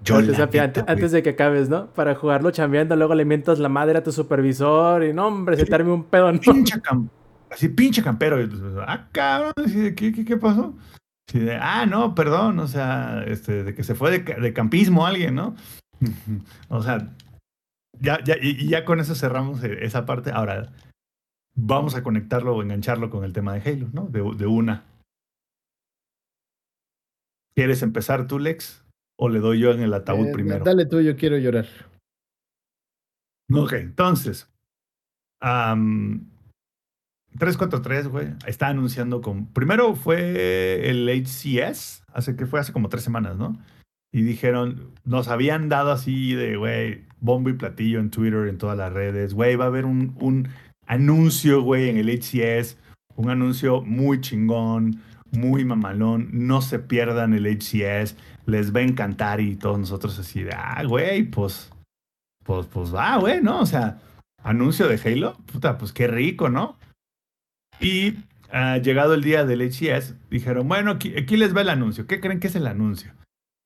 [0.03, 1.87] Yo antes, de que acabes, ¿no?
[1.93, 5.65] Para jugarlo chambeando, luego le mientas la madre a tu supervisor y no, hombre, se
[5.65, 6.39] te arme un pedo, ¿no?
[6.39, 6.79] Pinche
[7.49, 8.37] así, pinche campero.
[8.85, 9.53] ah, cabrón,
[9.95, 10.75] ¿qué, qué, qué pasó?
[11.33, 15.35] de, ah, no, perdón, o sea, este, de que se fue de, de campismo alguien,
[15.35, 15.55] ¿no?
[16.69, 17.09] o sea,
[17.99, 20.31] ya, ya, y ya con eso cerramos e, esa parte.
[20.31, 20.71] Ahora,
[21.55, 24.05] vamos a conectarlo o engancharlo con el tema de Halo, ¿no?
[24.07, 24.83] De, de una.
[27.55, 28.84] ¿Quieres empezar tú, Lex?
[29.17, 30.63] ¿O le doy yo en el ataúd eh, primero?
[30.63, 31.65] Dale tú, yo quiero llorar.
[33.51, 34.49] Ok, entonces.
[37.37, 39.47] 343, güey, está anunciando con.
[39.47, 43.57] Primero fue el HCS, hace que fue hace como tres semanas, ¿no?
[44.11, 48.77] Y dijeron, nos habían dado así de, güey, bombo y platillo en Twitter, en todas
[48.77, 50.47] las redes, güey, va a haber un, un
[50.87, 52.77] anuncio, güey, en el HCS,
[53.17, 55.01] un anuncio muy chingón,
[55.35, 60.43] muy mamalón, no se pierdan el HCS, les va a encantar y todos nosotros así
[60.43, 61.71] de, ah, güey, pues,
[62.43, 63.59] pues, pues va, güey, ¿no?
[63.59, 63.99] O sea,
[64.43, 66.77] anuncio de Halo, puta, pues qué rico, ¿no?
[67.79, 68.11] Y
[68.53, 72.39] uh, llegado el día del HCS, dijeron, bueno, aquí, les va el anuncio, ¿qué creen
[72.39, 73.13] que es el anuncio?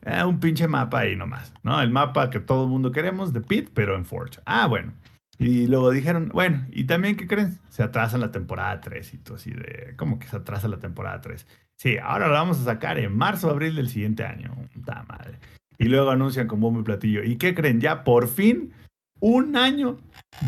[0.05, 1.81] Eh, un pinche mapa ahí nomás, ¿no?
[1.81, 4.39] El mapa que todo el mundo queremos de Pit, pero en Forge.
[4.45, 4.93] Ah, bueno.
[5.39, 7.57] Y luego dijeron, bueno, ¿y también qué creen?
[7.69, 11.21] Se atrasa la temporada 3 y todo así de, ¿cómo que se atrasa la temporada
[11.21, 11.47] 3?
[11.77, 14.53] Sí, ahora la vamos a sacar en marzo o abril del siguiente año.
[14.73, 15.39] Puta madre.
[15.77, 17.23] Y luego anuncian con bombo y platillo.
[17.23, 17.79] ¿Y qué creen?
[17.79, 18.73] Ya por fin,
[19.21, 19.97] un año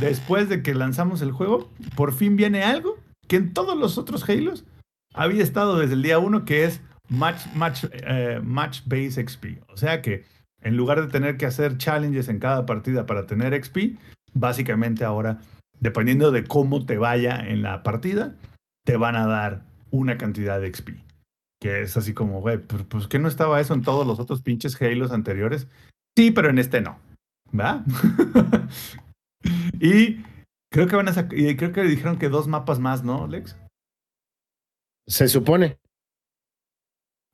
[0.01, 2.97] después de que lanzamos el juego, por fin viene algo
[3.29, 4.65] que en todos los otros Halos
[5.13, 9.61] había estado desde el día 1, que es Match, match, eh, match Base XP.
[9.69, 10.25] O sea que
[10.61, 13.97] en lugar de tener que hacer challenges en cada partida para tener XP,
[14.33, 15.39] básicamente ahora,
[15.79, 18.35] dependiendo de cómo te vaya en la partida,
[18.85, 20.89] te van a dar una cantidad de XP.
[21.59, 24.41] Que es así como, güey, pues, pues ¿qué no estaba eso en todos los otros
[24.41, 25.67] pinches Halos anteriores?
[26.17, 26.99] Sí, pero en este no.
[27.57, 27.83] ¿Va?
[29.79, 30.23] y
[30.71, 33.57] creo que van a sacar, creo que dijeron que dos mapas más, ¿no, Lex?
[35.07, 35.77] Se supone.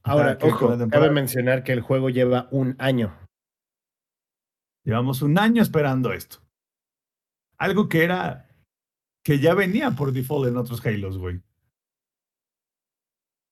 [0.03, 3.13] Ahora, ojo, cabe mencionar que el juego lleva un año.
[4.85, 6.37] Llevamos un año esperando esto.
[7.57, 8.47] Algo que era.
[9.23, 11.41] que ya venía por default en otros Halos, güey.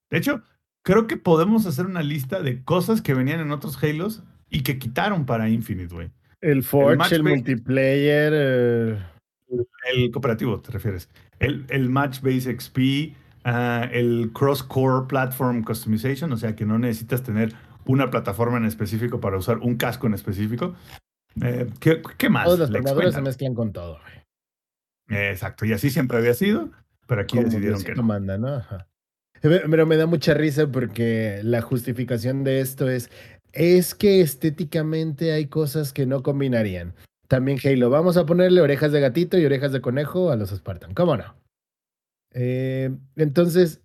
[0.10, 0.44] De hecho,
[0.84, 4.78] creo que podemos hacer una lista de cosas que venían en otros Halos y que
[4.80, 6.12] quitaron para Infinite, güey.
[6.42, 8.32] El Forge, el, multiplayer.
[8.36, 9.00] eh,
[9.94, 11.10] El cooperativo, te refieres.
[11.40, 16.78] El, el Match Base XP, ah, el Cross Core Platform Customization, o sea que no
[16.78, 17.54] necesitas tener
[17.86, 20.76] una plataforma en específico para usar un casco en específico.
[21.42, 22.46] Eh, ¿qué, qué más?
[22.46, 22.86] todas las Lex?
[22.86, 24.00] armaduras se mezclan con todo.
[25.10, 26.72] Eh, Exacto, y así siempre había sido,
[27.08, 28.04] pero aquí Como decidieron que no.
[28.04, 28.48] manda, ¿no?
[28.48, 28.88] Ajá.
[29.42, 33.12] Pero pero me da mucha risa porque la justificación de esto es,
[33.52, 36.96] es que estéticamente hay cosas que no combinarían.
[37.28, 40.94] También Halo, vamos a ponerle orejas de gatito y orejas de conejo a los Spartan,
[40.94, 41.36] ¿cómo no?
[42.34, 43.82] Eh, entonces,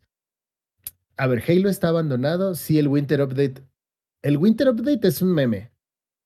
[1.17, 3.63] a ver, Halo está abandonado, sí, el Winter Update.
[4.23, 5.71] El Winter Update es un meme,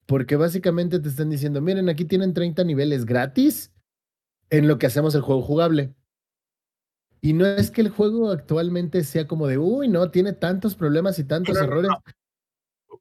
[0.07, 3.73] porque básicamente te están diciendo, miren, aquí tienen 30 niveles gratis
[4.51, 5.95] en lo que hacemos el juego jugable.
[7.21, 11.19] Y no es que el juego actualmente sea como de, uy, no, tiene tantos problemas
[11.19, 11.91] y tantos no, errores.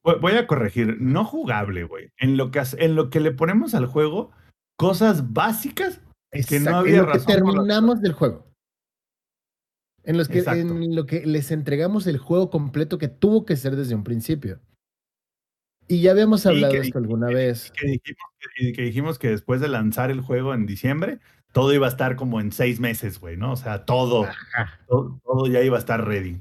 [0.02, 2.10] Voy- a corregir, no jugable, güey.
[2.16, 4.32] En lo que en lo que le ponemos al juego,
[4.76, 6.00] cosas básicas
[6.48, 8.50] que no había en lo que razón terminamos del juego.
[10.02, 10.60] En, los que, Exacto.
[10.60, 14.60] en lo que les entregamos el juego completo que tuvo que ser desde un principio.
[15.88, 17.70] Y ya habíamos hablado de esto alguna vez.
[17.72, 21.18] que dijimos, que, y que dijimos que después de lanzar el juego en diciembre,
[21.52, 23.52] todo iba a estar como en seis meses, güey, ¿no?
[23.52, 24.26] O sea, todo,
[24.88, 26.40] todo, todo ya iba a estar ready.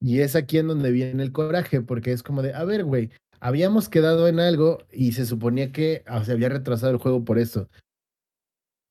[0.00, 3.10] Y es aquí en donde viene el coraje, porque es como de, a ver, güey,
[3.40, 7.38] habíamos quedado en algo y se suponía que ah, se había retrasado el juego por
[7.38, 7.68] esto.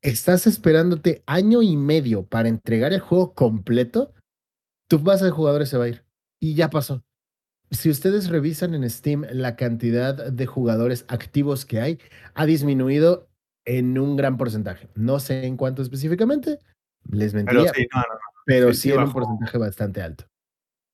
[0.01, 4.13] Estás esperándote año y medio para entregar el juego completo,
[4.87, 6.05] tu base de jugadores se va a ir.
[6.39, 7.03] Y ya pasó.
[7.71, 11.99] Si ustedes revisan en Steam la cantidad de jugadores activos que hay,
[12.33, 13.29] ha disminuido
[13.65, 14.89] en un gran porcentaje.
[14.95, 16.59] No sé en cuánto específicamente,
[17.11, 18.19] les Pero mentiría, sí, no, no, no.
[18.45, 20.25] pero sí, sí sí en un porcentaje bastante alto.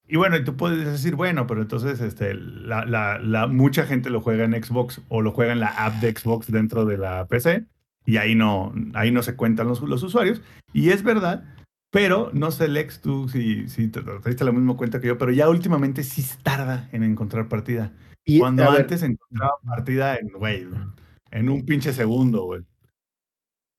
[0.07, 4.10] Y bueno, y tú puedes decir, bueno, pero entonces este, la, la, la, mucha gente
[4.10, 7.26] lo juega en Xbox o lo juega en la app de Xbox dentro de la
[7.27, 7.65] PC
[8.06, 10.41] y ahí no, ahí no se cuentan los, los usuarios.
[10.73, 11.43] Y es verdad,
[11.95, 15.17] pero no sé, Lex, tú si, si te, te diste la misma cuenta que yo,
[15.17, 17.93] pero ya últimamente sí tarda en encontrar partida.
[18.26, 20.67] Y, Cuando a ver, antes encontraba partida en, güey,
[21.31, 22.63] en un pinche segundo, güey.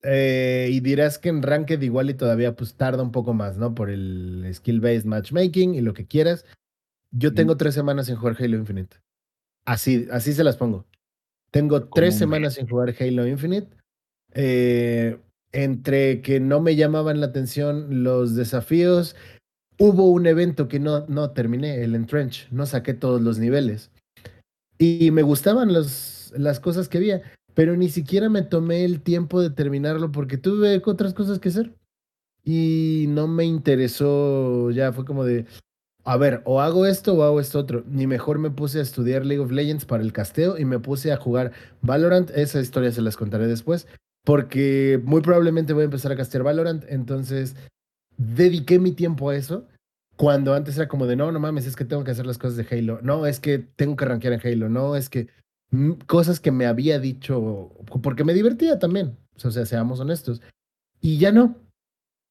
[0.02, 3.74] Eh, y dirás que en Ranked igual y todavía pues tarda un poco más, ¿no?
[3.74, 6.47] Por el skill-based matchmaking y lo que quieras.
[7.10, 8.97] Yo tengo tres semanas sin jugar Halo Infinite.
[9.66, 10.86] Así, así se las pongo.
[11.51, 13.76] Tengo tres semanas sin jugar Halo Infinite.
[14.32, 15.18] Eh,
[15.52, 19.16] entre que no me llamaban la atención los desafíos,
[19.78, 22.48] hubo un evento que no, no terminé, el Entrench.
[22.51, 23.90] No saqué todos los niveles.
[24.78, 27.23] Y me gustaban los, las cosas que había
[27.56, 31.73] pero ni siquiera me tomé el tiempo de terminarlo porque tuve otras cosas que hacer.
[32.44, 35.47] Y no me interesó, ya fue como de,
[36.05, 37.82] a ver, o hago esto o hago esto otro.
[37.89, 41.12] Ni mejor me puse a estudiar League of Legends para el casteo y me puse
[41.12, 42.31] a jugar Valorant.
[42.35, 43.89] Esa historia se las contaré después,
[44.27, 46.85] porque muy probablemente voy a empezar a castear Valorant.
[46.89, 47.55] Entonces,
[48.16, 49.69] dediqué mi tiempo a eso.
[50.16, 52.57] Cuando antes era como de, no, no mames, es que tengo que hacer las cosas
[52.57, 52.98] de Halo.
[53.03, 54.69] No, es que tengo que rankear en Halo.
[54.69, 55.28] No, es que
[55.70, 57.73] mm, cosas que me había dicho,
[58.03, 60.43] porque me divertía también, o sea, seamos honestos.
[61.01, 61.55] Y ya no,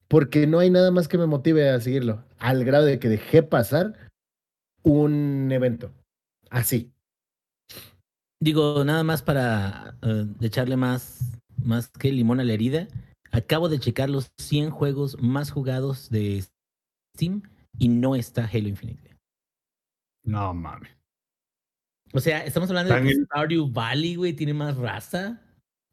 [0.10, 3.42] porque no hay nada más que me motive a seguirlo, al grado de que dejé
[3.42, 3.94] pasar
[4.84, 5.94] un evento.
[6.50, 6.92] Así.
[8.42, 11.35] Digo, nada más para eh, echarle más,
[11.66, 12.88] más que limón a la herida.
[13.32, 16.44] Acabo de checar los 100 juegos más jugados de
[17.16, 17.44] Steam
[17.78, 19.18] y no está Halo Infinite.
[20.24, 20.92] No mames.
[22.14, 25.42] O sea, estamos hablando de que Stardew Valley, güey, tiene más raza.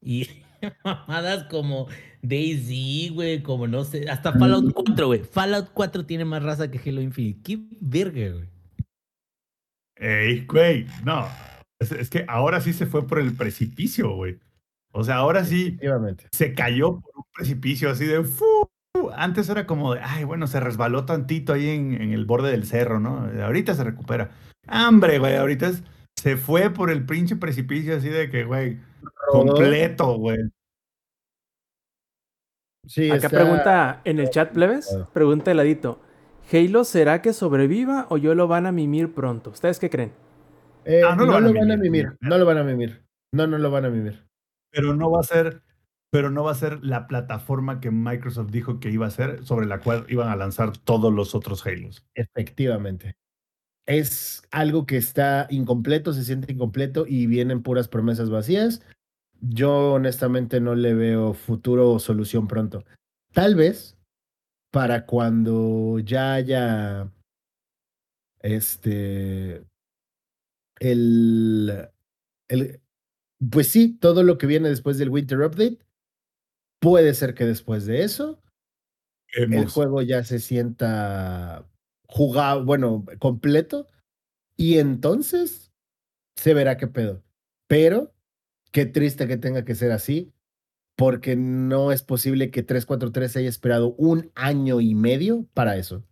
[0.01, 0.29] Y
[0.85, 1.89] mamadas como
[2.23, 4.09] DayZ, güey, como no sé.
[4.09, 5.25] Hasta Fallout 4, güey.
[5.25, 7.41] Fallout 4 tiene más raza que Halo Infinite.
[7.43, 8.49] Qué verga, güey.
[9.97, 11.29] Ey, güey, no.
[11.81, 14.39] Es, es que ahora sí se fue por el precipicio, güey.
[14.93, 15.79] O sea, ahora sí
[16.33, 18.45] se cayó por un precipicio así de fu.
[19.15, 22.65] Antes era como de, ay, bueno, se resbaló tantito ahí en, en el borde del
[22.67, 23.27] cerro, ¿no?
[23.43, 24.31] Ahorita se recupera.
[24.67, 25.83] Hambre, güey, ahorita es-
[26.17, 28.79] se fue por el pinche precipicio así de que, güey,
[29.31, 30.39] completo, güey.
[32.87, 36.01] Sí, Acá está- pregunta en el chat, plebes, pregunta heladito.
[36.53, 39.51] ¿Halo será que sobreviva o yo lo van a mimir pronto?
[39.51, 40.13] ¿Ustedes qué creen?
[40.85, 43.05] Eh, Ah, no, lo van, a mimir, no lo van a mimir.
[43.33, 44.27] No, no lo van a mimir.
[44.73, 45.63] Pero no va a ser,
[46.11, 49.67] pero no va a ser la plataforma que Microsoft dijo que iba a ser, sobre
[49.67, 52.05] la cual iban a lanzar todos los otros Halos.
[52.15, 53.17] Efectivamente.
[53.87, 58.83] Es algo que está incompleto, se siente incompleto y vienen puras promesas vacías.
[59.41, 62.85] Yo honestamente no le veo futuro o solución pronto.
[63.35, 63.99] Tal vez
[64.73, 67.13] para cuando ya haya
[68.41, 69.65] Este.
[70.81, 71.89] El.
[72.49, 72.82] el
[73.51, 75.79] pues sí, todo lo que viene después del Winter Update.
[76.81, 78.43] Puede ser que después de eso.
[79.29, 81.67] El juego ya se sienta
[82.07, 83.89] jugado, bueno, completo.
[84.57, 85.73] Y entonces
[86.37, 87.23] se verá qué pedo.
[87.69, 88.15] Pero
[88.73, 90.33] qué triste que tenga que ser así,
[90.97, 96.05] porque no es posible que 343 haya esperado un año y medio para eso.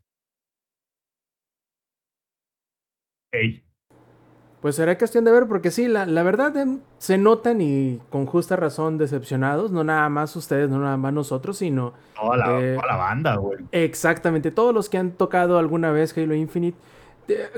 [4.61, 8.27] Pues será cuestión de ver, porque sí, la, la verdad em, se notan y con
[8.27, 11.95] justa razón decepcionados, no nada más ustedes, no nada más nosotros, sino...
[12.15, 13.59] Toda la, eh, toda la banda, güey.
[13.73, 16.77] Exactamente, todos los que han tocado alguna vez Halo Infinite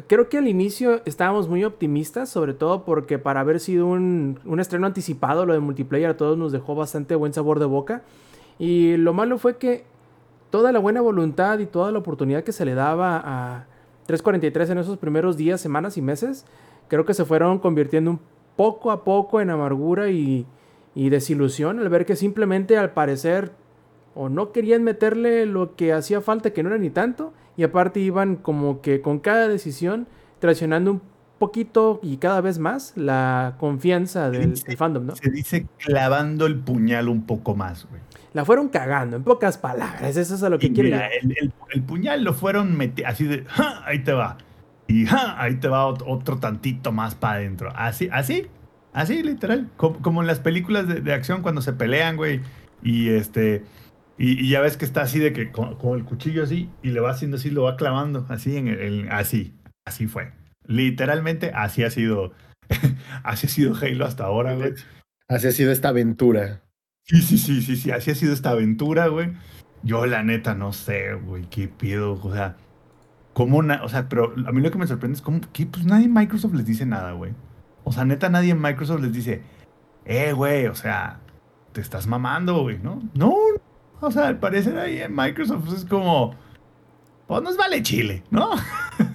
[0.06, 4.86] creo que al inicio estábamos muy optimistas, sobre todo porque para haber sido un, estreno
[4.86, 8.02] anticipado, lo de multiplayer a todos nos dejó bastante buen sabor de boca.
[8.58, 9.84] Y lo malo fue que
[10.50, 13.66] toda la buena voluntad y toda la oportunidad que se le daba a
[14.06, 16.44] 343 en esos primeros días, semanas y meses,
[16.88, 18.20] creo que se fueron convirtiendo un
[18.56, 20.46] poco a poco en amargura y,
[20.94, 23.52] y desilusión al ver que simplemente al parecer
[24.14, 28.00] o no querían meterle lo que hacía falta, que no era ni tanto, y aparte
[28.00, 30.06] iban como que con cada decisión
[30.38, 31.02] traicionando un
[31.38, 35.16] poquito y cada vez más la confianza del, fandom, ¿no?
[35.16, 38.00] Se dice clavando el puñal un poco más, güey.
[38.32, 42.24] La fueron cagando, en pocas palabras, eso es a lo que quiero el, el, puñal
[42.24, 43.44] lo fueron metiendo así de,
[43.84, 44.38] ahí te va,
[44.86, 45.06] y
[45.36, 48.46] ahí te va otro tantito más para adentro, así, así,
[48.92, 52.40] así literal, como, en las películas de, de acción cuando se pelean, güey,
[52.82, 53.64] y este
[54.18, 57.10] y, ya ves que está así de que con, el cuchillo así y le va
[57.10, 59.54] haciendo así, lo va clavando así en el, así,
[59.84, 60.32] así fue.
[60.66, 62.32] Literalmente así ha sido,
[63.24, 64.74] así ha sido Halo hasta ahora, güey.
[65.28, 66.62] Así ha sido esta aventura.
[67.04, 69.32] Sí, sí, sí, sí, sí, así ha sido esta aventura, güey.
[69.82, 72.56] Yo la neta no sé, güey, qué pido, o sea,
[73.32, 76.06] cómo, o sea, pero a mí lo que me sorprende es cómo, que pues nadie
[76.06, 77.32] en Microsoft les dice nada, güey.
[77.84, 79.42] O sea, neta nadie en Microsoft les dice,
[80.04, 81.20] eh, güey, o sea,
[81.72, 83.02] te estás mamando, güey, ¿no?
[83.14, 83.34] No,
[84.00, 86.34] o sea, al parecer ahí en Microsoft es como,
[87.26, 88.50] pues nos vale Chile, ¿no?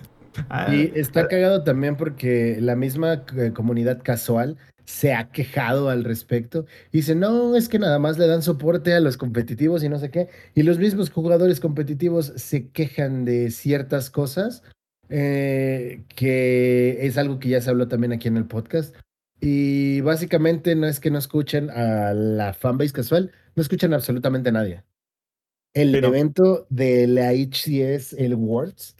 [0.49, 4.56] Ah, y está cagado también porque la misma eh, comunidad casual
[4.88, 6.65] se ha quejado al respecto.
[6.93, 10.09] Dice, no, es que nada más le dan soporte a los competitivos y no sé
[10.09, 10.30] qué.
[10.55, 14.64] Y los mismos jugadores competitivos se quejan de ciertas cosas,
[15.09, 18.95] eh, que es algo que ya se habló también aquí en el podcast.
[19.41, 24.53] Y básicamente no es que no escuchen a la fanbase casual, no escuchan absolutamente a
[24.53, 24.84] nadie.
[25.73, 28.95] El evento de la HCS, el Worlds,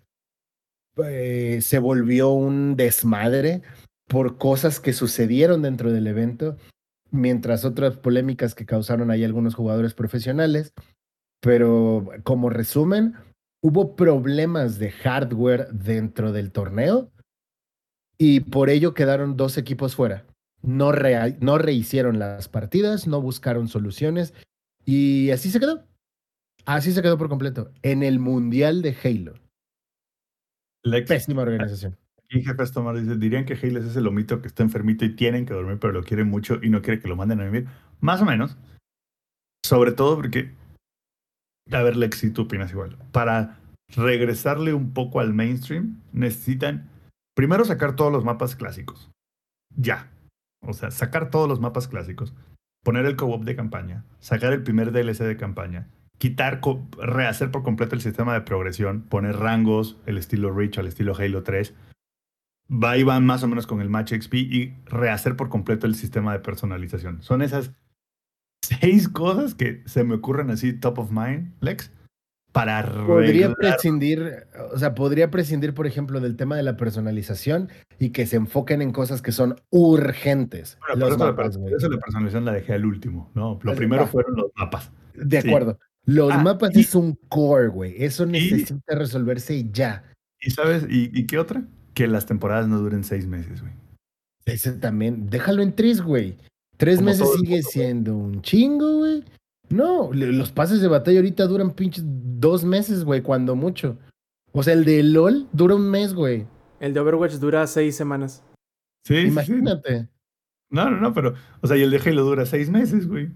[1.06, 3.62] eh, se volvió un desmadre
[4.08, 6.58] por cosas que sucedieron dentro del evento,
[7.12, 10.74] mientras otras polémicas que causaron ahí algunos jugadores profesionales.
[11.42, 13.16] Pero como resumen,
[13.62, 17.12] hubo problemas de hardware dentro del torneo
[18.18, 20.26] y por ello quedaron dos equipos fuera.
[20.64, 20.92] No,
[21.40, 24.34] no rehicieron las partidas, no buscaron soluciones
[24.86, 25.84] y así se quedó.
[26.66, 27.72] Así se quedó por completo.
[27.82, 29.34] En el Mundial de Halo.
[31.08, 31.98] Pésima organización.
[32.30, 35.46] Y jefe Tomar dice, dirían que Halo es ese lomito que está enfermito y tienen
[35.46, 37.68] que dormir, pero lo quieren mucho y no quiere que lo manden a vivir.
[38.02, 38.58] Más o menos.
[39.66, 40.52] Sobre todo porque,
[41.72, 43.60] a ver Lex, si tú opinas igual, para
[43.96, 46.90] regresarle un poco al mainstream, necesitan
[47.36, 49.10] primero sacar todos los mapas clásicos.
[49.76, 50.10] Ya.
[50.66, 52.34] O sea, sacar todos los mapas clásicos,
[52.84, 55.88] poner el co-op de campaña, sacar el primer DLC de campaña,
[56.18, 56.62] quitar,
[56.98, 61.44] rehacer por completo el sistema de progresión, poner rangos, el estilo Reach al estilo Halo
[61.44, 61.74] 3.
[62.72, 65.96] Va y van más o menos con el Match XP y rehacer por completo el
[65.96, 67.22] sistema de personalización.
[67.22, 67.72] Son esas
[68.62, 71.92] seis cosas que se me ocurren así top of mind, Lex,
[73.06, 77.70] Podría prescindir, o sea, podría prescindir, por ejemplo, del tema de la personalización
[78.00, 80.78] y que se enfoquen en cosas que son urgentes.
[80.88, 83.60] Bueno, eso, la personalización la dejé al último, ¿no?
[83.62, 84.92] Lo primero fueron los mapas.
[85.14, 85.78] De acuerdo.
[86.06, 87.96] Los ah, mapas es un core, güey.
[88.02, 90.04] Eso necesita resolverse ya.
[90.40, 90.86] ¿Y sabes?
[90.90, 91.64] ¿Y, qué otra?
[91.98, 93.74] Que las temporadas no duren seis meses, güey.
[94.46, 95.32] Ese también.
[95.32, 96.38] Déjalo en tres, güey.
[96.78, 99.24] Tres meses sigue siendo un chingo, güey.
[99.70, 103.98] No, los pases de batalla ahorita duran pinches dos meses, güey, cuando mucho.
[104.52, 106.46] O sea, el de LOL dura un mes, güey.
[106.80, 108.44] El de Overwatch dura seis semanas.
[109.04, 109.16] Sí.
[109.16, 110.08] Imagínate.
[110.70, 113.32] No, no, no, pero, o sea, y el de Halo dura seis meses, güey.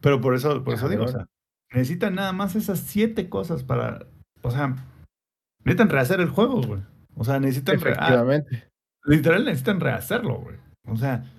[0.00, 1.28] Pero por eso, por eso digo, o sea,
[1.72, 4.08] necesitan nada más esas siete cosas para,
[4.42, 4.74] o sea,
[5.60, 6.80] necesitan rehacer el juego, güey.
[7.16, 7.76] O sea, necesitan.
[7.76, 8.68] Efectivamente.
[9.04, 10.56] literal necesitan rehacerlo, güey.
[10.86, 11.30] O sea,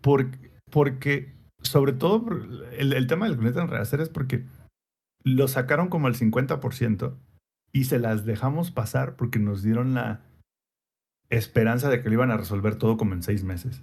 [0.00, 2.24] porque, porque sobre todo
[2.72, 4.44] el, el tema del que necesitan rehacer es porque
[5.24, 7.16] lo sacaron como el 50%
[7.72, 10.22] y se las dejamos pasar porque nos dieron la
[11.28, 13.82] esperanza de que lo iban a resolver todo como en seis meses.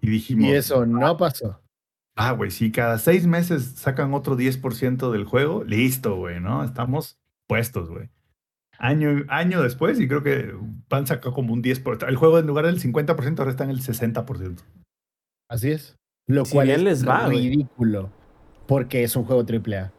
[0.00, 0.48] Y dijimos.
[0.48, 1.60] Y eso no pasó.
[2.16, 6.64] Ah, güey, si cada seis meses sacan otro 10% del juego, listo, güey, ¿no?
[6.64, 8.10] Estamos puestos, güey.
[8.82, 10.54] Año, año después, y creo que
[10.88, 12.08] van a sacar como un 10%.
[12.08, 14.62] El juego en lugar del 50% ahora está en el 60%.
[15.50, 15.96] Así es.
[16.26, 18.10] Lo Si cual bien es les va, ridículo.
[18.66, 19.92] Porque es un juego AAA.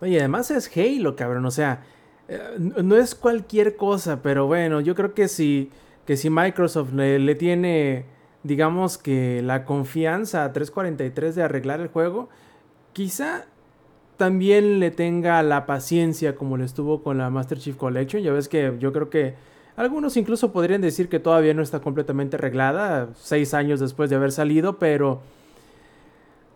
[0.00, 1.46] Oye, además es Halo, cabrón.
[1.46, 1.84] O sea,
[2.26, 5.70] eh, no es cualquier cosa, pero bueno, yo creo que si,
[6.06, 8.06] que si Microsoft le, le tiene,
[8.42, 12.30] digamos que la confianza a 343 de arreglar el juego,
[12.92, 13.46] quizá
[14.16, 18.22] también le tenga la paciencia como le estuvo con la Master Chief Collection.
[18.22, 19.34] Ya ves que yo creo que
[19.76, 24.30] algunos incluso podrían decir que todavía no está completamente arreglada, seis años después de haber
[24.30, 25.20] salido, pero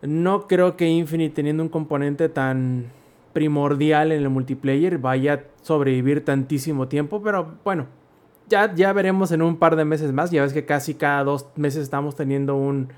[0.02, 2.86] no creo que Infinite teniendo un componente tan
[3.32, 7.86] primordial en el multiplayer vaya a sobrevivir tantísimo tiempo, pero bueno,
[8.48, 10.30] ya, ya veremos en un par de meses más.
[10.30, 12.88] Ya ves que casi cada dos meses estamos teniendo un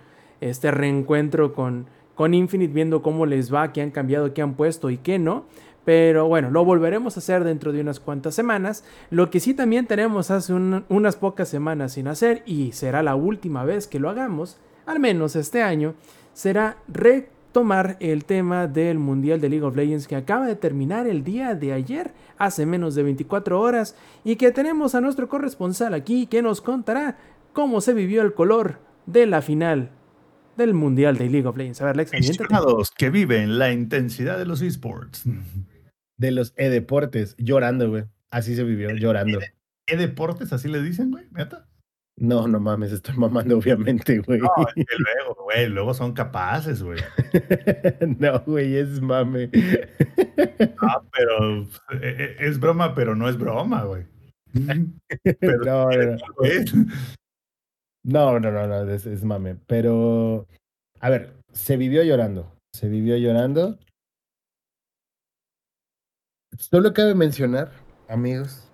[0.41, 1.87] este reencuentro con,
[2.21, 5.47] con Infinite, viendo cómo les va, qué han cambiado, qué han puesto y qué no.
[5.87, 8.85] Pero bueno, lo volveremos a hacer dentro de unas cuantas semanas.
[9.09, 13.15] Lo que sí también tenemos hace un- unas pocas semanas sin hacer, y será la
[13.15, 15.95] última vez que lo hagamos, al menos este año,
[16.35, 21.25] será retomar el tema del Mundial de League of Legends que acaba de terminar el
[21.25, 26.27] día de ayer, hace menos de 24 horas, y que tenemos a nuestro corresponsal aquí
[26.27, 27.17] que nos contará
[27.55, 28.77] cómo se vivió el color
[29.07, 29.93] de la final
[30.61, 31.81] del Mundial de League of Legends.
[31.83, 32.11] A ver, Lex,
[32.97, 35.25] que viven la intensidad de los esports.
[36.17, 37.35] De los e-deportes.
[37.39, 38.05] Llorando, güey.
[38.31, 39.39] Así se vivió, llorando.
[39.87, 41.25] ¿Qué deportes así le dicen, güey?
[41.33, 41.67] ¿Neta?
[42.21, 44.41] No, no mames, estoy mamando, obviamente, güey.
[44.41, 47.01] No, es que luego, güey, luego son capaces, güey.
[48.19, 49.51] No, güey, es mame.
[50.83, 51.67] Ah, pero eh,
[52.03, 54.05] eh, es broma, pero no es broma, güey.
[55.41, 56.17] Pero No, no,
[58.03, 58.39] no.
[58.39, 59.57] No, no, no, es, es mame.
[59.67, 60.47] Pero,
[61.01, 62.53] a ver, se vivió llorando.
[62.73, 63.79] Se vivió llorando.
[66.57, 67.73] Solo cabe mencionar,
[68.09, 68.71] amigos.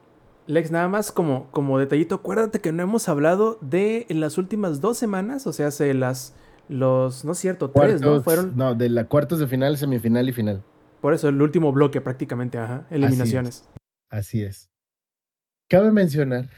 [0.46, 4.96] Lex, nada más como, como detallito, acuérdate que no hemos hablado de las últimas dos
[4.96, 6.34] semanas, o sea, hace las,
[6.68, 8.22] los, no es cierto, tres, ¿no?
[8.22, 10.62] Fueron, no, de la cuartos de final, semifinal y final.
[11.00, 13.68] por eso, el último bloque prácticamente, ajá, eliminaciones.
[14.10, 14.70] Así es.
[15.68, 16.48] Cabe mencionar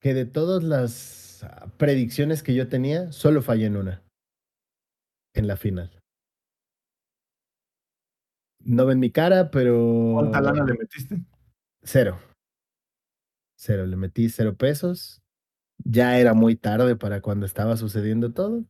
[0.00, 1.23] que de todas las
[1.76, 4.02] predicciones que yo tenía, solo fallé en una.
[5.34, 5.90] En la final.
[8.60, 10.12] No ven mi cara, pero.
[10.14, 11.20] ¿Cuánta lana le metiste?
[11.82, 12.18] Cero.
[13.58, 13.86] Cero.
[13.86, 15.22] Le metí cero pesos.
[15.84, 18.64] Ya era muy tarde para cuando estaba sucediendo todo.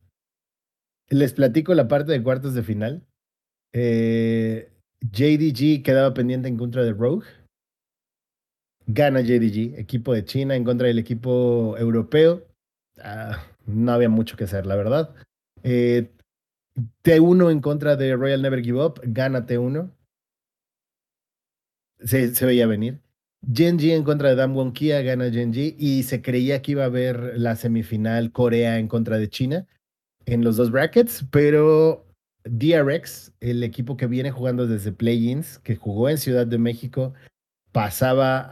[1.09, 3.05] Les platico la parte de cuartos de final.
[3.73, 4.71] Eh,
[5.01, 7.27] JDG quedaba pendiente en contra de Rogue.
[8.87, 12.45] Gana JDG, equipo de China en contra del equipo europeo.
[13.01, 15.13] Ah, no había mucho que hacer, la verdad.
[15.63, 16.11] Eh,
[17.03, 19.01] T1 en contra de Royal Never Give Up.
[19.03, 19.91] Gana T1.
[21.99, 22.99] Se, veía venir.
[23.51, 25.75] Genji en contra de Damwon Kia, gana Genji.
[25.77, 29.67] Y se creía que iba a haber la semifinal Corea en contra de China
[30.25, 32.05] en los dos brackets, pero
[32.45, 37.13] DRX, el equipo que viene jugando desde Play-ins, que jugó en Ciudad de México,
[37.75, 38.47] pasaba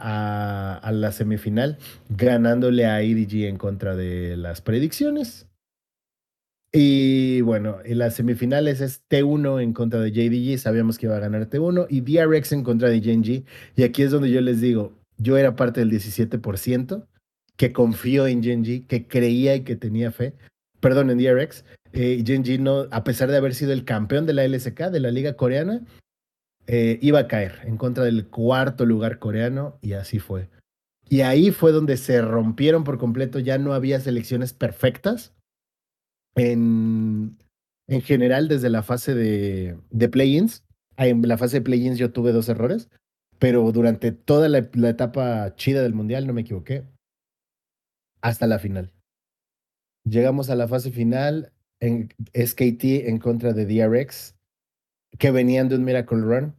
[0.82, 1.78] a, la semifinal
[2.10, 5.46] ganándole a EDG en contra de las predicciones.
[6.70, 11.20] Y bueno, en las semifinales es T1 en contra de JDG, sabíamos que iba a
[11.20, 13.46] ganar T1, y DRX en contra de Genji.
[13.76, 17.06] Y aquí es donde yo les digo, yo era parte del 17%
[17.56, 20.34] que confió en Genji, que creía y que tenía fe.
[20.80, 21.64] Perdón, en DRX.
[21.94, 22.22] Eh,
[22.60, 25.80] no, a pesar de haber sido el campeón de la LSK, de la liga coreana,
[26.66, 30.48] eh, iba a caer en contra del cuarto lugar coreano y así fue.
[31.08, 35.34] Y ahí fue donde se rompieron por completo, ya no había selecciones perfectas.
[36.34, 37.38] En,
[37.86, 40.64] en general, desde la fase de, de play-ins,
[40.96, 42.88] en la fase de play-ins yo tuve dos errores,
[43.38, 46.84] pero durante toda la, la etapa chida del mundial no me equivoqué.
[48.22, 48.90] Hasta la final.
[50.04, 54.34] Llegamos a la fase final en SKT en contra de DRX,
[55.18, 56.54] que venían de un Miracle Run.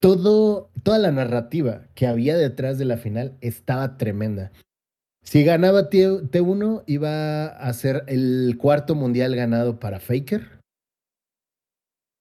[0.00, 4.50] Todo, toda la narrativa que había detrás de la final estaba tremenda.
[5.22, 10.60] Si ganaba T- T1, iba a ser el cuarto mundial ganado para Faker,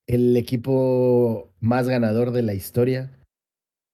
[0.07, 3.17] el equipo más ganador de la historia.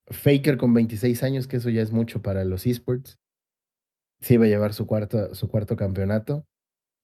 [0.10, 3.16] Faker con 26 años, que eso ya es mucho para los esports.
[4.20, 6.44] Se iba a llevar su cuarto, su cuarto campeonato.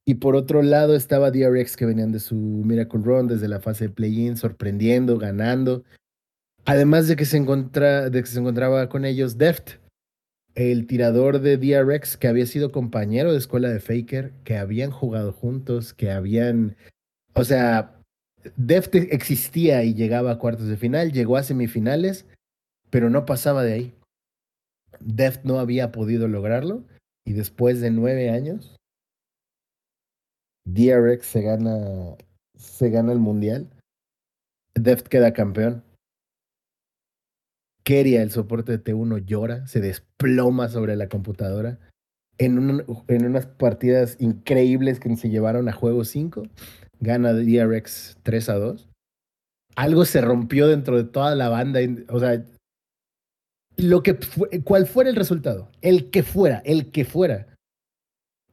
[0.05, 3.87] Y por otro lado estaba DRX que venían de su Miracle Run desde la fase
[3.87, 5.83] de play-in, sorprendiendo, ganando.
[6.65, 9.79] Además de que se, encontraba con ellos Deft,
[10.55, 15.33] el tirador de DRX que había sido compañero de escuela de Faker, que habían jugado
[15.33, 16.75] juntos, que habían,
[17.33, 17.99] o sea,
[18.57, 22.25] Deft existía y llegaba a cuartos de final, llegó a semifinales,
[22.89, 23.93] pero no pasaba de ahí.
[24.99, 26.83] Deft no había podido lograrlo
[27.25, 28.75] y después de nueve años,
[30.65, 32.15] DRX se gana,
[32.55, 33.69] se gana el mundial.
[34.75, 35.83] Deft queda campeón.
[37.83, 41.79] Keria, el soporte de T1, llora, se desploma sobre la computadora.
[42.37, 46.43] En, un, en unas partidas increíbles que se llevaron a juego 5,
[46.99, 48.89] gana DRX 3 a 2.
[49.75, 51.79] Algo se rompió dentro de toda la banda.
[52.09, 52.43] O sea,
[53.77, 54.17] lo que
[54.63, 57.47] cual fuera el resultado, el que fuera, el que fuera,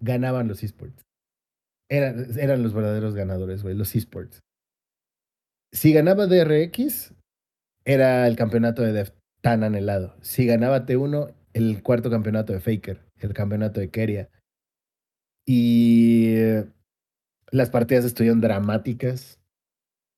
[0.01, 1.03] ganaban los esports.
[1.91, 4.41] Eran, eran los verdaderos ganadores, güey, los esports.
[5.73, 7.13] Si ganaba DRX,
[7.85, 10.17] era el campeonato de Deft tan anhelado.
[10.21, 14.31] Si ganaba T1, el cuarto campeonato de Faker, el campeonato de Keria.
[15.47, 16.37] Y
[17.51, 19.41] las partidas estuvieron dramáticas.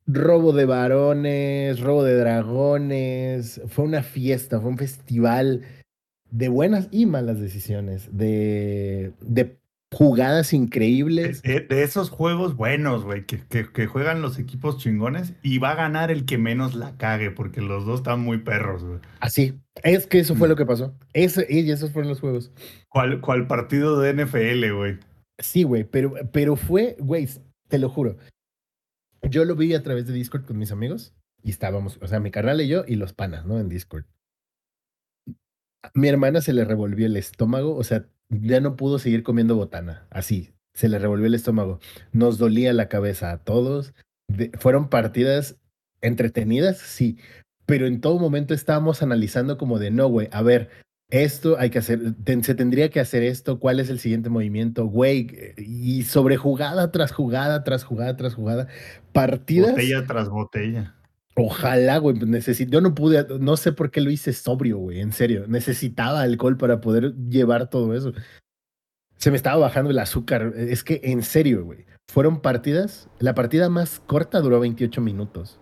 [0.07, 3.61] Robo de varones, robo de dragones.
[3.69, 5.63] Fue una fiesta, fue un festival
[6.31, 9.59] de buenas y malas decisiones, de, de
[9.93, 11.43] jugadas increíbles.
[11.43, 16.11] De, esos juegos buenos, güey, que, que, juegan los equipos chingones y va a ganar
[16.11, 18.99] el que menos la cague, porque los dos están muy perros, güey.
[19.21, 20.95] Así, es que eso fue lo que pasó.
[21.13, 22.51] Eso, y esos fueron los juegos.
[22.89, 24.99] ¿Cuál, cuál partido de NFL, güey?
[25.39, 27.29] Sí, güey, pero, pero fue, güey,
[27.69, 28.17] te lo juro.
[29.29, 32.31] Yo lo vi a través de Discord con mis amigos y estábamos, o sea, mi
[32.31, 33.61] carnal y yo y los panas, ¿no?
[33.61, 34.05] En Discord.
[35.95, 40.07] Mi hermana se le revolvió el estómago, o sea, ya no pudo seguir comiendo botana,
[40.11, 41.81] así, se le revolvió el estómago.
[42.13, 43.95] Nos dolía la cabeza a todos.
[44.59, 45.57] fueron partidas
[46.01, 47.19] entretenidas, sí,
[47.67, 50.71] pero en todo momento estábamos analizando como de, no, güey, a ver,
[51.11, 55.55] esto hay que hacer, se tendría que hacer esto, cuál es el siguiente movimiento, güey,
[55.59, 58.69] y sobre jugada tras jugada, tras jugada, tras jugada,
[59.13, 59.73] partidas.
[59.73, 60.95] Botella tras botella.
[61.35, 62.17] Ojalá, güey,
[62.69, 66.59] yo no pude, no sé por qué lo hice sobrio, güey, en serio, necesitaba alcohol
[66.59, 68.13] para poder llevar todo eso.
[69.17, 73.71] Se me estaba bajando el azúcar, es que en serio, güey, fueron partidas, la partida
[73.71, 75.59] más corta duró 28 minutos.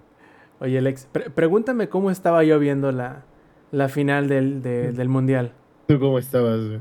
[0.59, 3.25] Oye, Alex, pregúntame cómo estaba yo viendo la,
[3.71, 5.53] la final del, del mundial.
[5.87, 6.81] ¿Tú cómo estabas, güey?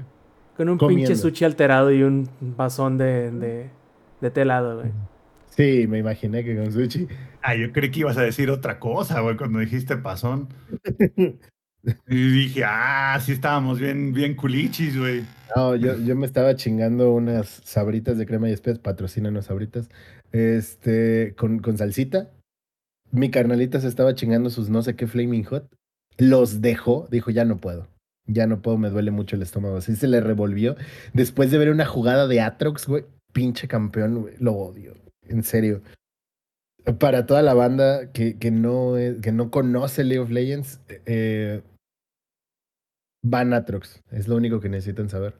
[0.58, 3.70] Con un pinche sushi alterado y un vasón de, de,
[4.20, 4.92] de telado, güey.
[5.50, 7.08] Sí, me imaginé que con sushi.
[7.42, 10.50] Ah, yo creí que ibas a decir otra cosa, güey, cuando dijiste pasón.
[12.08, 15.24] y dije, ah, sí estábamos bien, bien culichis, güey.
[15.56, 19.90] No, yo, yo me estaba chingando unas sabritas de crema y especias, patrocinan sabritas,
[20.32, 22.30] este, con, con salsita.
[23.12, 25.68] Mi carnalita se estaba chingando sus no sé qué Flaming Hot
[26.20, 27.88] los dejó, dijo, ya no puedo.
[28.28, 29.78] Ya no puedo, me duele mucho el estómago.
[29.78, 30.76] Así se le revolvió.
[31.14, 34.94] Después de ver una jugada de Atrox, güey, pinche campeón, güey, lo odio.
[35.30, 35.82] En serio.
[37.00, 41.62] Para toda la banda que, no, que no conoce League of Legends, eh,
[43.32, 44.02] Atrox.
[44.12, 45.36] Es lo único que necesitan saber.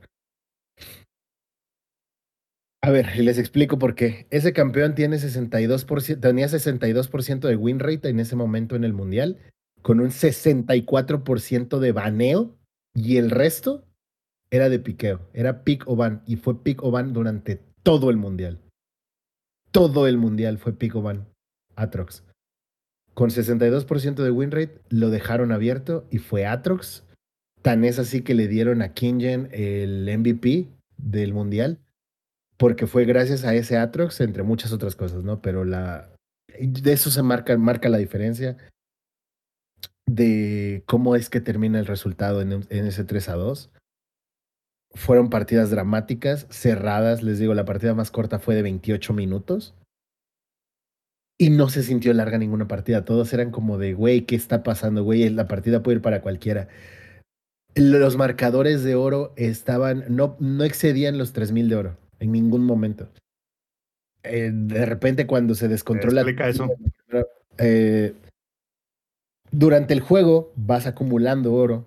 [2.82, 4.28] A ver, les explico por qué.
[4.30, 9.38] Ese campeón tiene 62%, tenía 62% de win rate en ese momento en el mundial
[9.82, 12.58] con un 64% de baneo
[12.94, 13.86] y el resto
[14.52, 18.18] era de piqueo, era pick o ban y fue pick o ban durante todo el
[18.18, 18.60] mundial.
[19.72, 21.28] Todo el mundial fue pick o ban
[21.76, 22.24] Atrox.
[23.14, 27.04] Con 62% de win rate lo dejaron abierto y fue Atrox.
[27.62, 31.80] Tan es así que le dieron a Kingen el MVP del mundial
[32.60, 35.42] porque fue gracias a ese Atrox entre muchas otras cosas, ¿no?
[35.42, 36.14] Pero la
[36.60, 38.58] de eso se marca marca la diferencia
[40.06, 43.72] de cómo es que termina el resultado en, ese 3 a 2.
[44.96, 47.24] Fueron partidas dramáticas, cerradas.
[47.24, 49.76] Les digo, la partida más corta fue de 28 minutos.
[51.38, 53.06] Y no se sintió larga ninguna partida.
[53.06, 55.30] Todos eran como de, güey, ¿qué está pasando, güey?
[55.30, 56.68] La partida puede ir para cualquiera.
[57.76, 63.08] Los marcadores de oro estaban, no, no excedían los 3000 de oro en ningún momento.
[64.24, 66.22] Eh, de repente, cuando se descontrola.
[66.22, 66.70] Explica eso.
[67.62, 68.14] Eh,
[69.52, 71.86] durante el juego vas acumulando oro,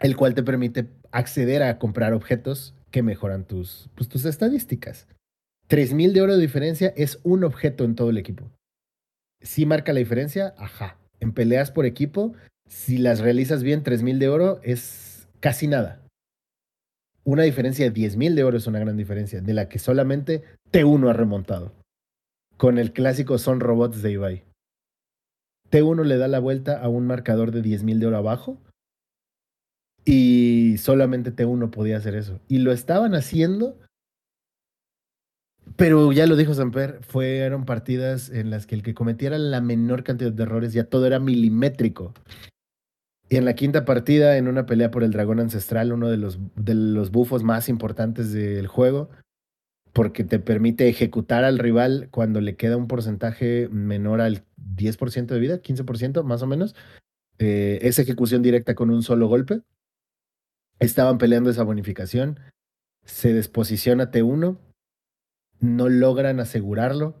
[0.00, 5.06] el cual te permite acceder a comprar objetos que mejoran tus, pues, tus estadísticas.
[5.68, 8.50] 3000 de oro de diferencia es un objeto en todo el equipo.
[9.42, 10.98] Si marca la diferencia, ajá.
[11.20, 12.34] En peleas por equipo,
[12.68, 16.00] si las realizas bien, 3000 de oro es casi nada.
[17.24, 21.10] Una diferencia de 10.000 de oro es una gran diferencia, de la que solamente T1
[21.10, 21.74] ha remontado.
[22.56, 24.44] Con el clásico Son Robots de Ibai.
[25.70, 28.58] T1 le da la vuelta a un marcador de 10.000 de oro abajo
[30.10, 32.40] Y solamente T1 podía hacer eso.
[32.48, 33.78] Y lo estaban haciendo,
[35.76, 40.04] pero ya lo dijo Samper, fueron partidas en las que el que cometiera la menor
[40.04, 42.14] cantidad de errores ya todo era milimétrico.
[43.28, 46.38] Y en la quinta partida, en una pelea por el dragón ancestral, uno de los,
[46.56, 49.10] de los bufos más importantes del juego,
[49.92, 54.42] porque te permite ejecutar al rival cuando le queda un porcentaje menor al
[54.74, 56.74] 10% de vida, 15% más o menos.
[57.38, 59.60] Eh, es ejecución directa con un solo golpe.
[60.80, 62.40] Estaban peleando esa bonificación.
[63.04, 64.58] Se desposiciona T1.
[65.60, 67.16] No logran asegurarlo.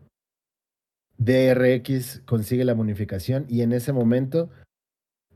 [1.18, 4.50] DRX consigue la bonificación y en ese momento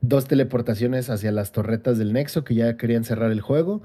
[0.00, 3.82] dos teleportaciones hacia las torretas del Nexo que ya querían cerrar el juego.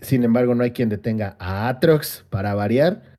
[0.00, 3.16] Sin embargo, no hay quien detenga a Atrox para variar.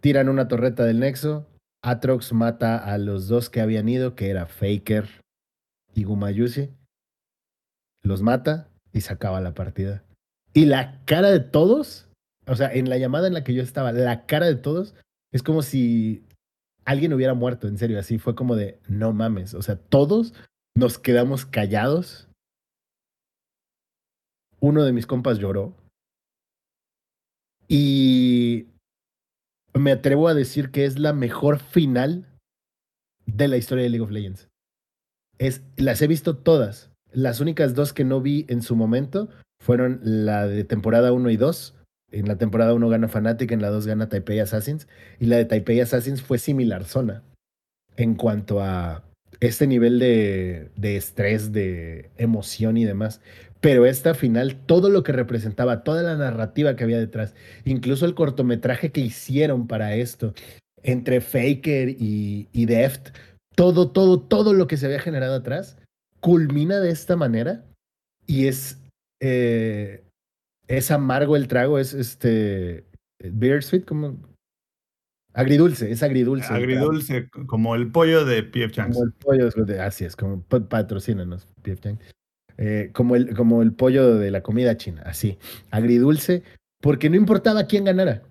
[0.00, 1.48] Tiran una torreta del Nexo.
[1.82, 5.08] Atrox mata a los dos que habían ido, que era Faker
[5.94, 6.70] y Gumayusi.
[8.02, 10.04] Los mata y se acaba la partida.
[10.54, 12.08] Y la cara de todos,
[12.46, 14.94] o sea, en la llamada en la que yo estaba, la cara de todos
[15.32, 16.24] es como si
[16.84, 20.34] alguien hubiera muerto, en serio, así fue como de, no mames, o sea, todos
[20.76, 22.28] nos quedamos callados.
[24.60, 25.74] Uno de mis compas lloró.
[27.68, 28.68] Y
[29.74, 32.28] me atrevo a decir que es la mejor final
[33.26, 34.48] de la historia de League of Legends.
[35.38, 36.91] Es, las he visto todas.
[37.12, 39.28] Las únicas dos que no vi en su momento
[39.60, 41.74] fueron la de temporada 1 y 2.
[42.12, 44.88] En la temporada 1 gana Fnatic, en la 2 gana Taipei Assassins.
[45.18, 47.22] Y la de Taipei Assassins fue similar zona
[47.96, 49.04] en cuanto a
[49.40, 53.20] este nivel de, de estrés, de emoción y demás.
[53.60, 57.34] Pero esta final, todo lo que representaba, toda la narrativa que había detrás,
[57.64, 60.34] incluso el cortometraje que hicieron para esto,
[60.82, 63.10] entre Faker y, y Deft,
[63.54, 65.76] todo, todo, todo lo que se había generado atrás,
[66.22, 67.66] culmina de esta manera
[68.26, 68.80] y es,
[69.20, 70.04] eh,
[70.68, 72.86] es amargo el trago, es este,
[73.18, 74.18] bittersweet, como,
[75.34, 76.52] Agridulce, es agridulce.
[76.52, 78.96] Agridulce, como el pollo de PF Chang's.
[78.96, 81.96] Como el pollo, de, así es, como patrocínanos, PF.
[82.58, 85.38] Eh, como, el, como el pollo de la comida china, así.
[85.70, 86.42] Agridulce,
[86.82, 88.22] porque no importaba quién ganara.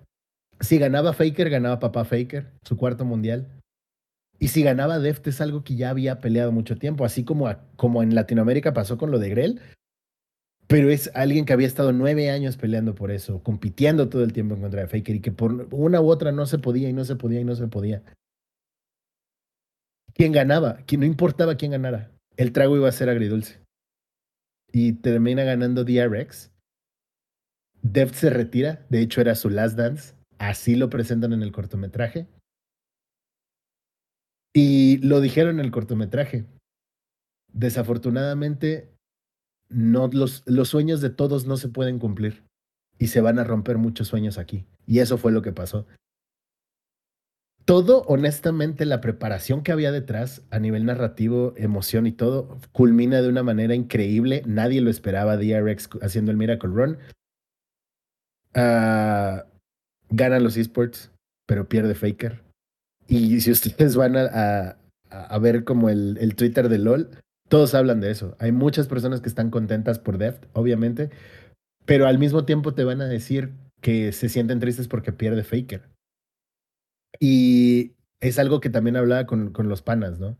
[0.60, 3.48] Si ganaba Faker, ganaba papá Faker, su cuarto mundial.
[4.42, 8.02] Y si ganaba Deft es algo que ya había peleado mucho tiempo, así como, como
[8.02, 9.60] en Latinoamérica pasó con lo de Grell,
[10.66, 14.56] pero es alguien que había estado nueve años peleando por eso, compitiendo todo el tiempo
[14.56, 17.04] en contra de Faker y que por una u otra no se podía y no
[17.04, 18.02] se podía y no se podía.
[20.12, 20.78] ¿Quién ganaba?
[20.86, 22.10] ¿Quién, no importaba quién ganara.
[22.36, 23.60] El trago iba a ser agridulce.
[24.72, 26.50] Y termina ganando DRX.
[27.80, 32.26] Deft se retira, de hecho era su last dance, así lo presentan en el cortometraje.
[34.52, 36.44] Y lo dijeron en el cortometraje.
[37.52, 38.92] Desafortunadamente,
[39.68, 42.44] no, los, los sueños de todos no se pueden cumplir
[42.98, 44.66] y se van a romper muchos sueños aquí.
[44.86, 45.86] Y eso fue lo que pasó.
[47.64, 53.28] Todo, honestamente, la preparación que había detrás a nivel narrativo, emoción y todo, culmina de
[53.28, 54.42] una manera increíble.
[54.46, 56.98] Nadie lo esperaba, DRX haciendo el Miracle Run.
[58.54, 59.42] Uh,
[60.10, 61.12] ganan los esports,
[61.46, 62.42] pero pierde Faker.
[63.12, 64.78] Y si ustedes van a,
[65.10, 67.10] a, ver como el, el Twitter de LOL,
[67.50, 68.34] todos hablan de eso.
[68.38, 71.10] Hay muchas personas que están contentas por Deft, obviamente,
[71.84, 73.52] pero al mismo tiempo te van a decir
[73.82, 75.82] que se sienten tristes porque pierde Faker.
[77.20, 80.38] Y es algo que también hablaba con, con los panas, ¿no?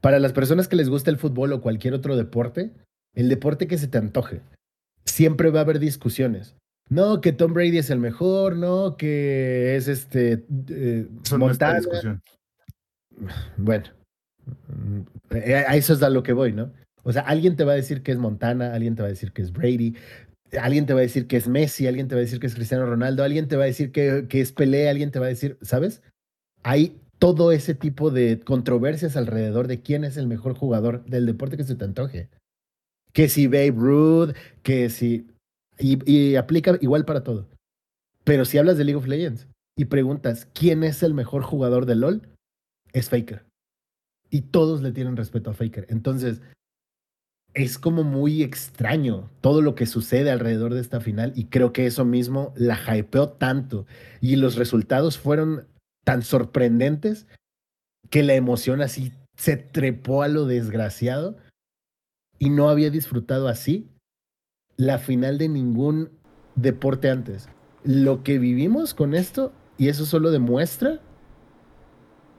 [0.00, 2.72] Para las personas que les gusta el fútbol o cualquier otro deporte,
[3.16, 4.42] el deporte que se te antoje,
[5.04, 6.54] siempre va a haber discusiones.
[6.92, 11.08] No, que Tom Brady es el mejor, no, que es este eh,
[11.38, 11.78] Montana.
[11.78, 12.22] discusión.
[13.56, 13.84] Bueno,
[15.30, 16.70] eh, a eso es a lo que voy, ¿no?
[17.02, 19.32] O sea, alguien te va a decir que es Montana, alguien te va a decir
[19.32, 19.96] que es Brady,
[20.60, 22.54] alguien te va a decir que es Messi, alguien te va a decir que es
[22.54, 25.30] Cristiano Ronaldo, alguien te va a decir que, que es Pelé, alguien te va a
[25.30, 26.02] decir, ¿sabes?
[26.62, 31.56] Hay todo ese tipo de controversias alrededor de quién es el mejor jugador del deporte
[31.56, 32.28] que se te antoje.
[33.14, 35.26] Que si Babe Ruth, que si...
[35.78, 37.48] Y, aplica igual para todo.
[38.24, 41.96] Pero si hablas de League of Legends y preguntas quién es el mejor jugador de
[41.96, 42.28] LOL,
[42.92, 43.44] es Faker
[44.32, 45.86] y todos le tienen respeto a Faker.
[45.90, 46.40] Entonces,
[47.54, 51.86] es como muy extraño todo lo que sucede alrededor de esta final y creo que
[51.86, 53.86] eso mismo la hypeó tanto
[54.22, 55.66] y los resultados fueron
[56.02, 57.26] tan sorprendentes
[58.08, 61.36] que la emoción así se trepó a lo desgraciado
[62.38, 63.91] y no había disfrutado así
[64.76, 66.10] la final de ningún
[66.54, 67.48] deporte antes.
[67.84, 71.00] Lo que vivimos con esto, y eso solo demuestra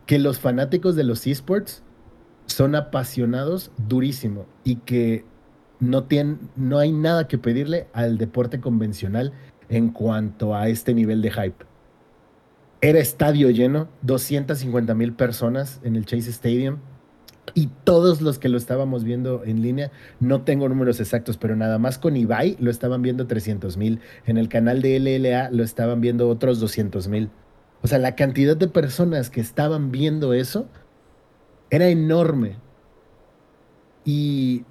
[0.06, 1.84] que los fanáticos de los esports
[2.46, 5.26] son apasionados durísimo y que
[5.80, 9.34] no, tiene, no hay nada que pedirle al deporte convencional
[9.70, 11.66] en cuanto a este nivel de hype.
[12.82, 16.80] Era estadio lleno, 250 mil personas en el Chase Stadium
[17.56, 21.78] y todos los que lo estábamos viendo en línea, no tengo números exactos, pero nada
[21.78, 24.00] más con Ibai lo estaban viendo 300 mil.
[24.26, 27.30] En el canal de LLA lo estaban viendo otros 200 mil.
[27.82, 30.68] O sea, la cantidad de personas que estaban viendo eso
[31.70, 32.58] era enorme.
[34.06, 34.64] Y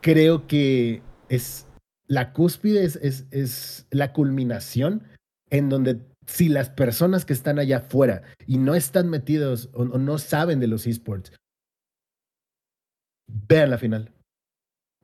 [0.00, 1.66] creo que es
[2.06, 5.02] la cúspide, es, es, la culminación
[5.50, 10.18] en donde si las personas que están allá afuera y no están metidos o no
[10.18, 11.32] saben de los esports
[13.48, 14.12] vean la final.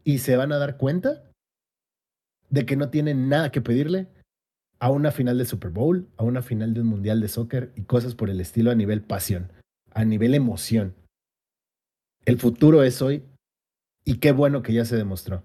[0.05, 1.23] Y se van a dar cuenta
[2.51, 4.09] de que no tienen nada que pedirle
[4.81, 7.83] a una final de Super Bowl, a una final de un mundial de soccer y
[7.83, 9.53] cosas por el estilo a nivel pasión,
[9.91, 10.95] a nivel emoción.
[12.25, 13.25] El futuro es hoy
[14.05, 15.43] y qué bueno que ya se demostró.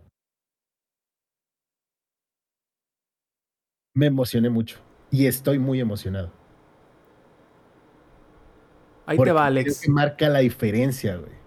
[3.96, 4.80] Me emocioné mucho
[5.12, 6.32] y estoy muy emocionado.
[9.06, 9.82] Ahí te va, Alex.
[9.82, 11.43] que marca la diferencia, güey.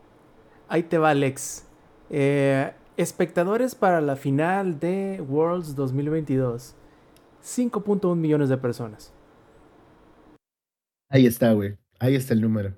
[0.69, 1.67] Ahí te va, Alex.
[2.11, 6.75] Eh, espectadores para la final de Worlds 2022.
[7.43, 9.13] 5.1 millones de personas.
[11.09, 11.77] Ahí está, güey.
[12.01, 12.77] Ahí está el número.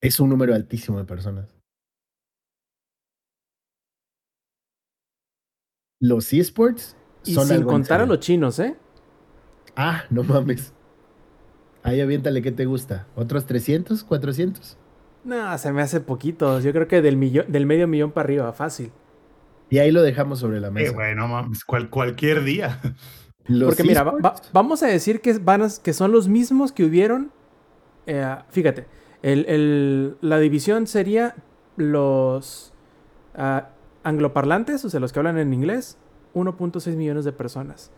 [0.00, 1.54] Es un número altísimo de personas.
[6.00, 8.76] Los esports son y sin contar a los chinos, ¿eh?
[9.76, 10.72] Ah, no mames.
[11.88, 13.06] Ahí aviéntale, ¿qué te gusta?
[13.16, 14.76] ¿Otros 300, 400?
[15.24, 16.60] No, se me hace poquito.
[16.60, 18.92] Yo creo que del, millón, del medio millón para arriba, fácil.
[19.70, 20.90] Y ahí lo dejamos sobre la mesa.
[20.90, 22.78] Eh, bueno, mames, cualquier día.
[23.64, 24.04] Porque mira,
[24.52, 27.32] vamos a decir que, van que son los mismos que hubieron.
[28.06, 28.86] Eh, fíjate,
[29.22, 31.34] el, la división sería
[31.76, 32.74] los
[33.34, 33.70] ah,
[34.02, 35.96] angloparlantes, o sea, los que hablan en inglés,
[36.34, 37.90] 1.6 millones de personas.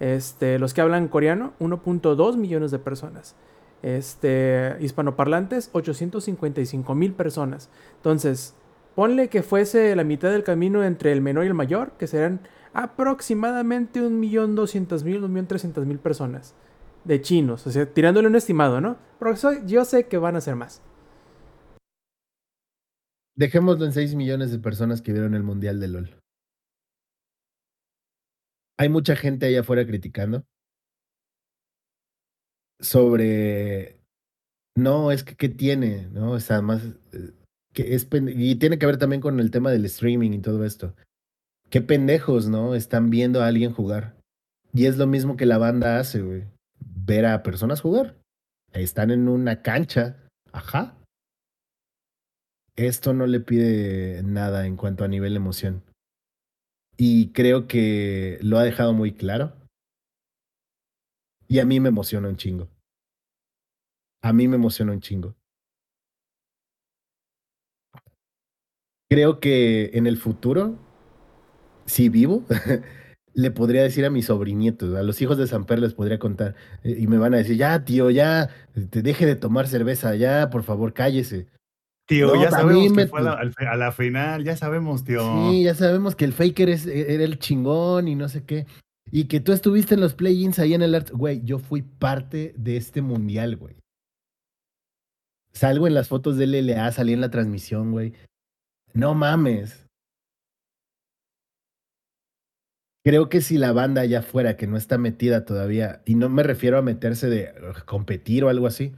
[0.00, 3.36] Este, los que hablan coreano, 1.2 millones de personas.
[3.82, 7.70] Este, hispanoparlantes, 855 mil personas.
[7.96, 8.54] Entonces,
[8.94, 12.40] ponle que fuese la mitad del camino entre el menor y el mayor, que serán
[12.74, 16.54] aproximadamente 1.200.000, 1.300.000 personas
[17.04, 17.66] de chinos.
[17.66, 18.96] O sea, tirándole un estimado, ¿no?
[19.18, 19.34] Pero
[19.66, 20.82] yo sé que van a ser más.
[23.34, 26.21] Dejémoslo en 6 millones de personas que vieron el Mundial de LOL
[28.78, 30.44] hay mucha gente allá afuera criticando
[32.82, 34.00] sobre,
[34.76, 36.08] no, es que, ¿qué tiene?
[36.08, 36.32] ¿No?
[36.32, 36.82] O más,
[37.12, 37.32] eh,
[37.72, 40.94] que es, y tiene que ver también con el tema del streaming y todo esto.
[41.70, 42.74] Qué pendejos, ¿no?
[42.74, 44.16] Están viendo a alguien jugar.
[44.74, 46.44] Y es lo mismo que la banda hace, güey.
[46.80, 48.16] Ver a personas jugar.
[48.72, 50.18] Están en una cancha.
[50.52, 50.96] Ajá.
[52.76, 55.82] Esto no le pide nada en cuanto a nivel emoción.
[56.96, 59.52] Y creo que lo ha dejado muy claro.
[61.48, 62.68] Y a mí me emociona un chingo.
[64.22, 65.34] A mí me emociona un chingo.
[69.10, 70.78] Creo que en el futuro,
[71.84, 72.44] si vivo,
[73.34, 76.54] le podría decir a mis sobrinietos, a los hijos de San Pedro les podría contar.
[76.82, 78.48] Eh, y me van a decir, ya, tío, ya,
[78.90, 81.48] te deje de tomar cerveza, ya, por favor, cállese.
[82.12, 85.22] Tío, ya sabemos que fue a la, final, ya sabemos, tío.
[85.50, 88.66] Sí, ya sabemos que el Faker es, era el chingón y no sé qué.
[89.10, 91.10] Y que tú estuviste en los play-ins ahí en el art.
[91.10, 93.76] Güey, yo fui parte de este mundial, güey.
[95.54, 98.12] Salgo en las fotos del LLA, salí en la transmisión, güey.
[98.92, 99.86] No mames.
[103.06, 106.42] Creo que si la banda allá afuera que no está metida todavía, y no me
[106.42, 107.54] refiero a meterse de
[107.86, 108.92] competir o algo así,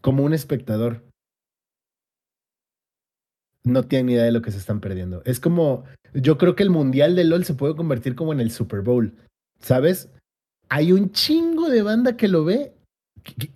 [0.00, 1.02] como un espectador,
[3.66, 5.22] no tienen ni idea de lo que se están perdiendo.
[5.24, 5.84] Es como,
[6.14, 9.12] yo creo que el Mundial de LOL se puede convertir como en el Super Bowl,
[9.60, 10.08] ¿sabes?
[10.68, 12.74] Hay un chingo de banda que lo ve,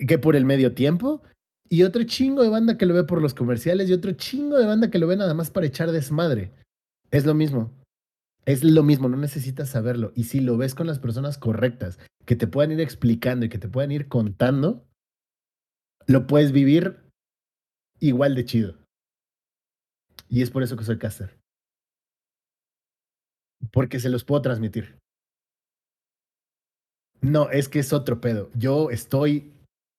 [0.06, 1.22] que, por el medio tiempo,
[1.68, 4.66] y otro chingo de banda que lo ve por los comerciales, y otro chingo de
[4.66, 6.52] banda que lo ve nada más para echar desmadre.
[7.12, 7.72] Es lo mismo.
[8.46, 10.12] Es lo mismo, no necesitas saberlo.
[10.16, 13.58] Y si lo ves con las personas correctas, que te puedan ir explicando y que
[13.58, 14.84] te puedan ir contando,
[16.06, 16.98] lo puedes vivir
[18.00, 18.79] igual de chido.
[20.30, 21.36] Y es por eso que soy caster.
[23.72, 24.96] Porque se los puedo transmitir.
[27.20, 28.50] No, es que es otro pedo.
[28.54, 29.52] Yo estoy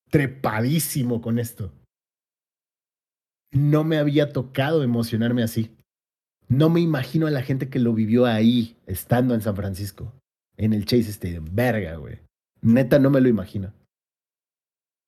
[0.09, 1.71] trepadísimo con esto.
[3.51, 5.75] No me había tocado emocionarme así.
[6.47, 10.13] No me imagino a la gente que lo vivió ahí, estando en San Francisco,
[10.57, 11.45] en el Chase Stadium.
[11.51, 12.19] Verga, güey.
[12.61, 13.73] Neta, no me lo imagino.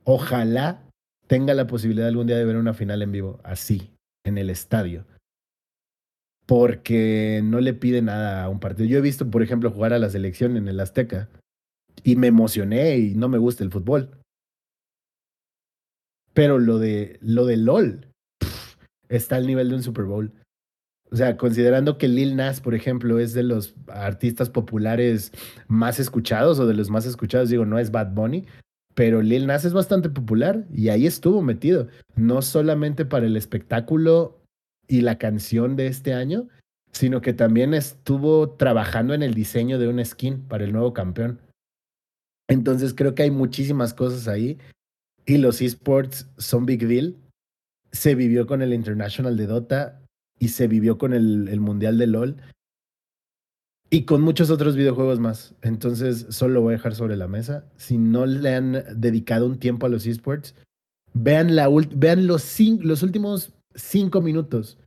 [0.04, 0.84] Ojalá
[1.28, 3.93] tenga la posibilidad algún día de ver una final en vivo, así,
[4.24, 5.06] en el estadio
[6.46, 8.88] porque no le pide nada a un partido.
[8.88, 11.30] Yo he visto, por ejemplo, jugar a la selección en el Azteca
[12.04, 14.12] y me emocioné y no me gusta el fútbol.
[16.34, 18.08] Pero lo de, lo de LOL
[19.08, 20.34] está al nivel de un Super Bowl.
[21.12, 25.32] O sea, considerando que Lil Nas, por ejemplo, es de los artistas populares
[25.68, 28.48] más escuchados o de los más escuchados, digo, no es Bad Bunny,
[28.96, 34.40] pero Lil Nas es bastante popular y ahí estuvo metido, no solamente para el espectáculo
[34.88, 36.48] y la canción de este año,
[36.92, 41.42] sino que también estuvo trabajando en el diseño de un skin para el nuevo campeón.
[42.48, 44.60] Entonces creo que hay muchísimas cosas ahí
[45.26, 47.16] y los esports son big deal.
[47.92, 50.02] Se vivió con el International de Dota
[50.40, 52.38] y se vivió con el, el Mundial de LOL
[53.94, 55.54] y con muchos otros videojuegos más.
[55.62, 57.64] Entonces, solo lo voy a dejar sobre la mesa.
[57.78, 60.56] Si no le han dedicado un tiempo a los esports,
[61.14, 64.80] vean, la vean los, los últimos cinco minutos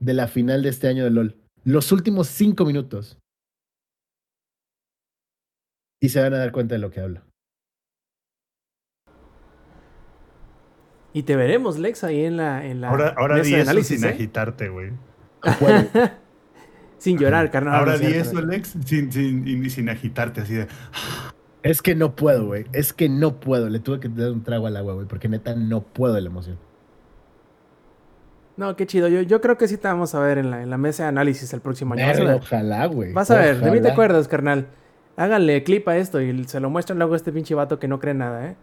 [0.00, 1.40] de la final de este año de LOL.
[1.64, 3.16] Los últimos cinco minutos.
[6.02, 7.22] Y se van a dar cuenta de lo que hablo.
[11.14, 12.66] Y te veremos, Lex, ahí en la.
[12.66, 14.08] En la ahora ahora di eso sin ¿eh?
[14.08, 14.92] agitarte, güey.
[17.02, 17.74] sin llorar, carnal.
[17.74, 20.68] Ahora di eso, Lex, sin, sin, sin agitarte, así de.
[21.64, 22.64] Es que no puedo, güey.
[22.72, 23.68] Es que no puedo.
[23.68, 26.28] Le tuve que dar un trago al agua, güey, porque neta no puedo de la
[26.28, 26.58] emoción.
[28.56, 29.08] No, qué chido.
[29.08, 31.08] Yo, yo creo que sí te vamos a ver en la, en la mesa de
[31.08, 32.36] análisis el próximo año.
[32.36, 33.12] ojalá, güey.
[33.12, 34.68] Vas a ver, de mí te acuerdas, carnal.
[35.16, 37.98] Háganle clip a esto y se lo muestran luego a este pinche vato que no
[37.98, 38.56] cree nada, ¿eh?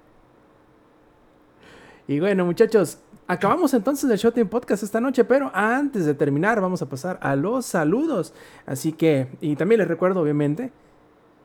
[2.08, 3.00] Y bueno, muchachos,
[3.30, 7.36] acabamos entonces el Showtime Podcast esta noche, pero antes de terminar vamos a pasar a
[7.36, 8.34] los saludos.
[8.66, 10.72] Así que, y también les recuerdo obviamente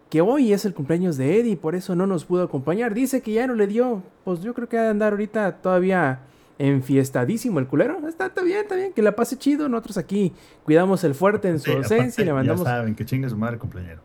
[0.09, 2.94] que hoy es el cumpleaños de Eddie, por eso no nos pudo acompañar.
[2.94, 6.20] Dice que ya no le dio, pues yo creo que va a andar ahorita todavía
[6.59, 8.09] enfiestadísimo el culero.
[8.09, 9.69] Está, está bien, está bien, que la pase chido.
[9.69, 10.32] Nosotros aquí
[10.65, 12.65] cuidamos el fuerte en su ausencia y le mandamos...
[12.65, 14.01] Ya saben, que chingue su madre cumpleañero.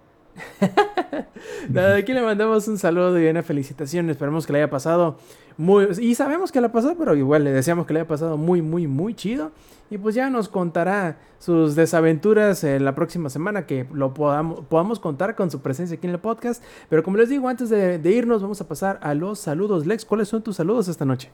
[1.69, 4.09] Nada, aquí le mandamos un saludo y una felicitación.
[4.09, 5.17] Esperemos que le haya pasado
[5.59, 5.87] muy.
[5.99, 8.61] Y sabemos que le ha pasado, pero igual le deseamos que le haya pasado muy,
[8.61, 9.51] muy, muy chido.
[9.91, 14.99] Y pues ya nos contará sus desaventuras en la próxima semana, que lo podamos, podamos
[14.99, 16.63] contar con su presencia aquí en el podcast.
[16.89, 19.85] Pero como les digo, antes de, de irnos, vamos a pasar a los saludos.
[19.85, 21.29] Lex, ¿cuáles son tus saludos esta noche?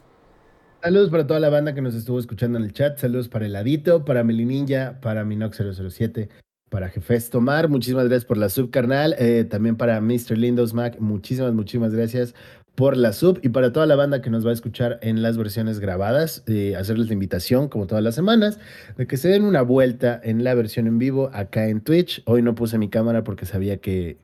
[0.82, 2.98] Saludos para toda la banda que nos estuvo escuchando en el chat.
[2.98, 6.30] Saludos para el Adito, para Melininja, para Minox 007,
[6.70, 9.16] para Jefes Tomar, muchísimas gracias por la sub, carnal.
[9.20, 10.36] Eh, también para Mr.
[10.36, 12.34] Lindos Mac, muchísimas, muchísimas gracias
[12.76, 13.40] por la sub.
[13.42, 16.76] Y para toda la banda que nos va a escuchar en las versiones grabadas, eh,
[16.76, 18.60] hacerles la invitación, como todas las semanas,
[18.98, 22.22] de que se den una vuelta en la versión en vivo acá en Twitch.
[22.26, 24.18] Hoy no puse mi cámara porque sabía que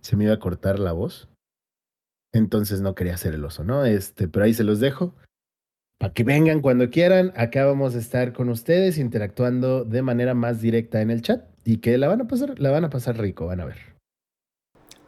[0.00, 1.28] se me iba a cortar la voz.
[2.32, 3.84] Entonces no quería hacer el oso, ¿no?
[3.84, 5.14] Este, pero ahí se los dejo.
[5.98, 10.60] Para que vengan cuando quieran, acá vamos a estar con ustedes interactuando de manera más
[10.60, 13.46] directa en el chat y que la van a pasar, la van a pasar rico,
[13.46, 13.97] van a ver.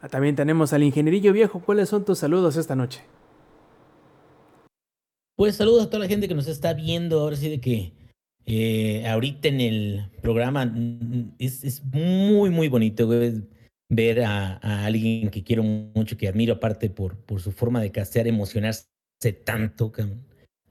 [0.09, 1.61] También tenemos al ingenierillo viejo.
[1.61, 3.01] ¿Cuáles son tus saludos esta noche?
[5.35, 7.19] Pues saludos a toda la gente que nos está viendo.
[7.19, 7.93] Ahora sí de que
[8.45, 13.07] eh, ahorita en el programa mm, es, muy, muy bonito
[13.89, 18.27] ver a, alguien que quiero mucho, que admiro aparte por, por su forma de castear,
[18.27, 18.85] emocionarse
[19.43, 19.91] tanto.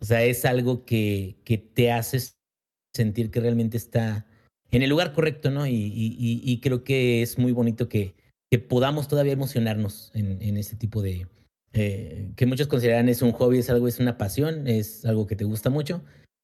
[0.00, 2.18] O sea, es algo que, que te hace
[2.94, 4.26] sentir que realmente está
[4.70, 5.66] en el lugar correcto, ¿no?
[5.66, 8.14] Y, creo que es muy bonito que,
[8.50, 11.26] que podamos todavía emocionarnos en, en este tipo de...
[11.72, 15.36] Eh, que muchos consideran es un hobby, es algo, es una pasión, es algo que
[15.36, 16.02] te gusta mucho.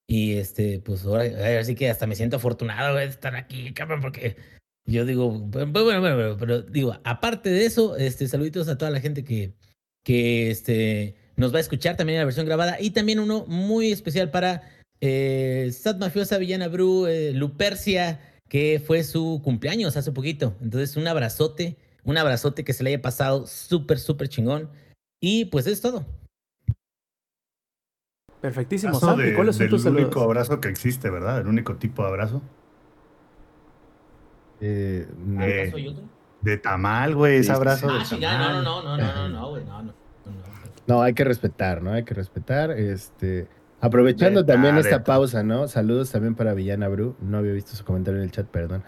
[0.08, 4.36] Y este, pues ahora, sí que hasta me siento afortunado de estar aquí, cabrón, porque
[4.86, 9.00] yo digo, bueno, bueno, bueno, pero digo, aparte de eso, este, saluditos a toda la
[9.00, 9.52] gente que,
[10.04, 13.90] que este, nos va a escuchar también en la versión grabada y también uno muy
[13.90, 14.62] especial para
[15.00, 20.56] eh, Sat Mafiosa Villana Bru, eh, Lupercia, que fue su cumpleaños hace poquito.
[20.62, 21.76] Entonces, un abrazote,
[22.06, 24.70] un abrazote que se le haya pasado súper, súper chingón.
[25.20, 26.06] Y pues es todo.
[28.40, 28.98] Perfectísimo.
[28.98, 31.40] Santi, ¿cuál es el único abrazo que existe, ¿verdad?
[31.40, 32.42] El único tipo de abrazo.
[34.60, 35.06] Eh,
[36.42, 37.88] de, tamal, güey, ese abrazo.
[37.90, 39.94] Ah, sí, no, no, no, no, no, no, güey, no, no, no.
[40.86, 41.92] No, hay que respetar, ¿no?
[41.92, 42.70] Hay que respetar.
[42.70, 43.48] Este.
[43.80, 45.66] Aprovechando también esta pausa, ¿no?
[45.66, 47.16] Saludos también para Villana Bru.
[47.20, 48.84] No había visto su comentario en el chat, perdón.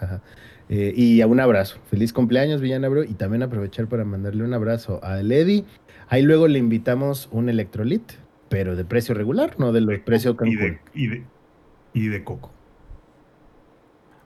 [0.68, 1.78] Eh, y un abrazo.
[1.90, 3.02] Feliz cumpleaños, Villana Bru.
[3.02, 5.64] Y también aprovechar para mandarle un abrazo a Lady.
[6.08, 8.02] Ahí luego le invitamos un electrolit,
[8.48, 10.78] pero de precio regular, no del precio Cancún.
[10.94, 11.24] Y de,
[11.92, 12.50] y, de, coco.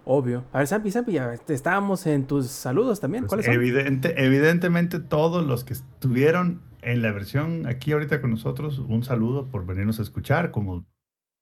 [0.05, 0.44] Obvio.
[0.52, 3.27] A ver, Sampi, Sampi, ya estábamos en tus saludos también.
[3.27, 9.05] Pues evidente, evidentemente todos los que estuvieron en la versión aquí ahorita con nosotros, un
[9.05, 10.85] saludo por venirnos a escuchar, como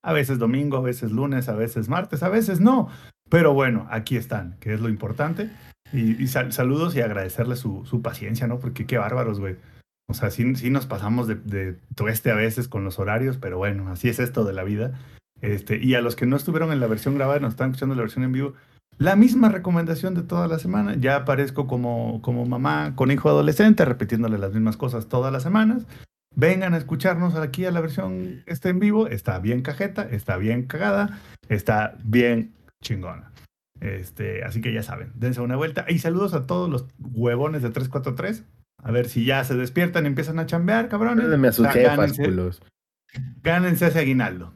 [0.03, 2.89] a veces domingo, a veces lunes, a veces martes, a veces no.
[3.31, 5.51] Pero bueno, aquí están, que es lo importante.
[5.93, 8.59] Y, saludos y agradecerles su, su, paciencia, ¿no?
[8.59, 9.57] Porque qué bárbaros, güey.
[10.09, 13.59] O sea, sí, sí nos pasamos de, de tueste a veces con los horarios, pero
[13.59, 14.93] bueno, así es esto de la vida.
[15.41, 17.95] Este, y a los que no estuvieron en la versión grabada y nos están escuchando
[17.95, 18.55] la versión en vivo,
[18.99, 20.95] la misma recomendación de toda la semana.
[20.97, 25.87] Ya aparezco como, como mamá con hijo adolescente, repitiéndole las mismas cosas todas las semanas.
[26.37, 29.07] Vengan a escucharnos aquí a la versión este en vivo.
[29.09, 32.53] Está bien cajeta, está bien cagada, está bien
[32.83, 33.33] chingona.
[33.81, 35.87] Este, así que ya saben, dense una vuelta.
[35.89, 38.45] Y saludos a todos los huevones de 343.
[38.83, 41.27] A ver si ya se despiertan y empiezan a chambear, cabrones.
[41.39, 42.23] Me asusté, gánense,
[43.43, 44.55] gánense ese aguinaldo.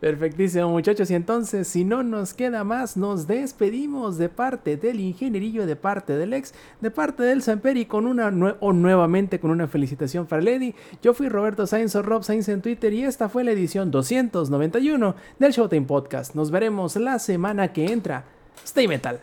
[0.00, 5.66] Perfectísimo muchachos y entonces si no nos queda más nos despedimos de parte del ingenierillo,
[5.66, 8.28] de parte del ex, de parte del Samperi con una
[8.60, 10.74] o nuevamente con una felicitación para Lady.
[11.02, 15.14] Yo fui Roberto Sainz o Rob Sainz en Twitter y esta fue la edición 291
[15.38, 16.34] del Showtime Podcast.
[16.34, 18.24] Nos veremos la semana que entra.
[18.64, 19.20] Stay Metal.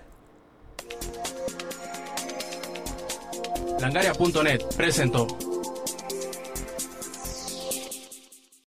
[3.79, 5.27] Langaria.net presentó.